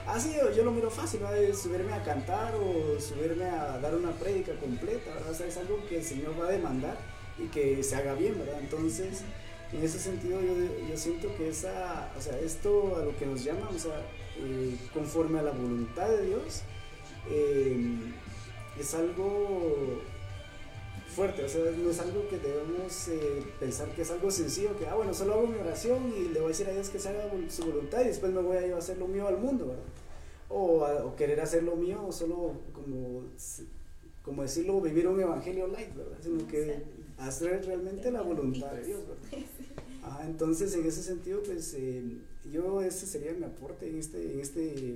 ah, 0.06 0.18
sí, 0.18 0.34
yo, 0.56 0.64
lo 0.64 0.72
miro 0.72 0.90
fácil, 0.90 1.20
¿verdad? 1.20 1.54
subirme 1.54 1.92
a 1.92 2.02
cantar 2.02 2.54
o 2.56 3.00
subirme 3.00 3.44
a 3.44 3.78
dar 3.78 3.94
una 3.94 4.12
prédica 4.12 4.52
completa, 4.56 5.14
¿verdad? 5.14 5.30
O 5.30 5.34
sea, 5.34 5.46
es 5.46 5.56
algo 5.56 5.84
que 5.88 5.98
el 5.98 6.04
Señor 6.04 6.38
va 6.40 6.48
a 6.48 6.52
demandar 6.52 6.98
y 7.38 7.48
que 7.48 7.82
se 7.82 7.96
haga 7.96 8.14
bien, 8.14 8.38
¿verdad? 8.38 8.58
Entonces, 8.60 9.22
en 9.72 9.82
ese 9.82 9.98
sentido 9.98 10.40
yo, 10.40 10.54
yo 10.88 10.96
siento 10.96 11.34
que 11.36 11.48
esa, 11.48 12.12
o 12.16 12.20
sea, 12.20 12.38
esto 12.38 12.96
a 12.96 13.04
lo 13.04 13.16
que 13.16 13.26
nos 13.26 13.42
llama, 13.42 13.70
o 13.74 13.78
sea, 13.78 14.02
eh, 14.38 14.76
conforme 14.92 15.38
a 15.38 15.42
la 15.42 15.52
voluntad 15.52 16.08
de 16.08 16.26
Dios, 16.26 16.62
eh, 17.30 17.96
es 18.78 18.94
algo 18.94 20.02
fuerte, 21.14 21.44
o 21.44 21.48
sea, 21.48 21.70
no 21.70 21.90
es 21.90 22.00
algo 22.00 22.28
que 22.28 22.38
debemos 22.38 23.08
eh, 23.08 23.42
pensar 23.60 23.88
que 23.90 24.02
es 24.02 24.10
algo 24.10 24.30
sencillo, 24.30 24.76
que, 24.76 24.86
ah, 24.86 24.94
bueno, 24.96 25.14
solo 25.14 25.34
hago 25.34 25.46
mi 25.46 25.58
oración 25.58 26.12
y 26.16 26.28
le 26.28 26.40
voy 26.40 26.46
a 26.46 26.48
decir 26.48 26.68
a 26.68 26.72
Dios 26.72 26.88
que 26.88 26.98
se 26.98 27.10
haga 27.10 27.30
su 27.48 27.64
voluntad 27.64 28.00
y 28.00 28.08
después 28.08 28.32
me 28.32 28.40
voy 28.42 28.56
a 28.56 28.66
ir 28.66 28.72
a 28.72 28.78
hacer 28.78 28.98
lo 28.98 29.06
mío 29.06 29.28
al 29.28 29.38
mundo, 29.38 29.68
¿verdad? 29.68 29.84
O, 30.48 31.14
querer 31.16 31.40
hacer 31.40 31.62
lo 31.62 31.76
mío 31.76 32.10
solo 32.10 32.52
como, 32.72 33.22
como 34.22 34.42
decirlo, 34.42 34.80
vivir 34.80 35.06
un 35.06 35.20
evangelio 35.20 35.68
light, 35.68 35.94
¿verdad? 35.94 36.18
Sino 36.20 36.46
que 36.48 36.82
hacer 37.18 37.64
realmente 37.64 38.10
la 38.10 38.22
voluntad 38.22 38.72
de 38.72 38.84
Dios, 38.84 39.00
¿verdad? 39.06 39.46
Ah, 40.06 40.22
entonces, 40.26 40.74
en 40.74 40.84
ese 40.84 41.02
sentido, 41.02 41.42
pues 41.42 41.72
eh, 41.78 42.02
yo 42.50 42.82
ese 42.82 43.06
sería 43.06 43.32
mi 43.32 43.44
aporte 43.44 43.88
en 43.88 43.98
este, 43.98 44.32
en 44.32 44.40
este, 44.40 44.88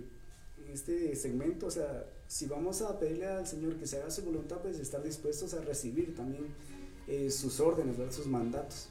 en 0.59 0.73
este 0.73 1.17
segmento, 1.17 1.67
o 1.67 1.71
sea, 1.71 2.07
si 2.27 2.47
vamos 2.47 2.83
a 2.83 2.99
pedirle 2.99 3.27
al 3.27 3.47
Señor 3.47 3.77
que 3.77 3.87
se 3.87 4.01
haga 4.01 4.11
su 4.11 4.23
voluntad, 4.23 4.59
pues 4.59 4.79
estar 4.79 5.03
dispuestos 5.03 5.55
a 5.55 5.61
recibir 5.63 6.15
también 6.15 6.47
eh, 7.07 7.31
sus 7.31 7.59
órdenes, 7.61 7.97
sus 8.15 8.27
mandatos. 8.27 8.91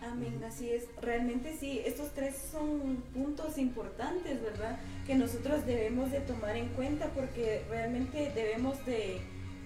Amén. 0.00 0.42
así 0.44 0.70
es. 0.70 0.84
Realmente 1.00 1.56
sí, 1.58 1.80
estos 1.84 2.10
tres 2.12 2.36
son 2.50 2.96
puntos 3.14 3.58
importantes, 3.58 4.42
¿verdad? 4.42 4.78
Que 5.06 5.14
nosotros 5.14 5.64
debemos 5.66 6.10
de 6.10 6.20
tomar 6.20 6.56
en 6.56 6.68
cuenta 6.70 7.12
porque 7.14 7.64
realmente 7.68 8.32
debemos 8.34 8.84
de, 8.84 9.20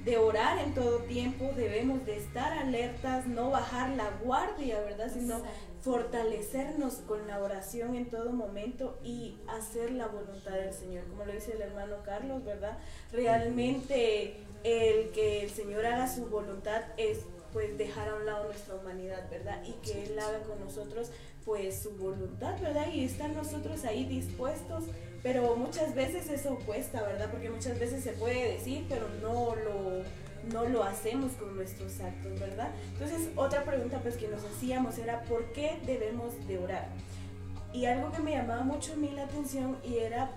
de 0.05 0.19
orar 0.19 0.59
en 0.59 0.75
todo 0.75 0.99
tiempo, 1.01 1.51
debemos 1.57 2.05
de 2.05 2.17
estar 2.17 2.53
alertas, 2.53 3.27
no 3.27 3.51
bajar 3.51 3.91
la 3.91 4.11
guardia, 4.23 4.81
¿verdad? 4.81 5.13
Sino 5.13 5.43
fortalecernos 5.87 6.95
con 6.95 7.29
la 7.29 7.41
oración 7.41 7.95
en 7.95 8.11
todo 8.11 8.33
momento 8.33 8.99
y 9.05 9.39
hacer 9.47 9.93
la 9.93 10.09
voluntad 10.09 10.51
del 10.51 10.75
Señor, 10.75 11.05
como 11.05 11.25
lo 11.25 11.33
dice 11.33 11.53
el 11.53 11.63
hermano 11.63 11.99
Carlos, 12.05 12.45
¿verdad? 12.45 12.77
Realmente 13.13 14.35
el 14.65 15.13
que 15.13 15.45
el 15.45 15.51
Señor 15.51 15.87
haga 15.87 16.13
su 16.13 16.27
voluntad 16.27 16.83
es 16.97 17.21
pues 17.53 17.79
dejar 17.79 18.09
a 18.09 18.17
un 18.17 18.27
lado 18.27 18.47
nuestra 18.47 18.75
humanidad, 18.75 19.31
¿verdad? 19.31 19.63
Y 19.65 19.75
que 19.75 20.07
Él 20.07 20.19
haga 20.19 20.41
con 20.41 20.59
nosotros 20.59 21.13
pues 21.45 21.79
su 21.81 21.93
voluntad, 21.93 22.61
¿verdad? 22.61 22.93
Y 22.93 23.05
estar 23.05 23.31
nosotros 23.31 23.85
ahí 23.85 24.07
dispuestos, 24.07 24.87
pero 25.23 25.55
muchas 25.55 25.95
veces 25.95 26.29
eso 26.29 26.59
cuesta, 26.67 27.01
¿verdad? 27.03 27.31
Porque 27.31 27.49
muchas 27.49 27.79
veces 27.79 28.03
se 28.03 28.11
puede 28.11 28.55
decir, 28.55 28.85
pero 28.89 29.09
no 29.23 29.55
lo 29.55 30.03
no 30.53 30.65
lo 30.65 30.83
hacemos 30.83 31.33
con 31.33 31.57
nuestros 31.57 32.01
actos, 32.01 32.39
¿verdad? 32.39 32.71
Entonces, 32.93 33.29
otra 33.37 33.65
pregunta 33.65 34.01
pues 34.01 34.17
que 34.17 34.29
nos 34.29 34.45
hacíamos 34.45 34.99
era, 34.99 35.23
¿por 35.23 35.53
qué 35.53 35.79
debemos 35.87 36.33
de 36.47 36.59
orar? 36.59 36.89
Y 37.73 37.87
algo 37.87 38.13
que 38.13 38.21
me 38.23 38.33
llamaba 38.33 38.63
mucho 38.63 38.93
a 38.95 38.97
mí 38.97 39.11
la 39.15 39.25
atención 39.25 39.77
y 39.85 39.99
era 39.99 40.31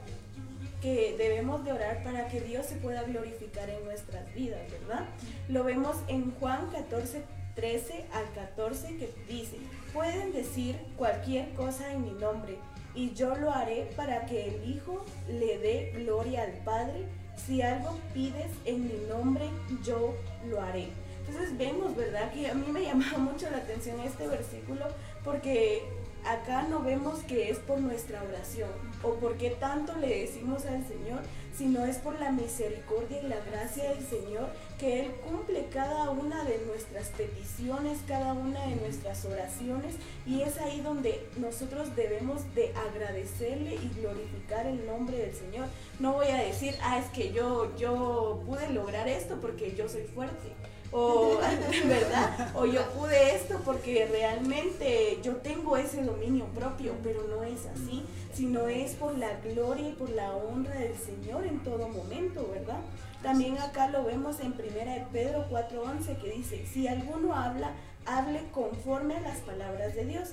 que 0.82 1.16
debemos 1.18 1.64
de 1.66 1.74
orar 1.74 2.04
para 2.04 2.28
que 2.28 2.42
Dios 2.42 2.66
se 2.66 2.76
pueda 2.76 3.04
glorificar 3.04 3.70
en 3.70 3.84
nuestras 3.84 4.34
vidas, 4.34 4.60
¿verdad? 4.72 5.06
Lo 5.48 5.64
vemos 5.64 5.98
en 6.08 6.32
Juan 6.36 6.70
14, 6.72 7.24
13 7.56 8.06
al 8.14 8.32
14 8.34 8.98
que 8.98 9.14
dice, 9.28 9.58
pueden 9.94 10.32
decir 10.32 10.78
cualquier 10.98 11.54
cosa 11.54 11.92
en 11.92 12.04
mi 12.04 12.12
nombre 12.12 12.58
y 12.96 13.14
yo 13.14 13.36
lo 13.36 13.52
haré 13.52 13.90
para 13.96 14.26
que 14.26 14.48
el 14.48 14.70
Hijo 14.70 15.06
le 15.28 15.58
dé 15.60 15.94
gloria 15.96 16.44
al 16.44 16.54
Padre 16.64 17.06
si 17.46 17.62
algo 17.62 17.98
pides 18.14 18.52
en 18.66 18.84
mi 18.84 19.08
nombre, 19.08 19.46
yo 19.84 20.16
lo 20.50 20.62
haré. 20.62 20.90
Entonces 21.28 21.58
vemos, 21.58 21.96
¿verdad? 21.96 22.32
Que 22.32 22.50
a 22.50 22.54
mí 22.54 22.66
me 22.72 22.82
llamaba 22.86 23.18
mucho 23.18 23.50
la 23.50 23.58
atención 23.58 24.00
este 24.02 24.28
versículo 24.28 24.86
porque 25.24 25.84
acá 26.26 26.64
no 26.64 26.82
vemos 26.82 27.20
que 27.20 27.50
es 27.50 27.60
por 27.60 27.80
nuestra 27.80 28.22
oración 28.24 28.70
o 29.04 29.14
porque 29.16 29.52
tanto 29.52 29.96
le 29.98 30.22
decimos 30.22 30.66
al 30.66 30.86
Señor, 30.88 31.22
sino 31.56 31.86
es 31.86 31.98
por 31.98 32.20
la 32.20 32.32
misericordia 32.32 33.22
y 33.22 33.28
la 33.28 33.40
gracia 33.40 33.90
del 33.92 34.06
Señor 34.06 34.50
que 34.80 35.02
Él 35.02 35.12
cumple 35.30 35.66
cada 35.72 36.10
una 36.10 36.44
de 36.46 36.58
nuestras 36.66 37.10
peticiones, 37.10 38.00
cada 38.08 38.34
una 38.34 38.66
de 38.66 38.78
nuestras 38.78 39.26
oraciones 39.26 39.96
y 40.26 40.42
es 40.42 40.58
ahí 40.58 40.80
donde 40.82 41.28
nosotros 41.38 41.96
debemos 41.96 42.42
de 42.56 42.74
agradecerle 42.74 43.76
y 43.76 44.00
glorificar 44.00 44.66
el 44.66 44.86
nombre 44.88 45.18
del 45.18 45.36
Señor. 45.36 45.68
No 46.00 46.14
voy 46.14 46.28
a 46.28 46.38
decir, 46.38 46.76
ah, 46.82 46.98
es 46.98 47.08
que 47.12 47.34
yo, 47.34 47.76
yo 47.78 48.42
pude 48.46 48.70
lograr 48.70 49.08
esto 49.08 49.38
porque 49.42 49.76
yo 49.76 49.90
soy 49.90 50.04
fuerte 50.04 50.50
o 50.92 51.38
verdad 51.86 52.50
o 52.56 52.66
yo 52.66 52.84
pude 52.92 53.36
esto 53.36 53.60
porque 53.64 54.08
realmente 54.12 55.20
yo 55.24 55.38
tengo 55.38 55.78
ese 55.78 56.04
dominio 56.04 56.46
propio 56.48 56.94
pero 57.04 57.24
no 57.28 57.44
es 57.44 57.66
así 57.68 58.04
sino 58.34 58.68
es 58.68 58.94
por 58.96 59.18
la 59.18 59.40
gloria 59.42 59.90
y 59.90 59.94
por 59.94 60.10
la 60.10 60.34
honra 60.36 60.76
del 60.76 60.98
Señor 60.98 61.46
en 61.46 61.60
todo 61.60 61.90
momento 61.90 62.50
verdad 62.52 62.80
también 63.22 63.58
acá 63.58 63.90
lo 63.90 64.06
vemos 64.06 64.40
en 64.40 64.54
primera 64.54 64.94
de 64.94 65.06
Pedro 65.12 65.46
4:11 65.50 66.18
que 66.22 66.32
dice 66.32 66.66
si 66.66 66.88
alguno 66.88 67.36
habla 67.36 67.74
hable 68.06 68.42
conforme 68.52 69.16
a 69.18 69.22
las 69.22 69.38
palabras 69.40 69.96
de 69.96 70.06
Dios. 70.06 70.30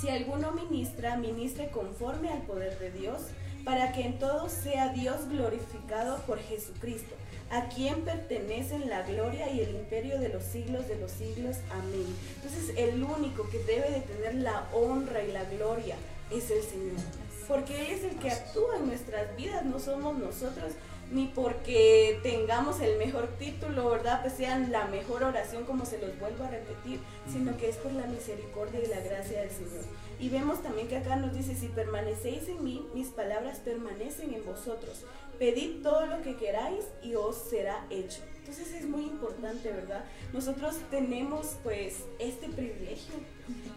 Si 0.00 0.08
alguno 0.08 0.52
ministra 0.52 1.16
ministre 1.16 1.70
conforme 1.70 2.30
al 2.30 2.42
poder 2.42 2.78
de 2.78 2.92
Dios 2.92 3.22
para 3.64 3.92
que 3.92 4.02
en 4.02 4.18
todo 4.18 4.48
sea 4.48 4.90
Dios 4.90 5.28
glorificado 5.28 6.18
por 6.22 6.38
Jesucristo 6.38 7.14
a 7.50 7.68
quien 7.68 8.02
pertenecen 8.02 8.88
la 8.88 9.02
gloria 9.02 9.50
y 9.50 9.60
el 9.60 9.70
imperio 9.70 10.18
de 10.18 10.28
los 10.28 10.42
siglos 10.42 10.86
de 10.88 10.96
los 10.96 11.10
siglos. 11.10 11.56
Amén. 11.70 12.06
Entonces 12.36 12.74
el 12.76 13.02
único 13.02 13.48
que 13.48 13.58
debe 13.60 13.90
de 13.90 14.00
tener 14.00 14.34
la 14.34 14.68
honra 14.72 15.22
y 15.22 15.32
la 15.32 15.44
gloria 15.44 15.96
es 16.30 16.50
el 16.50 16.62
Señor. 16.62 17.00
Porque 17.46 17.80
Él 17.80 17.92
es 17.92 18.04
el 18.04 18.18
que 18.18 18.30
actúa 18.30 18.76
en 18.76 18.86
nuestras 18.86 19.34
vidas, 19.36 19.64
no 19.64 19.78
somos 19.78 20.18
nosotros, 20.18 20.72
ni 21.10 21.26
porque 21.28 22.20
tengamos 22.22 22.80
el 22.80 22.98
mejor 22.98 23.28
título, 23.38 23.88
¿verdad? 23.90 24.20
Pues 24.20 24.34
sean 24.34 24.70
la 24.70 24.86
mejor 24.86 25.24
oración, 25.24 25.64
como 25.64 25.86
se 25.86 25.98
los 25.98 26.18
vuelvo 26.18 26.44
a 26.44 26.50
repetir, 26.50 27.00
sino 27.32 27.56
que 27.56 27.70
es 27.70 27.76
por 27.76 27.92
la 27.92 28.06
misericordia 28.06 28.80
y 28.84 28.88
la 28.88 29.00
gracia 29.00 29.40
del 29.40 29.50
Señor. 29.50 29.84
Y 30.20 30.28
vemos 30.28 30.62
también 30.62 30.88
que 30.88 30.98
acá 30.98 31.16
nos 31.16 31.32
dice, 31.32 31.54
si 31.54 31.68
permanecéis 31.68 32.48
en 32.48 32.62
mí, 32.62 32.86
mis 32.92 33.08
palabras 33.08 33.60
permanecen 33.60 34.34
en 34.34 34.44
vosotros. 34.44 35.04
Pedid 35.38 35.82
todo 35.82 36.06
lo 36.06 36.22
que 36.22 36.36
queráis 36.36 36.84
y 37.02 37.14
os 37.14 37.36
será 37.36 37.86
hecho. 37.90 38.22
Entonces 38.48 38.72
es 38.72 38.88
muy 38.88 39.02
importante, 39.02 39.70
¿verdad? 39.70 40.04
Nosotros 40.32 40.76
tenemos 40.90 41.58
pues 41.62 42.04
este 42.18 42.48
privilegio 42.48 43.14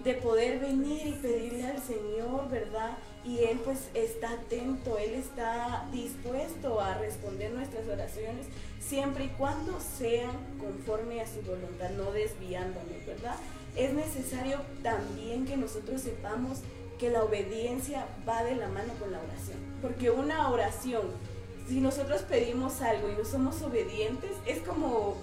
de 0.02 0.14
poder 0.14 0.60
venir 0.60 1.08
y 1.08 1.12
pedirle 1.12 1.66
al 1.66 1.82
Señor, 1.82 2.50
¿verdad? 2.50 2.98
Y 3.26 3.40
Él 3.40 3.60
pues 3.66 3.90
está 3.94 4.32
atento, 4.32 4.98
Él 4.98 5.16
está 5.16 5.90
dispuesto 5.92 6.80
a 6.80 6.98
responder 7.00 7.52
nuestras 7.52 7.86
oraciones 7.88 8.46
siempre 8.80 9.26
y 9.26 9.30
cuando 9.30 9.78
sean 9.80 10.32
conforme 10.58 11.22
a 11.22 11.28
su 11.28 11.42
voluntad, 11.42 11.90
no 11.92 12.14
desviándonos, 12.14 13.06
¿verdad? 13.06 13.36
Es 13.76 13.94
necesario 13.94 14.60
también 14.84 15.46
que 15.46 15.58
nosotros 15.58 16.02
sepamos 16.02 16.60
que 16.98 17.10
la 17.10 17.24
obediencia 17.24 18.06
va 18.28 18.44
de 18.44 18.56
la 18.56 18.68
mano 18.68 18.94
con 19.00 19.12
la 19.12 19.20
oración, 19.20 19.58
porque 19.82 20.12
una 20.12 20.50
oración 20.50 21.10
si 21.72 21.80
nosotros 21.80 22.24
pedimos 22.24 22.82
algo 22.82 23.10
y 23.10 23.14
no 23.14 23.24
somos 23.24 23.62
obedientes, 23.62 24.32
es 24.46 24.60
como, 24.60 25.16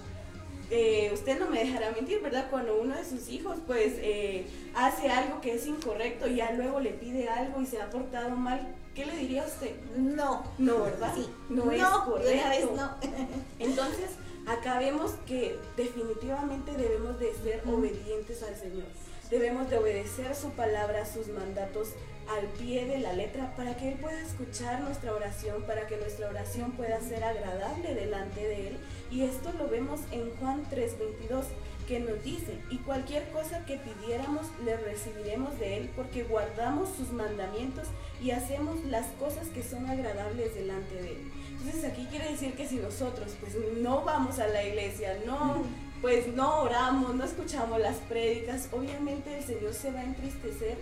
eh, 0.70 1.10
usted 1.12 1.38
no 1.38 1.50
me 1.50 1.58
dejará 1.58 1.90
mentir, 1.90 2.22
¿verdad? 2.22 2.46
Cuando 2.48 2.80
uno 2.80 2.96
de 2.96 3.04
sus 3.04 3.28
hijos 3.28 3.58
pues 3.66 3.92
eh, 3.98 4.46
hace 4.74 5.10
algo 5.10 5.42
que 5.42 5.52
es 5.52 5.66
incorrecto 5.66 6.26
y 6.26 6.36
ya 6.36 6.52
luego 6.52 6.80
le 6.80 6.92
pide 6.92 7.28
algo 7.28 7.60
y 7.60 7.66
se 7.66 7.82
ha 7.82 7.90
portado 7.90 8.30
mal, 8.30 8.66
¿qué 8.94 9.04
le 9.04 9.14
diría 9.18 9.44
a 9.44 9.46
usted? 9.46 9.76
No. 9.98 10.42
No, 10.56 10.84
¿verdad? 10.84 11.12
Sí. 11.14 11.28
No, 11.50 11.70
es 11.70 11.82
correcto. 11.82 12.48
Vez 12.48 12.64
no. 12.74 12.94
Entonces, 13.58 14.12
acá 14.46 14.78
vemos 14.78 15.16
que 15.26 15.54
definitivamente 15.76 16.72
debemos 16.72 17.20
de 17.20 17.34
ser 17.34 17.62
obedientes 17.66 18.42
al 18.42 18.56
Señor. 18.56 18.86
Debemos 19.30 19.68
de 19.68 19.76
obedecer 19.76 20.34
su 20.34 20.50
palabra, 20.52 21.04
sus 21.04 21.28
mandatos 21.28 21.88
al 22.28 22.46
pie 22.58 22.86
de 22.86 22.98
la 22.98 23.12
letra 23.12 23.54
para 23.56 23.76
que 23.76 23.88
Él 23.88 23.98
pueda 24.00 24.20
escuchar 24.20 24.80
nuestra 24.80 25.14
oración, 25.14 25.62
para 25.64 25.86
que 25.86 25.96
nuestra 25.96 26.28
oración 26.28 26.72
pueda 26.72 27.00
ser 27.00 27.24
agradable 27.24 27.94
delante 27.94 28.40
de 28.40 28.68
Él. 28.68 28.76
Y 29.10 29.22
esto 29.22 29.52
lo 29.58 29.68
vemos 29.68 30.00
en 30.12 30.30
Juan 30.36 30.64
3:22 30.70 31.44
que 31.86 32.00
nos 32.00 32.22
dice, 32.22 32.58
y 32.70 32.76
cualquier 32.78 33.30
cosa 33.30 33.64
que 33.64 33.78
pidiéramos 33.78 34.46
le 34.62 34.76
recibiremos 34.76 35.58
de 35.58 35.78
Él 35.78 35.90
porque 35.96 36.22
guardamos 36.22 36.90
sus 36.94 37.12
mandamientos 37.12 37.88
y 38.22 38.30
hacemos 38.30 38.84
las 38.84 39.06
cosas 39.18 39.48
que 39.48 39.62
son 39.62 39.86
agradables 39.86 40.54
delante 40.54 40.94
de 40.96 41.12
Él. 41.12 41.32
Entonces 41.52 41.84
aquí 41.84 42.06
quiere 42.10 42.30
decir 42.30 42.54
que 42.54 42.68
si 42.68 42.76
nosotros 42.76 43.34
pues 43.40 43.54
no 43.78 44.04
vamos 44.04 44.38
a 44.38 44.48
la 44.48 44.62
iglesia, 44.64 45.18
no 45.24 45.64
pues 46.00 46.28
no 46.28 46.62
oramos, 46.62 47.14
no 47.14 47.24
escuchamos 47.24 47.80
las 47.80 47.96
prédicas, 47.96 48.68
obviamente 48.72 49.36
el 49.38 49.44
Señor 49.44 49.74
se 49.74 49.90
va 49.90 50.00
a 50.00 50.04
entristecer 50.04 50.78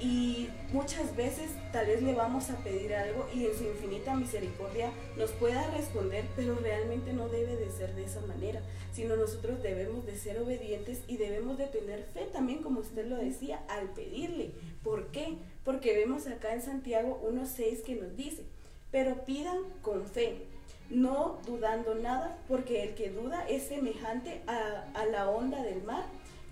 y 0.00 0.48
muchas 0.72 1.16
veces 1.16 1.50
tal 1.72 1.86
vez 1.86 2.02
le 2.02 2.14
vamos 2.14 2.50
a 2.50 2.56
pedir 2.58 2.94
algo 2.94 3.26
y 3.34 3.46
en 3.46 3.56
su 3.56 3.64
infinita 3.64 4.14
misericordia 4.14 4.92
nos 5.16 5.32
pueda 5.32 5.68
responder, 5.72 6.24
pero 6.36 6.54
realmente 6.54 7.12
no 7.12 7.28
debe 7.28 7.56
de 7.56 7.70
ser 7.70 7.94
de 7.94 8.04
esa 8.04 8.20
manera, 8.20 8.60
sino 8.92 9.16
nosotros 9.16 9.60
debemos 9.62 10.06
de 10.06 10.16
ser 10.16 10.38
obedientes 10.38 11.00
y 11.08 11.16
debemos 11.16 11.58
de 11.58 11.66
tener 11.66 12.04
fe 12.04 12.28
también, 12.32 12.62
como 12.62 12.80
usted 12.80 13.06
lo 13.06 13.16
decía, 13.16 13.60
al 13.68 13.88
pedirle. 13.90 14.52
¿Por 14.84 15.08
qué? 15.08 15.38
Porque 15.64 15.96
vemos 15.96 16.26
acá 16.28 16.54
en 16.54 16.62
Santiago 16.62 17.20
1.6 17.28 17.82
que 17.82 17.96
nos 17.96 18.16
dice, 18.16 18.44
pero 18.92 19.24
pidan 19.24 19.58
con 19.82 20.06
fe, 20.06 20.46
no 20.90 21.38
dudando 21.46 21.94
nada, 21.94 22.38
porque 22.48 22.82
el 22.82 22.94
que 22.94 23.10
duda 23.10 23.46
es 23.48 23.64
semejante 23.64 24.42
a, 24.46 24.84
a 24.94 25.06
la 25.06 25.28
onda 25.28 25.62
del 25.62 25.82
mar 25.82 26.04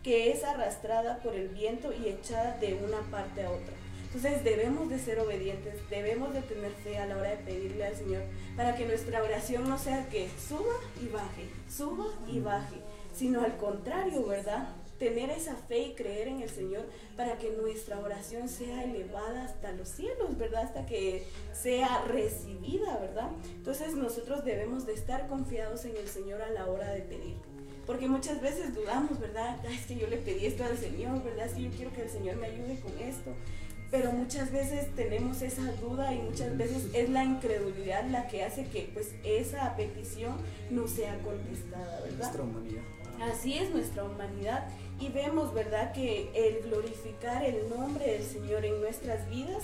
que 0.07 0.31
es 0.31 0.45
arrastrada 0.45 1.19
por 1.19 1.35
el 1.35 1.49
viento 1.49 1.93
y 1.93 2.09
echada 2.09 2.57
de 2.59 2.75
una 2.75 3.01
parte 3.11 3.45
a 3.45 3.51
otra. 3.51 3.75
Entonces 4.05 4.45
debemos 4.45 4.89
de 4.89 5.01
ser 5.01 5.19
obedientes, 5.19 5.75
debemos 5.91 6.33
de 6.33 6.43
tener 6.43 6.71
fe 6.71 6.97
a 6.99 7.07
la 7.07 7.17
hora 7.17 7.31
de 7.31 7.39
pedirle 7.39 7.85
al 7.85 7.97
Señor 7.97 8.23
para 8.57 8.77
que 8.77 8.87
nuestra 8.87 9.21
oración 9.21 9.69
no 9.69 9.77
sea 9.79 10.09
que 10.09 10.29
suba 10.49 10.75
y 11.03 11.09
baje, 11.09 11.49
suba 11.69 12.07
y 12.29 12.39
baje, 12.39 12.77
sino 13.13 13.43
al 13.43 13.57
contrario, 13.57 14.25
¿verdad? 14.25 14.69
Tener 14.99 15.31
esa 15.31 15.55
fe 15.55 15.79
y 15.79 15.95
creer 15.95 16.29
en 16.29 16.41
el 16.41 16.49
Señor 16.49 16.85
para 17.17 17.37
que 17.39 17.51
nuestra 17.51 18.01
oración 18.01 18.49
sea 18.49 18.85
elevada 18.85 19.45
hasta 19.45 19.73
los 19.73 19.89
cielos, 19.89 20.39
¿verdad? 20.39 20.63
Hasta 20.65 20.87
que 20.87 21.25
sea 21.53 22.03
recibida, 22.07 22.97
¿verdad? 22.99 23.31
Entonces 23.57 23.95
nosotros 23.95 24.45
debemos 24.45 24.87
de 24.87 24.95
estar 24.95 25.29
confiados 25.29 25.85
en 25.85 25.97
el 25.97 26.09
Señor 26.09 26.41
a 26.43 26.51
la 26.51 26.67
hora 26.67 26.93
de 26.93 27.03
pedir. 27.03 27.37
Porque 27.87 28.09
muchas 28.09 28.41
veces 28.41 28.75
dudamos, 28.75 29.21
¿verdad? 29.21 29.65
es 29.67 29.87
que 29.87 29.97
yo 29.97 30.09
le 30.09 30.17
pedí 30.17 30.47
esto 30.47 30.65
al 30.65 30.77
Señor, 30.77 31.23
¿verdad? 31.23 31.47
Es 31.47 31.57
yo 31.57 31.71
quiero 31.71 31.93
que 31.93 32.03
el 32.03 32.11
Señor 32.11 32.37
me 32.37 32.49
ayude 32.49 32.81
con 32.81 32.99
esto. 32.99 33.33
Pero 33.91 34.11
muchas 34.11 34.51
veces 34.51 34.93
tenemos 34.97 35.43
esa 35.43 35.73
duda 35.75 36.13
y 36.13 36.19
muchas 36.19 36.57
veces 36.57 36.89
es 36.93 37.09
la 37.09 37.23
incredulidad 37.23 38.05
la 38.11 38.27
que 38.27 38.43
hace 38.43 38.67
que 38.67 38.91
pues 38.93 39.15
esa 39.23 39.77
petición 39.77 40.35
no 40.71 40.89
sea 40.89 41.17
contestada, 41.21 42.01
¿verdad? 42.01 42.19
Nuestra 42.19 42.43
humanidad. 42.43 42.83
Así 43.21 43.59
es 43.59 43.71
nuestra 43.71 44.05
humanidad. 44.05 44.69
Y 44.99 45.09
vemos, 45.09 45.53
¿verdad?, 45.53 45.93
que 45.93 46.31
el 46.35 46.63
glorificar 46.69 47.45
el 47.45 47.69
nombre 47.69 48.13
del 48.13 48.23
Señor 48.23 48.65
en 48.65 48.81
nuestras 48.81 49.29
vidas 49.29 49.63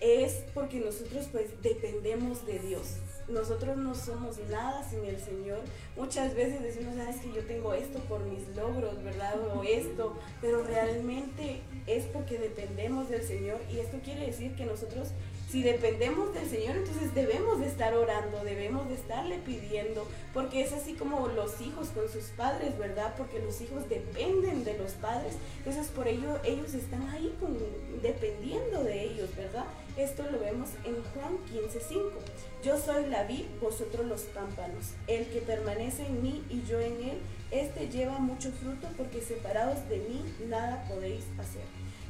es 0.00 0.42
porque 0.52 0.78
nosotros 0.78 1.28
pues 1.32 1.50
dependemos 1.62 2.44
de 2.44 2.58
Dios 2.58 2.96
nosotros 3.28 3.76
no 3.76 3.94
somos 3.94 4.38
nada 4.50 4.88
sin 4.88 5.04
el 5.04 5.18
Señor. 5.18 5.60
Muchas 5.96 6.34
veces 6.34 6.62
decimos, 6.62 6.94
sabes 6.96 7.16
que 7.16 7.32
yo 7.32 7.44
tengo 7.44 7.74
esto 7.74 7.98
por 8.00 8.20
mis 8.24 8.46
logros, 8.56 9.02
¿verdad? 9.02 9.34
O 9.54 9.62
esto, 9.64 10.16
pero 10.40 10.62
realmente 10.62 11.60
es 11.86 12.04
porque 12.06 12.38
dependemos 12.38 13.08
del 13.08 13.22
Señor 13.22 13.60
y 13.72 13.78
esto 13.78 13.98
quiere 14.04 14.26
decir 14.26 14.54
que 14.54 14.64
nosotros 14.64 15.08
si 15.48 15.62
dependemos 15.62 16.34
del 16.34 16.48
Señor, 16.48 16.76
entonces 16.76 17.14
debemos 17.14 17.60
de 17.60 17.66
estar 17.66 17.94
orando, 17.94 18.42
debemos 18.42 18.88
de 18.88 18.94
estarle 18.94 19.38
pidiendo, 19.38 20.06
porque 20.34 20.62
es 20.62 20.72
así 20.72 20.94
como 20.94 21.28
los 21.28 21.60
hijos 21.60 21.88
con 21.88 22.08
sus 22.08 22.24
padres, 22.36 22.76
¿verdad? 22.78 23.14
Porque 23.16 23.38
los 23.38 23.60
hijos 23.60 23.88
dependen 23.88 24.64
de 24.64 24.76
los 24.76 24.92
padres, 24.92 25.34
entonces 25.58 25.86
por 25.88 26.08
ello 26.08 26.40
ellos 26.44 26.74
están 26.74 27.08
ahí 27.10 27.32
dependiendo 28.02 28.82
de 28.82 29.04
ellos, 29.04 29.34
¿verdad? 29.36 29.66
Esto 29.96 30.24
lo 30.30 30.38
vemos 30.40 30.70
en 30.84 30.96
Juan 31.14 31.38
15:5. 31.46 32.10
Yo 32.62 32.78
soy 32.78 33.06
la 33.06 33.22
vid, 33.22 33.44
vosotros 33.62 34.04
los 34.04 34.22
pámpanos. 34.22 34.92
El 35.06 35.26
que 35.28 35.40
permanece 35.40 36.04
en 36.04 36.22
mí 36.22 36.44
y 36.50 36.62
yo 36.68 36.80
en 36.80 37.00
él, 37.02 37.18
este 37.50 37.88
lleva 37.88 38.18
mucho 38.18 38.50
fruto, 38.50 38.88
porque 38.98 39.22
separados 39.22 39.88
de 39.88 39.98
mí 39.98 40.22
nada 40.48 40.84
podéis 40.88 41.24
hacer. 41.38 41.62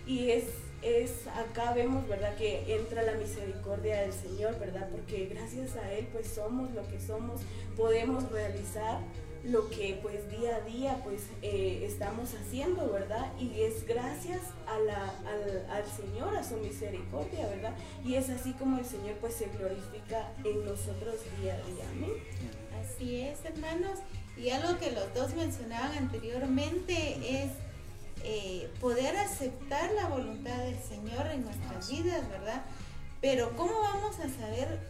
Y 0.05 0.31
es 0.31 0.45
es 0.83 1.27
acá 1.29 1.73
vemos, 1.73 2.07
¿verdad? 2.09 2.37
Que 2.37 2.77
entra 2.77 3.03
la 3.03 3.15
misericordia 3.15 4.03
del 4.03 4.13
Señor, 4.13 4.59
¿verdad? 4.59 4.89
Porque 4.91 5.27
gracias 5.27 5.77
a 5.77 5.93
Él 5.93 6.07
pues 6.13 6.29
somos 6.29 6.71
lo 6.73 6.87
que 6.89 7.01
somos, 7.01 7.41
podemos 7.77 8.31
realizar 8.31 9.01
lo 9.45 9.71
que 9.71 9.99
pues 10.03 10.29
día 10.31 10.57
a 10.57 10.61
día 10.61 11.01
pues 11.05 11.23
eh, 11.43 11.85
estamos 11.85 12.35
haciendo, 12.35 12.91
¿verdad? 12.91 13.33
Y 13.39 13.63
es 13.63 13.87
gracias 13.87 14.41
a 14.67 14.79
la, 14.81 15.15
al, 15.27 15.67
al, 15.71 15.85
Señor, 15.87 16.37
a 16.37 16.43
su 16.43 16.57
misericordia, 16.57 17.47
¿verdad? 17.47 17.75
Y 18.05 18.15
es 18.15 18.29
así 18.29 18.53
como 18.55 18.79
el 18.79 18.85
Señor 18.85 19.17
pues 19.21 19.35
se 19.35 19.47
glorifica 19.47 20.33
en 20.45 20.65
nosotros 20.65 21.21
día 21.41 21.55
a 21.55 21.67
día. 21.69 21.85
Así 22.83 23.21
es, 23.21 23.45
hermanos. 23.45 24.01
Y 24.37 24.51
algo 24.51 24.79
que 24.79 24.91
los 24.93 25.15
dos 25.15 25.35
mencionaban 25.35 25.97
anteriormente 25.97 27.43
es 27.43 27.51
eh, 28.25 28.71
poder 28.81 29.17
aceptar 29.17 29.91
la 29.93 30.09
voluntad 30.09 30.57
del 30.59 30.79
Señor 30.79 31.27
en 31.29 31.45
nuestras 31.45 31.91
vidas, 31.91 32.29
¿verdad? 32.29 32.63
Pero 33.21 33.57
¿cómo 33.57 33.81
vamos 33.81 34.19
a 34.19 34.29
saber 34.29 34.81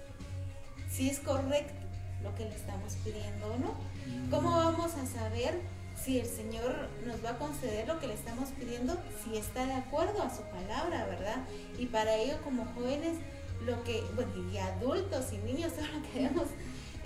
si 0.90 1.10
es 1.10 1.20
correcto 1.20 1.74
lo 2.22 2.34
que 2.34 2.44
le 2.44 2.54
estamos 2.54 2.94
pidiendo 3.04 3.46
o 3.52 3.58
no? 3.58 3.74
¿Cómo 4.30 4.50
vamos 4.50 4.94
a 4.94 5.06
saber 5.06 5.60
si 6.02 6.20
el 6.20 6.26
Señor 6.26 6.88
nos 7.04 7.24
va 7.24 7.30
a 7.30 7.38
conceder 7.38 7.88
lo 7.88 7.98
que 7.98 8.06
le 8.06 8.14
estamos 8.14 8.50
pidiendo, 8.50 8.96
si 9.24 9.36
está 9.36 9.66
de 9.66 9.72
acuerdo 9.74 10.22
a 10.22 10.34
su 10.34 10.42
palabra, 10.42 11.06
¿verdad? 11.06 11.44
Y 11.78 11.86
para 11.86 12.14
ello 12.16 12.38
como 12.44 12.66
jóvenes, 12.74 13.16
lo 13.64 13.82
que, 13.84 14.02
bueno, 14.14 14.32
y 14.52 14.58
adultos 14.58 15.32
y 15.32 15.38
niños, 15.38 15.72
todo 15.76 15.86
lo 15.86 16.02
que 16.02 16.20
debemos 16.20 16.48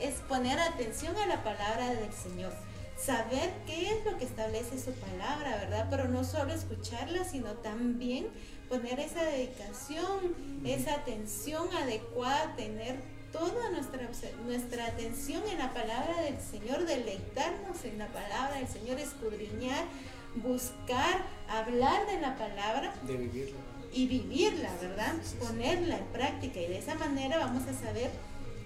es 0.01 0.15
poner 0.29 0.59
atención 0.59 1.17
a 1.17 1.27
la 1.27 1.43
palabra 1.45 1.95
del 1.95 2.13
Señor 2.13 2.53
saber 3.05 3.51
qué 3.67 3.91
es 3.91 4.05
lo 4.05 4.19
que 4.19 4.25
establece 4.25 4.79
su 4.79 4.93
palabra, 4.93 5.57
¿verdad? 5.57 5.87
Pero 5.91 6.09
no 6.09 6.25
solo 6.25 6.53
escucharla, 6.53 7.25
sino 7.25 7.53
también 7.55 8.29
poner 8.69 9.01
esa 9.01 9.23
dedicación, 9.25 10.35
esa 10.65 10.95
atención 10.95 11.69
adecuada, 11.75 12.55
tener 12.57 12.97
toda 13.33 13.71
nuestra, 13.71 14.09
nuestra 14.45 14.87
atención 14.87 15.43
en 15.51 15.59
la 15.59 15.73
palabra 15.73 16.23
del 16.23 16.39
Señor, 16.41 16.85
deleitarnos 16.85 17.85
en 17.85 17.99
la 17.99 18.09
palabra 18.09 18.57
del 18.57 18.69
Señor, 18.69 18.99
escudriñar, 18.99 19.85
buscar, 20.37 21.25
hablar 21.49 22.07
de 22.07 22.21
la 22.21 22.37
palabra. 22.37 22.95
De 23.07 23.17
vivirla. 23.17 23.61
Y 23.93 24.07
vivirla, 24.07 24.71
¿verdad? 24.81 25.15
Ponerla 25.41 25.99
en 25.99 26.07
práctica 26.07 26.61
y 26.61 26.67
de 26.67 26.79
esa 26.79 26.95
manera 26.95 27.39
vamos 27.39 27.67
a 27.67 27.75
saber 27.75 28.11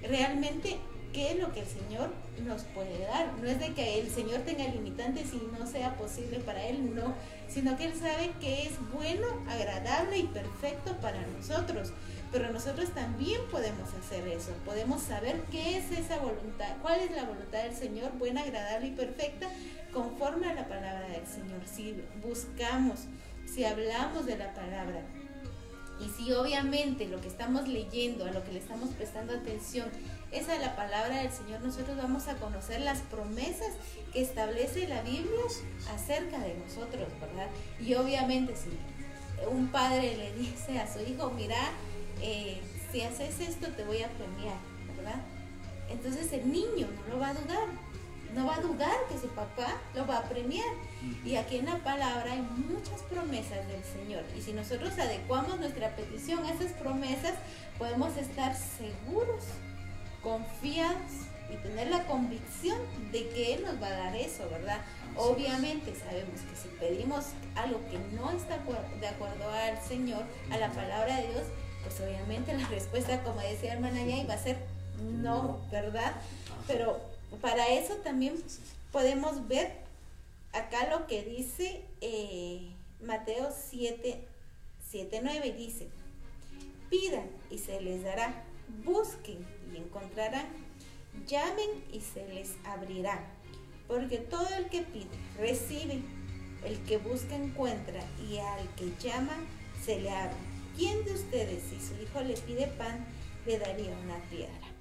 realmente 0.03 0.79
qué 1.15 1.31
es 1.31 1.39
lo 1.39 1.53
que 1.53 1.61
el 1.61 1.67
Señor 1.67 2.11
nos 2.45 2.63
puede 2.63 2.99
dar. 2.99 3.33
No 3.41 3.49
es 3.49 3.59
de 3.59 3.73
que 3.73 4.01
el 4.01 4.11
Señor 4.11 4.41
tenga 4.41 4.67
limitantes 4.67 5.33
y 5.33 5.41
no 5.59 5.67
sea 5.67 5.97
posible 5.97 6.41
para 6.41 6.67
Él, 6.67 6.95
no, 6.95 7.15
sino 7.49 7.77
que 7.77 7.85
Él 7.85 7.95
sabe 7.95 8.33
que 8.41 8.67
es 8.67 8.73
bueno, 8.93 9.27
agradable 9.49 10.19
y 10.19 10.25
perfecto 10.25 10.97
para 11.01 11.25
nosotros. 11.39 11.93
Pero 12.33 12.53
nosotros 12.53 12.91
también 12.91 13.41
podemos 13.51 13.89
hacer 13.95 14.27
eso, 14.27 14.51
podemos 14.65 15.03
saber 15.03 15.41
qué 15.53 15.79
es 15.79 15.93
esa 15.93 16.19
voluntad, 16.19 16.77
cuál 16.83 17.01
es 17.01 17.13
la 17.13 17.23
voluntad 17.23 17.63
del 17.63 17.77
Señor, 17.77 18.11
buena, 18.19 18.43
agradable 18.43 18.89
y 18.89 18.91
perfecta, 18.91 19.49
conforme 19.93 20.49
a 20.49 20.55
la 20.55 20.67
palabra 20.67 21.09
del 21.09 21.27
Señor. 21.27 21.61
Si 21.65 21.95
buscamos, 22.21 23.03
si 23.47 23.65
hablamos 23.65 24.27
de 24.27 24.37
la 24.37 24.53
palabra, 24.53 25.03
y 26.01 26.09
si 26.09 26.33
obviamente 26.33 27.07
lo 27.07 27.21
que 27.21 27.29
estamos 27.29 27.69
leyendo, 27.69 28.25
a 28.25 28.33
lo 28.33 28.43
que 28.45 28.53
le 28.53 28.59
estamos 28.59 28.91
prestando 28.91 29.33
atención, 29.33 29.89
esa 30.35 30.55
es 30.55 30.61
la 30.61 30.75
palabra 30.75 31.19
del 31.19 31.31
Señor, 31.31 31.61
nosotros 31.61 31.97
vamos 31.97 32.27
a 32.29 32.35
conocer 32.35 32.81
las 32.81 33.01
promesas 33.01 33.71
que 34.13 34.21
establece 34.21 34.89
la 34.89 35.03
Biblia 35.03 35.45
acerca 35.95 36.39
de 36.41 36.55
nosotros, 36.55 37.09
¿verdad? 37.21 37.49
Y 37.81 37.95
obviamente 37.95 38.55
si 38.57 38.71
un 39.49 39.69
padre 39.69 40.17
le 40.17 40.33
dice 40.35 40.79
a 40.81 40.93
su 40.93 41.01
hijo, 41.01 41.31
mira, 41.31 41.57
eh, 42.21 42.61
si 42.91 43.03
haces 43.03 43.41
esto 43.41 43.69
te 43.69 43.85
voy 43.85 44.03
a 44.03 44.09
premiar, 44.09 44.57
¿verdad? 44.97 45.21
Entonces 45.89 46.33
el 46.33 46.51
niño 46.51 46.89
no 47.09 47.15
lo 47.15 47.21
va 47.21 47.29
a 47.29 47.35
dudar, 47.35 47.69
no 48.35 48.47
va 48.47 48.57
a 48.57 48.61
dudar 48.61 48.97
que 49.09 49.19
su 49.19 49.29
papá 49.29 49.81
lo 49.95 50.07
va 50.07 50.19
a 50.19 50.29
premiar. 50.29 50.67
Y 51.25 51.37
aquí 51.37 51.59
en 51.59 51.67
la 51.67 51.79
palabra 51.79 52.33
hay 52.33 52.41
muchas 52.41 53.03
promesas 53.03 53.67
del 53.69 53.85
Señor. 53.85 54.25
Y 54.37 54.43
si 54.43 54.53
nosotros 54.53 54.99
adecuamos 54.99 55.61
nuestra 55.61 55.95
petición 55.95 56.45
a 56.45 56.53
esas 56.53 56.73
promesas, 56.73 57.35
podemos 57.79 58.17
estar 58.17 58.57
seguros 58.57 59.45
confiados 60.25 61.13
y 61.53 61.57
tener 61.57 61.89
la 61.89 62.05
convicción 62.07 62.79
de 63.13 63.29
que 63.29 63.55
Él 63.55 63.63
nos 63.63 63.81
va 63.81 63.89
a 63.89 63.91
dar 63.91 64.17
eso, 64.17 64.49
¿verdad? 64.51 64.81
Obviamente 65.17 65.95
sabemos 65.95 66.41
que 66.41 66.57
si 66.57 66.69
pedimos 66.81 67.27
algo 67.55 67.81
que 67.91 67.99
no 68.17 68.33
está 68.33 68.59
de 69.01 69.07
acuerdo 69.07 69.51
al 69.51 69.81
Señor, 69.81 70.25
a 70.51 70.57
la 70.57 70.73
palabra 70.73 71.19
de 71.19 71.29
Dios, 71.29 71.45
pues 71.83 72.01
obviamente 72.01 72.57
la 72.57 72.67
respuesta, 72.71 73.23
como 73.23 73.41
decía 73.41 73.75
hermana 73.75 74.03
Yay, 74.03 74.27
va 74.27 74.35
a 74.35 74.39
ser 74.39 74.57
no, 75.23 75.61
¿verdad? 75.71 76.15
Pero 76.67 76.99
para 77.41 77.69
eso 77.69 77.95
también 77.97 78.43
podemos 78.91 79.47
ver 79.47 79.85
acá 80.53 80.89
lo 80.89 81.07
que 81.07 81.23
dice 81.23 81.85
eh, 82.01 82.73
Mateo 83.01 83.53
7, 83.71 84.25
7, 84.91 85.21
9, 85.23 85.53
dice, 85.53 85.89
pidan 86.89 87.29
y 87.51 87.59
se 87.59 87.81
les 87.81 88.03
dará, 88.03 88.45
busquen 88.85 89.47
y 89.73 89.77
encontrarán, 89.77 90.47
llamen 91.27 91.85
y 91.93 92.01
se 92.01 92.27
les 92.29 92.57
abrirá, 92.65 93.21
porque 93.87 94.19
todo 94.19 94.49
el 94.57 94.69
que 94.69 94.83
pide, 94.83 95.17
recibe, 95.39 96.03
el 96.65 96.83
que 96.85 96.99
busca 96.99 97.37
encuentra 97.37 98.01
y 98.29 98.39
al 98.39 98.69
que 98.75 98.93
llama 98.99 99.37
se 99.85 100.01
le 100.01 100.11
abre. 100.11 100.37
¿Quién 100.77 101.05
de 101.05 101.13
ustedes, 101.13 101.63
si 101.65 101.81
su 101.81 101.95
hijo 102.03 102.21
le 102.23 102.35
pide 102.35 102.67
pan, 102.67 103.07
le 103.47 103.59
daría 103.59 103.97
una 104.05 104.19
piedra? 104.31 104.75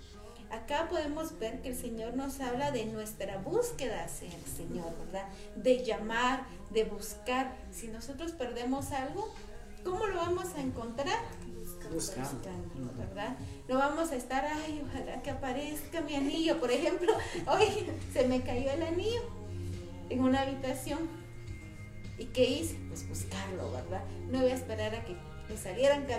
Acá 0.49 0.87
podemos 0.87 1.39
ver 1.39 1.61
que 1.61 1.69
el 1.69 1.75
Señor 1.75 2.15
nos 2.15 2.39
habla 2.39 2.71
de 2.71 2.85
nuestra 2.85 3.37
búsqueda 3.37 4.03
hacia 4.03 4.27
el 4.27 4.45
Señor, 4.45 4.95
¿verdad? 4.99 5.27
De 5.55 5.83
llamar, 5.83 6.45
de 6.69 6.83
buscar. 6.83 7.57
Si 7.71 7.87
nosotros 7.87 8.33
perdemos 8.33 8.91
algo, 8.91 9.33
¿cómo 9.83 10.05
lo 10.05 10.17
vamos 10.17 10.53
a 10.55 10.61
encontrar? 10.61 11.19
Buscando, 11.93 12.39
¿verdad? 12.97 13.37
No 13.67 13.77
vamos 13.77 14.11
a 14.11 14.15
estar, 14.15 14.45
ay, 14.45 14.83
ojalá 14.87 15.21
que 15.21 15.29
aparezca 15.29 16.01
mi 16.01 16.15
anillo. 16.15 16.59
Por 16.59 16.71
ejemplo, 16.71 17.11
hoy 17.47 17.67
se 18.11 18.27
me 18.27 18.41
cayó 18.41 18.71
el 18.71 18.83
anillo 18.83 19.21
en 20.09 20.19
una 20.21 20.41
habitación. 20.41 20.99
¿Y 22.17 22.25
qué 22.25 22.45
hice? 22.45 22.77
Pues 22.89 23.07
buscarlo, 23.07 23.71
¿verdad? 23.71 24.03
No 24.29 24.41
voy 24.41 24.51
a 24.51 24.55
esperar 24.55 24.93
a 24.95 25.03
que 25.03 25.15
salieran 25.57 26.07
de 26.07 26.15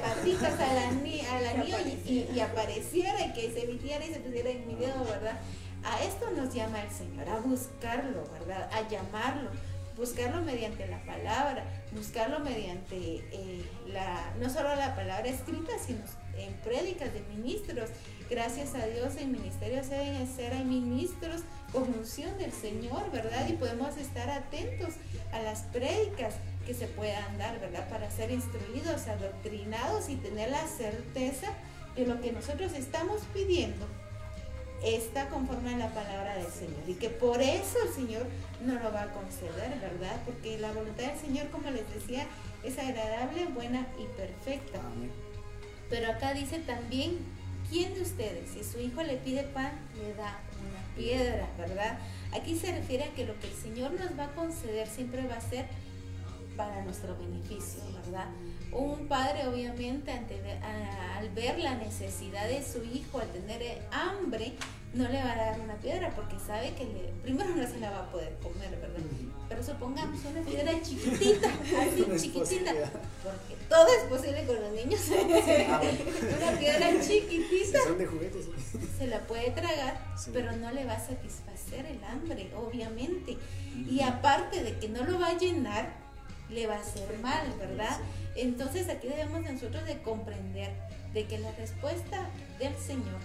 patitas 0.00 0.60
al, 0.60 0.78
anillo, 0.88 1.76
y, 2.06 2.40
apareciera 2.40 3.26
y 3.26 3.32
que 3.32 3.52
se 3.52 3.66
vistiera 3.66 4.04
y 4.04 4.12
se 4.12 4.20
pusiera 4.20 4.50
en 4.50 4.66
mi 4.66 4.74
dedo, 4.74 5.04
¿verdad? 5.04 5.40
A 5.84 6.02
esto 6.02 6.30
nos 6.30 6.54
llama 6.54 6.82
el 6.82 6.90
Señor, 6.90 7.28
a 7.28 7.40
buscarlo, 7.40 8.24
¿verdad? 8.32 8.70
A 8.72 8.88
llamarlo, 8.88 9.50
buscarlo 9.96 10.42
mediante 10.42 10.86
la 10.86 11.04
palabra, 11.04 11.64
buscarlo 11.94 12.40
mediante 12.40 12.96
eh, 12.96 13.64
la, 13.86 14.34
no 14.40 14.48
solo 14.50 14.74
la 14.76 14.94
palabra 14.94 15.28
escrita, 15.28 15.72
sino 15.84 16.00
en 16.36 16.52
prédicas 16.64 17.12
de 17.12 17.20
ministros. 17.34 17.90
Gracias 18.30 18.74
a 18.74 18.86
Dios 18.86 19.16
en 19.16 19.32
ministerios 19.32 19.90
deben 19.90 20.26
ser 20.26 20.54
hay 20.54 20.64
ministros 20.64 21.42
con 21.72 21.82
unción 21.82 22.36
del 22.38 22.52
Señor, 22.52 23.10
¿verdad? 23.10 23.46
Y 23.48 23.54
podemos 23.54 23.96
estar 23.96 24.30
atentos 24.30 24.94
a 25.32 25.40
las 25.42 25.60
prédicas 25.64 26.34
que 26.66 26.74
se 26.74 26.86
puedan 26.86 27.38
dar, 27.38 27.60
¿verdad? 27.60 27.88
Para 27.88 28.10
ser 28.10 28.30
instruidos, 28.30 29.08
adoctrinados 29.08 30.08
y 30.08 30.16
tener 30.16 30.50
la 30.50 30.66
certeza 30.66 31.48
de 31.96 32.06
lo 32.06 32.20
que 32.20 32.32
nosotros 32.32 32.72
estamos 32.72 33.22
pidiendo 33.34 33.86
está 34.84 35.28
conforme 35.28 35.74
a 35.74 35.78
la 35.78 35.94
palabra 35.94 36.36
del 36.36 36.50
Señor 36.50 36.82
y 36.86 36.94
que 36.94 37.08
por 37.08 37.40
eso 37.40 37.78
el 37.86 37.92
Señor 37.92 38.26
no 38.64 38.74
lo 38.74 38.92
va 38.92 39.02
a 39.02 39.12
conceder, 39.12 39.78
¿verdad? 39.80 40.20
Porque 40.24 40.58
la 40.58 40.72
voluntad 40.72 41.04
del 41.04 41.18
Señor, 41.18 41.48
como 41.50 41.70
les 41.70 41.88
decía, 41.92 42.26
es 42.64 42.78
agradable, 42.78 43.46
buena 43.46 43.86
y 43.98 44.06
perfecta. 44.16 44.80
Pero 45.88 46.10
acá 46.10 46.34
dice 46.34 46.58
también, 46.58 47.18
¿quién 47.70 47.94
de 47.94 48.02
ustedes, 48.02 48.50
si 48.50 48.64
su 48.64 48.80
hijo 48.80 49.02
le 49.02 49.16
pide 49.16 49.44
pan, 49.44 49.72
le 49.96 50.14
da 50.14 50.40
una 50.60 50.96
piedra, 50.96 51.48
¿verdad? 51.58 51.98
Aquí 52.32 52.58
se 52.58 52.72
refiere 52.72 53.04
a 53.04 53.14
que 53.14 53.26
lo 53.26 53.38
que 53.40 53.48
el 53.48 53.54
Señor 53.54 53.92
nos 53.92 54.18
va 54.18 54.24
a 54.24 54.34
conceder 54.34 54.88
siempre 54.88 55.26
va 55.26 55.36
a 55.36 55.40
ser 55.40 55.66
para 56.56 56.82
nuestro 56.84 57.16
beneficio, 57.16 57.82
¿verdad? 58.04 58.28
Un 58.72 59.06
padre 59.06 59.46
obviamente 59.46 60.10
al 60.12 61.28
ver 61.30 61.58
la 61.58 61.74
necesidad 61.74 62.48
de 62.48 62.62
su 62.64 62.82
hijo, 62.84 63.18
al 63.18 63.28
tener 63.28 63.82
hambre, 63.90 64.54
no 64.94 65.08
le 65.08 65.22
va 65.22 65.32
a 65.32 65.36
dar 65.36 65.60
una 65.60 65.74
piedra 65.76 66.10
porque 66.14 66.38
sabe 66.38 66.74
que 66.74 66.84
primero 67.22 67.50
no 67.54 67.66
se 67.66 67.80
la 67.80 67.90
va 67.90 68.00
a 68.00 68.10
poder 68.10 68.36
comer, 68.42 68.70
¿verdad? 68.70 69.00
Pero 69.48 69.62
supongamos 69.62 70.20
una 70.24 70.42
piedra 70.42 70.72
chiquitita, 70.82 71.48
así 71.80 72.28
chiquitita, 72.28 72.72
porque 73.22 73.62
todo 73.68 73.86
es 73.88 74.04
posible 74.04 74.44
con 74.44 74.60
los 74.60 74.72
niños. 74.72 75.00
una 75.10 76.58
piedra 76.58 76.90
chiquitita. 77.00 77.78
Se 78.98 79.06
la 79.06 79.20
puede 79.20 79.50
tragar, 79.50 79.98
pero 80.32 80.52
no 80.56 80.70
le 80.72 80.84
va 80.84 80.94
a 80.94 81.06
satisfacer 81.06 81.86
el 81.86 82.02
hambre, 82.04 82.50
obviamente. 82.54 83.38
Y 83.90 84.02
aparte 84.02 84.62
de 84.62 84.78
que 84.78 84.88
no 84.88 85.04
lo 85.04 85.18
va 85.18 85.28
a 85.28 85.38
llenar, 85.38 86.01
le 86.52 86.66
va 86.66 86.76
a 86.76 86.80
hacer 86.80 87.18
mal, 87.18 87.52
¿verdad? 87.58 87.98
Entonces 88.36 88.88
aquí 88.88 89.08
debemos 89.08 89.42
nosotros 89.42 89.84
de 89.84 90.00
comprender 90.02 90.72
de 91.12 91.26
que 91.26 91.38
la 91.38 91.52
respuesta 91.52 92.28
del 92.58 92.74
Señor 92.76 93.20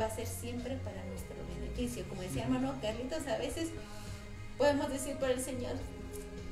va 0.00 0.06
a 0.06 0.10
ser 0.10 0.26
siempre 0.26 0.76
para 0.76 1.02
nuestro 1.04 1.36
beneficio. 1.54 2.04
Como 2.08 2.22
decía 2.22 2.44
hermano 2.44 2.74
Carlitos, 2.80 3.26
a 3.26 3.38
veces 3.38 3.68
podemos 4.58 4.88
decir 4.90 5.16
por 5.16 5.30
el 5.30 5.40
Señor, 5.40 5.72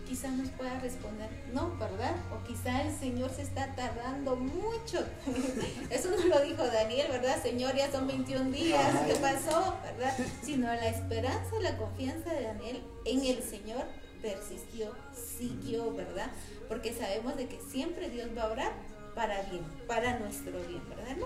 quizás 0.08 0.32
nos 0.32 0.48
pueda 0.50 0.78
responder, 0.80 1.28
no, 1.52 1.76
¿verdad? 1.78 2.14
O 2.32 2.46
quizá 2.46 2.82
el 2.82 2.94
Señor 2.94 3.30
se 3.30 3.42
está 3.42 3.74
tardando 3.74 4.36
mucho. 4.36 5.06
Eso 5.90 6.10
no 6.10 6.24
lo 6.26 6.40
dijo 6.42 6.64
Daniel, 6.66 7.06
¿verdad? 7.10 7.42
Señor, 7.42 7.74
ya 7.76 7.90
son 7.90 8.06
21 8.06 8.50
días, 8.50 8.94
¿qué 9.06 9.14
pasó? 9.14 9.76
¿Verdad? 9.82 10.16
Sino 10.42 10.66
la 10.66 10.88
esperanza, 10.88 11.50
la 11.60 11.76
confianza 11.76 12.32
de 12.32 12.42
Daniel 12.42 12.82
en 13.04 13.24
el 13.24 13.42
Señor 13.42 13.84
persistió, 14.22 14.92
siguió, 15.12 15.92
¿verdad? 15.92 16.30
Porque 16.68 16.94
sabemos 16.94 17.36
de 17.36 17.46
que 17.46 17.60
siempre 17.60 18.08
Dios 18.08 18.28
va 18.36 18.44
a 18.44 18.52
obrar 18.52 18.72
para 19.14 19.42
bien, 19.42 19.64
para 19.86 20.18
nuestro 20.18 20.52
bien, 20.68 20.82
¿verdad? 20.88 21.16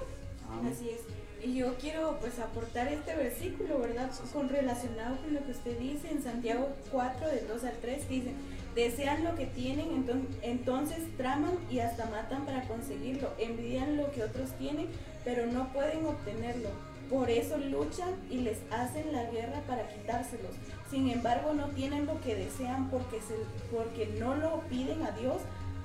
Así 0.70 0.90
es. 0.90 1.00
Y 1.44 1.54
yo 1.54 1.76
quiero 1.76 2.18
pues 2.18 2.38
aportar 2.38 2.88
este 2.88 3.14
versículo, 3.14 3.78
¿verdad? 3.78 4.10
Con 4.32 4.48
relacionado 4.48 5.16
con 5.18 5.34
lo 5.34 5.44
que 5.44 5.52
usted 5.52 5.78
dice 5.78 6.10
en 6.10 6.22
Santiago 6.22 6.70
4, 6.90 7.28
del 7.28 7.46
2 7.46 7.64
al 7.64 7.76
3, 7.80 8.08
dice, 8.08 8.30
desean 8.74 9.22
lo 9.22 9.34
que 9.36 9.46
tienen, 9.46 9.90
entonces, 9.92 10.36
entonces 10.42 10.98
traman 11.16 11.56
y 11.70 11.80
hasta 11.80 12.06
matan 12.06 12.46
para 12.46 12.66
conseguirlo, 12.66 13.30
envidian 13.38 13.96
lo 13.96 14.10
que 14.12 14.24
otros 14.24 14.50
tienen, 14.58 14.88
pero 15.24 15.46
no 15.46 15.72
pueden 15.72 16.06
obtenerlo. 16.06 16.70
Por 17.10 17.30
eso 17.30 17.56
luchan 17.58 18.16
y 18.30 18.38
les 18.38 18.58
hacen 18.70 19.12
la 19.12 19.24
guerra 19.30 19.62
para 19.68 19.88
quitárselos. 19.88 20.52
Sin 20.90 21.08
embargo, 21.08 21.52
no 21.52 21.66
tienen 21.68 22.06
lo 22.06 22.20
que 22.20 22.34
desean 22.34 22.88
porque, 22.90 23.20
se, 23.20 23.34
porque 23.74 24.06
no 24.18 24.34
lo 24.34 24.60
piden 24.68 25.02
a 25.02 25.10
Dios. 25.12 25.38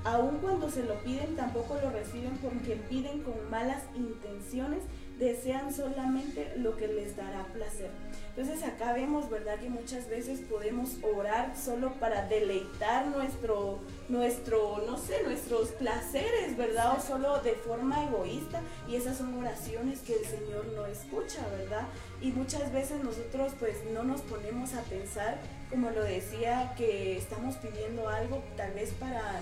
Aun 0.04 0.38
cuando 0.38 0.70
se 0.70 0.84
lo 0.84 0.95
piden, 1.04 1.36
tampoco 1.36 1.78
lo 1.82 1.91
reciben 1.91 2.38
porque 2.38 2.76
piden 2.89 3.22
con 3.22 3.49
malas 3.49 3.84
intenciones 3.95 4.82
desean 5.22 5.74
solamente 5.74 6.52
lo 6.58 6.76
que 6.76 6.88
les 6.88 7.16
dará 7.16 7.45
placer. 7.54 7.91
Entonces 8.36 8.63
acá 8.63 8.93
vemos, 8.93 9.29
¿verdad? 9.29 9.59
Que 9.59 9.69
muchas 9.69 10.07
veces 10.09 10.39
podemos 10.39 10.91
orar 11.03 11.53
solo 11.57 11.91
para 11.99 12.27
deleitar 12.27 13.07
nuestro, 13.07 13.79
nuestro, 14.07 14.84
no 14.88 14.97
sé, 14.97 15.21
nuestros 15.23 15.69
placeres, 15.69 16.55
¿verdad? 16.55 16.97
O 16.97 17.01
solo 17.01 17.41
de 17.41 17.53
forma 17.55 18.05
egoísta. 18.05 18.61
Y 18.88 18.95
esas 18.95 19.17
son 19.17 19.38
oraciones 19.38 19.99
que 19.99 20.15
el 20.15 20.25
Señor 20.25 20.65
no 20.75 20.86
escucha, 20.86 21.45
¿verdad? 21.57 21.88
Y 22.21 22.32
muchas 22.32 22.71
veces 22.71 23.03
nosotros 23.03 23.51
pues 23.59 23.77
no 23.93 24.03
nos 24.03 24.21
ponemos 24.21 24.75
a 24.75 24.82
pensar, 24.84 25.38
como 25.69 25.89
lo 25.89 26.01
decía, 26.01 26.73
que 26.77 27.17
estamos 27.17 27.55
pidiendo 27.55 28.07
algo 28.07 28.41
tal 28.55 28.71
vez 28.71 28.91
para 28.93 29.41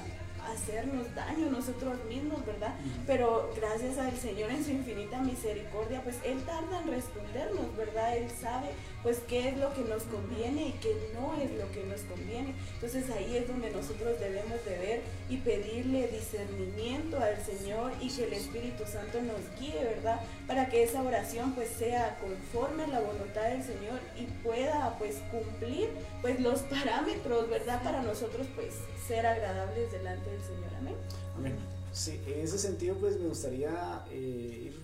hacernos 0.52 1.14
daño 1.16 1.50
nosotros 1.50 1.98
mismos, 2.08 2.46
¿verdad? 2.46 2.74
Pero 3.08 3.52
gracias 3.56 3.98
al 3.98 4.16
Señor 4.18 4.52
en 4.52 4.64
su 4.64 4.72
infinita 4.72 5.20
misericordia, 5.22 6.02
pues 6.04 6.18
Él 6.26 6.42
tarda 6.44 6.82
en 6.82 6.90
respondernos, 6.90 7.76
¿verdad? 7.78 8.18
Él 8.18 8.30
sabe 8.30 8.70
pues 9.04 9.20
qué 9.28 9.50
es 9.50 9.58
lo 9.58 9.74
que 9.74 9.82
nos 9.82 10.04
conviene 10.04 10.68
y 10.68 10.72
qué 10.82 10.96
no 11.14 11.34
es 11.42 11.52
lo 11.52 11.72
que 11.72 11.84
nos 11.86 12.02
conviene. 12.02 12.54
Entonces 12.76 13.10
ahí 13.12 13.38
es 13.38 13.48
donde 13.48 13.72
nosotros 13.72 14.20
debemos 14.20 14.64
de 14.66 14.78
ver 14.78 15.02
y 15.30 15.38
pedirle 15.38 16.08
discernimiento 16.08 17.20
al 17.20 17.42
Señor 17.44 17.92
y 18.02 18.10
que 18.10 18.26
el 18.26 18.34
Espíritu 18.34 18.84
Santo 18.86 19.22
nos 19.22 19.60
guíe, 19.60 19.84
¿verdad? 19.84 20.22
Para 20.48 20.70
que 20.70 20.84
esa 20.84 21.02
oración 21.02 21.54
pues 21.54 21.70
sea 21.70 22.18
conforme 22.20 22.84
a 22.84 22.88
la 22.88 23.00
voluntad 23.00 23.44
del 23.50 23.64
Señor 23.64 24.00
y 24.18 24.26
pueda 24.44 24.96
pues 24.98 25.16
cumplir 25.32 25.90
pues 26.22 26.40
los 26.40 26.60
parámetros, 26.62 27.50
¿verdad? 27.50 27.82
Para 27.84 28.02
nosotros 28.02 28.48
pues 28.56 28.76
ser 29.08 29.26
agradables 29.26 29.92
delante 29.92 30.30
del 30.30 30.42
Señor. 30.42 30.76
Amén. 30.78 30.96
Amén. 31.38 31.56
Sí, 31.92 32.22
en 32.28 32.42
ese 32.42 32.60
sentido 32.60 32.96
pues 32.96 33.20
me 33.20 33.28
gustaría 33.28 34.04
eh, 34.12 34.62
ir 34.66 34.79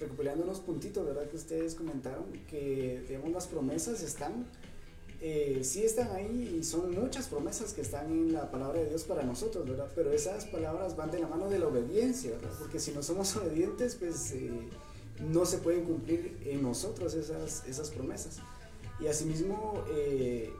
recopilando 0.00 0.44
unos 0.44 0.60
puntitos, 0.60 1.04
¿verdad? 1.04 1.28
Que 1.28 1.36
ustedes 1.36 1.74
comentaron, 1.74 2.24
que 2.48 3.04
digamos 3.08 3.30
las 3.30 3.46
promesas 3.46 4.02
están, 4.02 4.46
eh, 5.20 5.60
sí 5.64 5.82
están 5.82 6.12
ahí 6.12 6.58
y 6.58 6.64
son 6.64 6.90
muchas 6.92 7.26
promesas 7.26 7.72
que 7.72 7.80
están 7.80 8.10
en 8.10 8.32
la 8.32 8.50
palabra 8.50 8.80
de 8.80 8.88
Dios 8.88 9.04
para 9.04 9.22
nosotros, 9.22 9.68
¿verdad? 9.68 9.90
Pero 9.94 10.12
esas 10.12 10.44
palabras 10.46 10.96
van 10.96 11.10
de 11.10 11.18
la 11.18 11.26
mano 11.26 11.48
de 11.48 11.58
la 11.58 11.66
obediencia, 11.66 12.32
¿verdad? 12.32 12.52
Porque 12.58 12.78
si 12.78 12.92
no 12.92 13.02
somos 13.02 13.34
obedientes, 13.36 13.96
pues... 13.96 14.32
Eh, 14.32 14.50
no 15.20 15.44
se 15.44 15.58
pueden 15.58 15.84
cumplir 15.84 16.38
en 16.44 16.62
nosotros 16.62 17.14
esas, 17.14 17.64
esas 17.66 17.90
promesas. 17.90 18.38
Y 19.00 19.06
asimismo, 19.06 19.84
eh, 19.90 20.52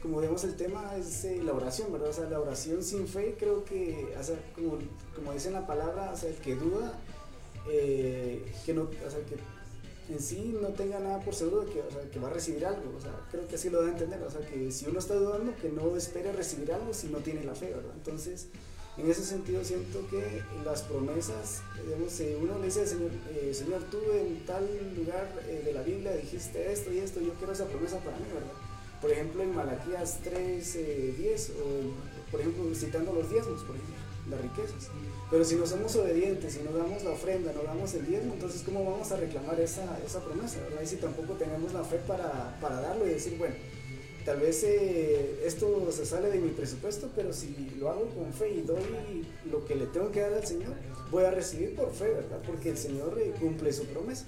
como 0.00 0.18
vemos 0.18 0.44
el 0.44 0.56
tema 0.56 0.96
es 0.96 1.24
eh, 1.24 1.40
la 1.42 1.52
oración, 1.52 1.92
¿verdad? 1.92 2.10
O 2.10 2.12
sea, 2.12 2.28
la 2.28 2.40
oración 2.40 2.82
sin 2.82 3.06
fe 3.06 3.36
creo 3.38 3.64
que, 3.64 4.14
o 4.18 4.22
sea, 4.22 4.36
como, 4.54 4.78
como 5.14 5.32
dice 5.32 5.48
en 5.48 5.54
la 5.54 5.66
palabra, 5.66 6.12
o 6.12 6.16
sea, 6.16 6.30
el 6.30 6.36
que 6.36 6.54
duda, 6.54 6.98
eh, 7.70 8.44
que 8.64 8.74
no, 8.74 8.82
o 8.82 9.10
sea, 9.10 9.20
que 9.26 9.36
en 10.12 10.20
sí 10.20 10.56
no 10.60 10.68
tenga 10.68 10.98
nada 10.98 11.20
por 11.20 11.34
seguro 11.34 11.64
de 11.64 11.72
que, 11.72 11.80
o 11.80 11.90
sea, 11.90 12.02
que 12.10 12.18
va 12.18 12.28
a 12.28 12.32
recibir 12.32 12.66
algo, 12.66 12.94
o 12.96 13.00
sea, 13.00 13.12
creo 13.30 13.46
que 13.46 13.54
así 13.54 13.70
lo 13.70 13.80
a 13.80 13.88
entender, 13.88 14.22
o 14.22 14.30
sea, 14.30 14.40
que 14.40 14.70
si 14.70 14.86
uno 14.86 14.98
está 14.98 15.14
dudando, 15.14 15.54
que 15.56 15.68
no 15.68 15.96
espere 15.96 16.32
recibir 16.32 16.72
algo 16.72 16.92
si 16.92 17.08
no 17.08 17.18
tiene 17.18 17.44
la 17.44 17.54
fe, 17.54 17.66
¿verdad? 17.66 17.92
Entonces, 17.94 18.48
en 18.98 19.10
ese 19.10 19.24
sentido 19.24 19.64
siento 19.64 20.06
que 20.10 20.42
las 20.64 20.82
promesas, 20.82 21.62
digamos, 21.84 22.12
si 22.12 22.34
uno 22.34 22.58
le 22.58 22.66
dice, 22.66 22.86
Señor, 22.86 23.10
eh, 23.30 23.54
Señor, 23.54 23.82
tú 23.90 23.98
en 24.12 24.44
tal 24.44 24.66
lugar 24.96 25.32
de 25.46 25.72
la 25.72 25.82
Biblia 25.82 26.12
dijiste 26.12 26.72
esto 26.72 26.92
y 26.92 26.98
esto, 26.98 27.20
yo 27.20 27.32
quiero 27.34 27.52
esa 27.52 27.66
promesa 27.66 27.98
para 27.98 28.18
mí, 28.18 28.24
¿verdad? 28.34 28.52
por 29.02 29.10
ejemplo, 29.10 29.42
en 29.42 29.54
Malaquías 29.54 30.20
3, 30.22 30.78
10, 31.18 31.48
eh, 31.48 31.52
o 31.60 32.30
por 32.30 32.40
ejemplo, 32.40 32.64
citando 32.72 33.12
los 33.12 33.28
diezmos, 33.28 33.60
por 33.64 33.74
ejemplo, 33.74 33.96
las 34.30 34.40
riquezas. 34.40 34.88
Pero 35.30 35.44
si 35.44 35.56
no 35.56 35.66
somos 35.66 35.94
obedientes, 35.96 36.52
si 36.54 36.60
no 36.60 36.76
damos 36.76 37.02
la 37.04 37.10
ofrenda, 37.10 37.52
no 37.52 37.62
damos 37.62 37.94
el 37.94 38.06
diezmo, 38.06 38.34
entonces 38.34 38.62
¿cómo 38.62 38.84
vamos 38.84 39.10
a 39.12 39.16
reclamar 39.16 39.60
esa, 39.60 39.98
esa 40.06 40.20
promesa? 40.20 40.60
¿verdad? 40.60 40.82
Y 40.82 40.86
si 40.86 40.96
tampoco 40.96 41.34
tenemos 41.34 41.72
la 41.72 41.84
fe 41.84 41.98
para, 42.06 42.56
para 42.60 42.80
darlo 42.80 43.06
y 43.06 43.10
decir, 43.10 43.36
bueno, 43.38 43.54
tal 44.24 44.40
vez 44.40 44.62
eh, 44.64 45.40
esto 45.44 45.90
se 45.90 46.06
sale 46.06 46.30
de 46.30 46.38
mi 46.38 46.50
presupuesto, 46.50 47.10
pero 47.16 47.32
si 47.32 47.74
lo 47.78 47.88
hago 47.90 48.06
con 48.10 48.32
fe 48.32 48.50
y 48.50 48.62
doy 48.62 49.26
lo 49.50 49.64
que 49.64 49.74
le 49.74 49.86
tengo 49.86 50.12
que 50.12 50.20
dar 50.20 50.34
al 50.34 50.46
Señor, 50.46 50.74
voy 51.10 51.24
a 51.24 51.30
recibir 51.30 51.74
por 51.74 51.92
fe, 51.92 52.08
¿verdad? 52.08 52.40
Porque 52.46 52.70
el 52.70 52.78
Señor 52.78 53.18
eh, 53.18 53.32
cumple 53.40 53.72
su 53.72 53.84
promesa. 53.86 54.26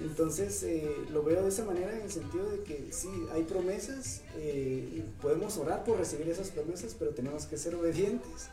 Entonces 0.00 0.62
eh, 0.64 0.90
lo 1.10 1.22
veo 1.22 1.42
de 1.42 1.48
esa 1.48 1.64
manera 1.64 1.94
en 1.94 2.02
el 2.02 2.10
sentido 2.10 2.48
de 2.50 2.60
que 2.64 2.88
sí, 2.90 3.08
hay 3.32 3.44
promesas, 3.44 4.22
eh, 4.36 5.04
podemos 5.20 5.56
orar 5.58 5.84
por 5.84 5.98
recibir 5.98 6.28
esas 6.28 6.50
promesas, 6.50 6.96
pero 6.98 7.12
tenemos 7.12 7.46
que 7.46 7.56
ser 7.56 7.74
obedientes 7.74 8.48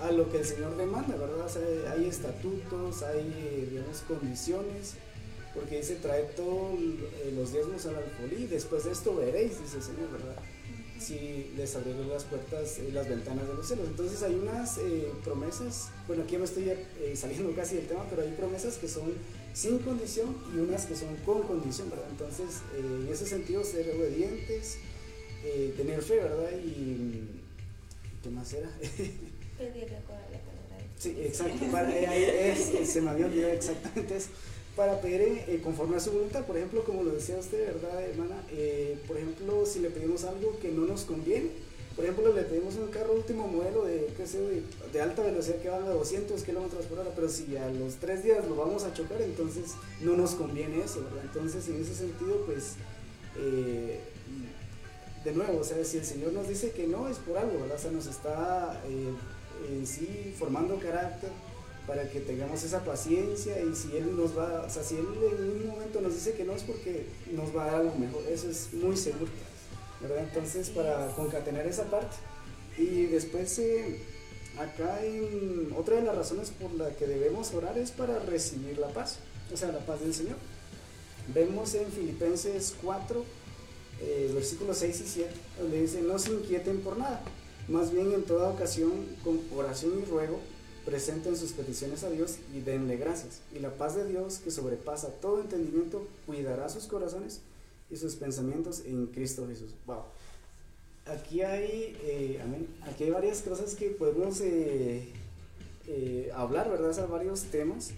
a 0.00 0.10
lo 0.10 0.30
que 0.30 0.38
el 0.38 0.44
Señor 0.44 0.76
demanda, 0.76 1.16
¿verdad? 1.16 1.48
hay 1.92 2.06
estatutos, 2.06 3.02
hay, 3.02 3.32
eh, 3.36 3.68
digamos, 3.70 3.98
condiciones, 4.08 4.94
porque 5.54 5.78
dice, 5.78 5.96
trae 5.96 6.24
todos 6.36 6.78
los 7.34 7.52
diezmos 7.52 7.86
al 7.86 7.96
alfolí, 7.96 8.46
después 8.46 8.84
de 8.84 8.92
esto 8.92 9.14
veréis, 9.14 9.60
dice 9.60 9.76
el 9.76 9.82
Señor, 9.82 10.10
¿verdad? 10.10 10.36
si 10.98 11.50
les 11.56 11.76
abriré 11.76 12.04
las 12.06 12.24
puertas 12.24 12.78
y 12.78 12.90
las 12.90 13.08
ventanas 13.08 13.46
de 13.46 13.54
los 13.54 13.66
cielos. 13.66 13.88
Entonces 13.88 14.22
hay 14.22 14.34
unas 14.34 14.78
promesas, 15.22 15.90
bueno, 16.06 16.22
aquí 16.22 16.38
me 16.38 16.44
estoy 16.44 16.72
saliendo 17.14 17.54
casi 17.56 17.76
del 17.76 17.86
tema, 17.86 18.06
pero 18.08 18.22
hay 18.22 18.32
promesas 18.32 18.78
que 18.78 18.88
son 18.88 19.12
sin 19.54 19.78
condición 19.78 20.36
y 20.52 20.58
unas 20.58 20.84
que 20.84 20.96
son 20.96 21.14
con 21.24 21.42
condición, 21.44 21.88
¿verdad? 21.88 22.08
Entonces, 22.10 22.60
eh, 22.74 23.04
en 23.06 23.08
ese 23.12 23.24
sentido, 23.24 23.62
ser 23.62 23.88
obedientes, 23.94 24.78
eh, 25.44 25.72
tener 25.76 26.02
fe, 26.02 26.16
¿verdad? 26.16 26.50
Y, 26.58 27.28
¿qué 28.22 28.30
más 28.30 28.52
era? 28.52 28.68
Pedirle 29.58 29.98
con 30.06 30.16
la 30.16 30.38
palabra. 30.40 30.86
Sí, 30.98 31.16
exacto, 31.20 31.66
para, 31.70 31.90
eh, 31.90 32.52
es, 32.52 32.88
se 32.88 33.00
me 33.00 33.10
había 33.10 33.26
olvidado 33.26 33.52
exactamente 33.52 34.16
eso. 34.16 34.28
Para 34.76 35.00
pedir 35.00 35.60
conforme 35.62 35.96
a 35.96 36.00
su 36.00 36.10
voluntad, 36.10 36.44
por 36.44 36.56
ejemplo, 36.56 36.82
como 36.82 37.04
lo 37.04 37.12
decía 37.12 37.36
usted, 37.36 37.64
¿verdad, 37.74 38.02
hermana? 38.02 38.42
por 39.06 39.16
ejemplo, 39.16 39.64
si 39.66 39.78
le 39.78 39.90
pedimos 39.90 40.24
algo 40.24 40.58
que 40.58 40.72
no 40.72 40.84
nos 40.84 41.02
conviene, 41.02 41.50
por 41.94 42.04
ejemplo, 42.04 42.32
le 42.32 42.42
pedimos 42.42 42.74
un 42.74 42.88
carro 42.88 43.12
último 43.12 43.46
modelo 43.46 43.84
de, 43.84 44.12
qué 44.16 44.26
sé, 44.26 44.40
de, 44.92 45.00
alta 45.00 45.22
velocidad 45.22 45.58
que 45.58 45.68
va 45.68 45.76
a 45.76 45.90
200 45.90 46.42
kilómetros 46.42 46.86
por 46.86 46.98
hora, 46.98 47.10
pero 47.14 47.28
si 47.28 47.56
a 47.56 47.68
los 47.68 47.94
tres 47.96 48.24
días 48.24 48.44
lo 48.48 48.56
vamos 48.56 48.82
a 48.82 48.92
chocar, 48.92 49.22
entonces 49.22 49.72
no 50.00 50.16
nos 50.16 50.34
conviene 50.34 50.82
eso, 50.82 51.04
¿verdad? 51.04 51.22
Entonces, 51.22 51.68
en 51.68 51.80
ese 51.80 51.94
sentido, 51.94 52.44
pues, 52.46 52.72
eh, 53.36 54.00
de 55.24 55.32
nuevo, 55.32 55.60
o 55.60 55.64
sea, 55.64 55.84
si 55.84 55.98
el 55.98 56.04
Señor 56.04 56.32
nos 56.32 56.48
dice 56.48 56.72
que 56.72 56.88
no, 56.88 57.08
es 57.08 57.18
por 57.18 57.38
algo, 57.38 57.60
¿verdad? 57.60 57.76
O 57.76 57.80
sea, 57.80 57.92
nos 57.92 58.06
está 58.06 58.82
eh, 58.88 59.12
en 59.68 59.86
sí 59.86 60.34
formando 60.38 60.78
carácter 60.78 61.30
para 61.86 62.08
que 62.10 62.20
tengamos 62.20 62.62
esa 62.62 62.84
paciencia 62.84 63.60
y 63.60 63.74
si 63.74 63.96
Él 63.96 64.16
nos 64.16 64.36
va, 64.36 64.62
o 64.66 64.70
sea, 64.70 64.82
si 64.82 64.96
Él 64.96 65.06
en 65.38 65.62
un 65.62 65.66
momento 65.66 66.00
nos 66.00 66.14
dice 66.14 66.32
que 66.32 66.44
no 66.44 66.54
es 66.54 66.62
porque 66.62 67.06
nos 67.32 67.54
va 67.54 67.64
a 67.64 67.66
dar 67.66 67.74
algo 67.80 67.94
mejor, 67.96 68.22
eso 68.28 68.48
es 68.48 68.72
muy 68.72 68.96
seguro. 68.96 69.30
Entonces, 70.18 70.70
para 70.70 71.08
concatenar 71.08 71.66
esa 71.66 71.84
parte. 71.84 72.16
Y 72.76 73.06
después, 73.06 73.58
eh, 73.58 74.00
acá 74.58 75.04
en, 75.04 75.72
otra 75.76 75.96
de 75.96 76.02
las 76.02 76.16
razones 76.16 76.50
por 76.50 76.72
la 76.74 76.90
que 76.90 77.06
debemos 77.06 77.54
orar 77.54 77.78
es 77.78 77.90
para 77.90 78.18
recibir 78.18 78.78
la 78.78 78.88
paz, 78.88 79.18
o 79.52 79.56
sea, 79.56 79.72
la 79.72 79.80
paz 79.80 80.00
del 80.00 80.14
Señor. 80.14 80.36
Vemos 81.32 81.74
en 81.74 81.90
Filipenses 81.90 82.74
4, 82.82 83.24
eh, 84.00 84.30
versículos 84.34 84.78
6 84.78 85.00
y 85.00 85.08
7, 85.08 85.30
donde 85.58 85.80
dice, 85.82 86.02
no 86.02 86.18
se 86.18 86.32
inquieten 86.32 86.80
por 86.80 86.98
nada, 86.98 87.22
más 87.68 87.92
bien 87.92 88.12
en 88.12 88.22
toda 88.24 88.50
ocasión, 88.50 88.92
con 89.22 89.40
oración 89.56 89.92
y 90.02 90.04
ruego, 90.04 90.40
presenten 90.84 91.36
sus 91.36 91.52
peticiones 91.52 92.04
a 92.04 92.10
Dios 92.10 92.36
y 92.54 92.60
denle 92.60 92.96
gracias. 92.96 93.40
Y 93.54 93.58
la 93.58 93.70
paz 93.70 93.96
de 93.96 94.06
Dios, 94.06 94.38
que 94.38 94.50
sobrepasa 94.50 95.08
todo 95.20 95.40
entendimiento, 95.40 96.06
cuidará 96.26 96.68
sus 96.68 96.86
corazones 96.86 97.40
y 97.90 97.96
sus 97.96 98.16
pensamientos 98.16 98.82
en 98.84 99.06
Cristo 99.06 99.46
Jesús. 99.48 99.70
Wow. 99.86 100.02
Aquí 101.06 101.42
hay, 101.42 101.96
eh, 102.02 102.40
Aquí 102.82 103.04
hay 103.04 103.10
varias 103.10 103.42
cosas 103.42 103.74
que 103.74 103.90
podemos 103.90 104.40
eh, 104.40 105.08
eh, 105.86 106.30
hablar, 106.34 106.70
¿verdad? 106.70 106.98
O 107.04 107.08
varios 107.08 107.42
temas. 107.44 107.90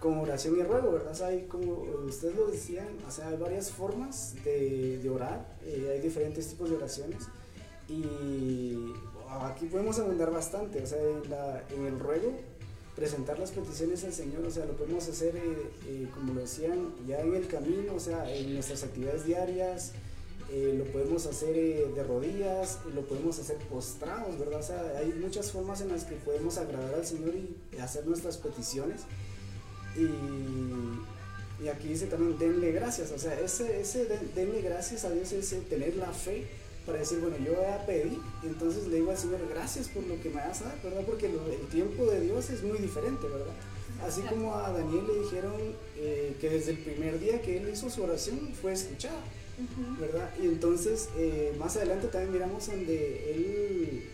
Como 0.00 0.22
oración 0.22 0.58
y 0.58 0.62
ruego, 0.62 0.92
¿verdad? 0.92 1.12
O 1.12 1.14
sea, 1.14 1.28
hay, 1.28 1.46
como 1.46 1.82
ustedes 2.06 2.36
lo 2.36 2.46
decían, 2.46 2.88
o 3.06 3.10
sea, 3.10 3.28
hay 3.28 3.36
varias 3.36 3.70
formas 3.70 4.34
de, 4.44 4.98
de 4.98 5.10
orar, 5.10 5.56
hay 5.64 6.00
diferentes 6.00 6.48
tipos 6.48 6.70
de 6.70 6.76
oraciones 6.76 7.24
y 7.88 8.92
aquí 9.40 9.66
podemos 9.66 9.98
abundar 9.98 10.30
bastante, 10.30 10.82
o 10.82 10.86
sea, 10.86 10.98
en, 11.00 11.30
la, 11.30 11.64
en 11.70 11.86
el 11.86 11.98
ruego 11.98 12.32
presentar 12.98 13.38
las 13.38 13.52
peticiones 13.52 14.02
al 14.02 14.12
Señor, 14.12 14.44
o 14.44 14.50
sea, 14.50 14.66
lo 14.66 14.72
podemos 14.72 15.08
hacer, 15.08 15.36
eh, 15.36 15.70
eh, 15.86 16.08
como 16.12 16.34
lo 16.34 16.40
decían, 16.40 16.92
ya 17.06 17.20
en 17.20 17.32
el 17.32 17.46
camino, 17.46 17.94
o 17.94 18.00
sea, 18.00 18.28
en 18.34 18.54
nuestras 18.54 18.82
actividades 18.82 19.24
diarias, 19.24 19.92
eh, 20.50 20.74
lo 20.76 20.84
podemos 20.90 21.24
hacer 21.26 21.54
de 21.54 22.02
rodillas, 22.02 22.80
lo 22.92 23.02
podemos 23.02 23.38
hacer 23.38 23.56
postrados, 23.70 24.36
¿verdad? 24.36 24.58
O 24.58 24.62
sea, 24.64 24.82
hay 24.98 25.12
muchas 25.12 25.52
formas 25.52 25.80
en 25.80 25.90
las 25.90 26.04
que 26.04 26.16
podemos 26.16 26.58
agradar 26.58 26.94
al 26.94 27.06
Señor 27.06 27.34
y 27.36 27.78
hacer 27.78 28.04
nuestras 28.04 28.36
peticiones. 28.36 29.02
Y, 29.96 31.64
y 31.64 31.68
aquí 31.68 31.88
dice 31.88 32.06
también, 32.06 32.38
denle 32.38 32.72
gracias, 32.72 33.10
o 33.10 33.18
sea, 33.18 33.38
ese, 33.40 33.80
ese 33.80 34.06
denle 34.34 34.62
gracias 34.62 35.04
a 35.04 35.10
Dios 35.10 35.32
es 35.32 35.50
tener 35.68 35.96
la 35.96 36.12
fe 36.12 36.46
para 36.86 37.00
decir, 37.00 37.18
bueno, 37.18 37.36
yo 37.38 37.52
ya 37.52 37.84
pedí, 37.84 38.18
entonces 38.42 38.86
le 38.86 38.96
digo 38.96 39.10
al 39.10 39.18
Señor, 39.18 39.40
gracias 39.50 39.88
por 39.88 40.04
lo 40.04 40.20
que 40.22 40.30
me 40.30 40.40
has 40.40 40.60
dado, 40.60 40.76
¿verdad? 40.82 41.02
Porque 41.04 41.26
el 41.26 41.66
tiempo 41.70 42.06
de 42.06 42.20
Dios 42.20 42.48
es 42.48 42.62
muy 42.62 42.78
diferente, 42.78 43.26
¿verdad? 43.26 43.54
Así 44.06 44.22
como 44.22 44.54
a 44.54 44.70
Daniel 44.70 45.06
le 45.06 45.20
dijeron 45.20 45.52
eh, 45.96 46.36
que 46.40 46.48
desde 46.48 46.70
el 46.70 46.78
primer 46.78 47.18
día 47.18 47.42
que 47.42 47.58
él 47.58 47.68
hizo 47.68 47.90
su 47.90 48.02
oración 48.02 48.52
fue 48.60 48.72
escuchada, 48.72 49.20
¿verdad? 50.00 50.30
Y 50.40 50.46
entonces 50.46 51.08
eh, 51.18 51.54
más 51.58 51.76
adelante 51.76 52.06
también 52.06 52.32
miramos 52.32 52.66
donde 52.68 53.34
él, 53.34 54.04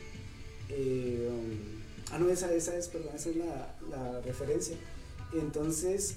eh, 0.70 1.28
um, 1.30 2.12
ah 2.12 2.18
no, 2.18 2.30
esa, 2.30 2.52
esa 2.54 2.76
es, 2.76 2.88
perdón, 2.88 3.14
esa 3.14 3.28
es 3.30 3.36
la, 3.36 3.74
la 3.90 4.20
referencia. 4.22 4.76
Entonces, 5.34 6.16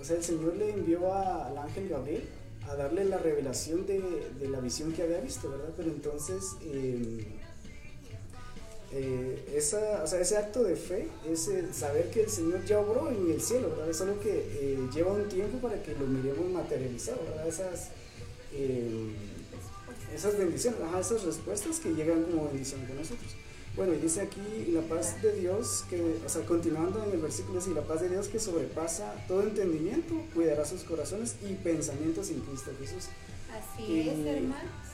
o 0.00 0.04
sea, 0.04 0.16
el 0.16 0.24
Señor 0.24 0.56
le 0.56 0.70
envió 0.70 1.12
al 1.14 1.56
ángel 1.56 1.88
Gabriel 1.88 2.24
a 2.68 2.74
darle 2.74 3.04
la 3.04 3.18
revelación 3.18 3.86
de, 3.86 4.00
la 4.48 4.60
visión 4.60 4.92
que 4.92 5.02
había 5.02 5.20
visto, 5.20 5.50
¿verdad? 5.50 5.72
Pero 5.76 5.90
entonces, 5.90 6.56
em, 6.62 7.18
eh, 8.92 9.52
esa, 9.54 10.02
o 10.02 10.06
sea, 10.06 10.20
ese 10.20 10.36
acto 10.36 10.62
de 10.62 10.76
fe 10.76 11.08
es 11.30 11.50
saber 11.72 12.10
que 12.10 12.22
el 12.22 12.30
Señor 12.30 12.64
ya 12.64 12.80
obró 12.80 13.10
en 13.10 13.30
el 13.30 13.40
cielo, 13.40 13.70
¿verdad? 13.70 13.90
Es 13.90 14.00
algo 14.00 14.20
que 14.20 14.32
eh, 14.32 14.78
lleva 14.94 15.12
un 15.12 15.28
tiempo 15.28 15.58
para 15.58 15.82
que 15.82 15.92
lo 15.92 16.06
miremos 16.06 16.50
materializado, 16.50 17.20
¿verdad? 17.24 17.48
Esas, 17.48 17.88
em, 18.52 19.12
esas 20.14 20.36
bendiciones, 20.38 20.80
esas 21.00 21.22
respuestas 21.24 21.80
que 21.80 21.94
llegan 21.94 22.24
como 22.24 22.48
bendición 22.48 22.84
con 22.86 22.96
nosotros. 22.96 23.34
Bueno, 23.76 23.94
y 23.94 23.98
dice 23.98 24.22
aquí 24.22 24.70
la 24.72 24.80
paz 24.82 25.22
de 25.22 25.32
Dios, 25.40 25.84
que, 25.88 26.16
o 26.24 26.28
sea, 26.28 26.44
continuando 26.44 27.04
en 27.04 27.12
el 27.12 27.18
versículo, 27.18 27.60
dice, 27.60 27.70
la 27.70 27.82
paz 27.82 28.00
de 28.00 28.08
Dios 28.08 28.28
que 28.28 28.40
sobrepasa 28.40 29.14
todo 29.28 29.42
entendimiento, 29.42 30.14
cuidará 30.34 30.64
sus 30.64 30.82
corazones 30.82 31.36
y 31.48 31.54
pensamientos 31.54 32.30
en 32.30 32.40
Cristo 32.40 32.72
Jesús. 32.80 33.08
Así 33.52 34.00
es, 34.00 34.26
hermanos. 34.26 34.88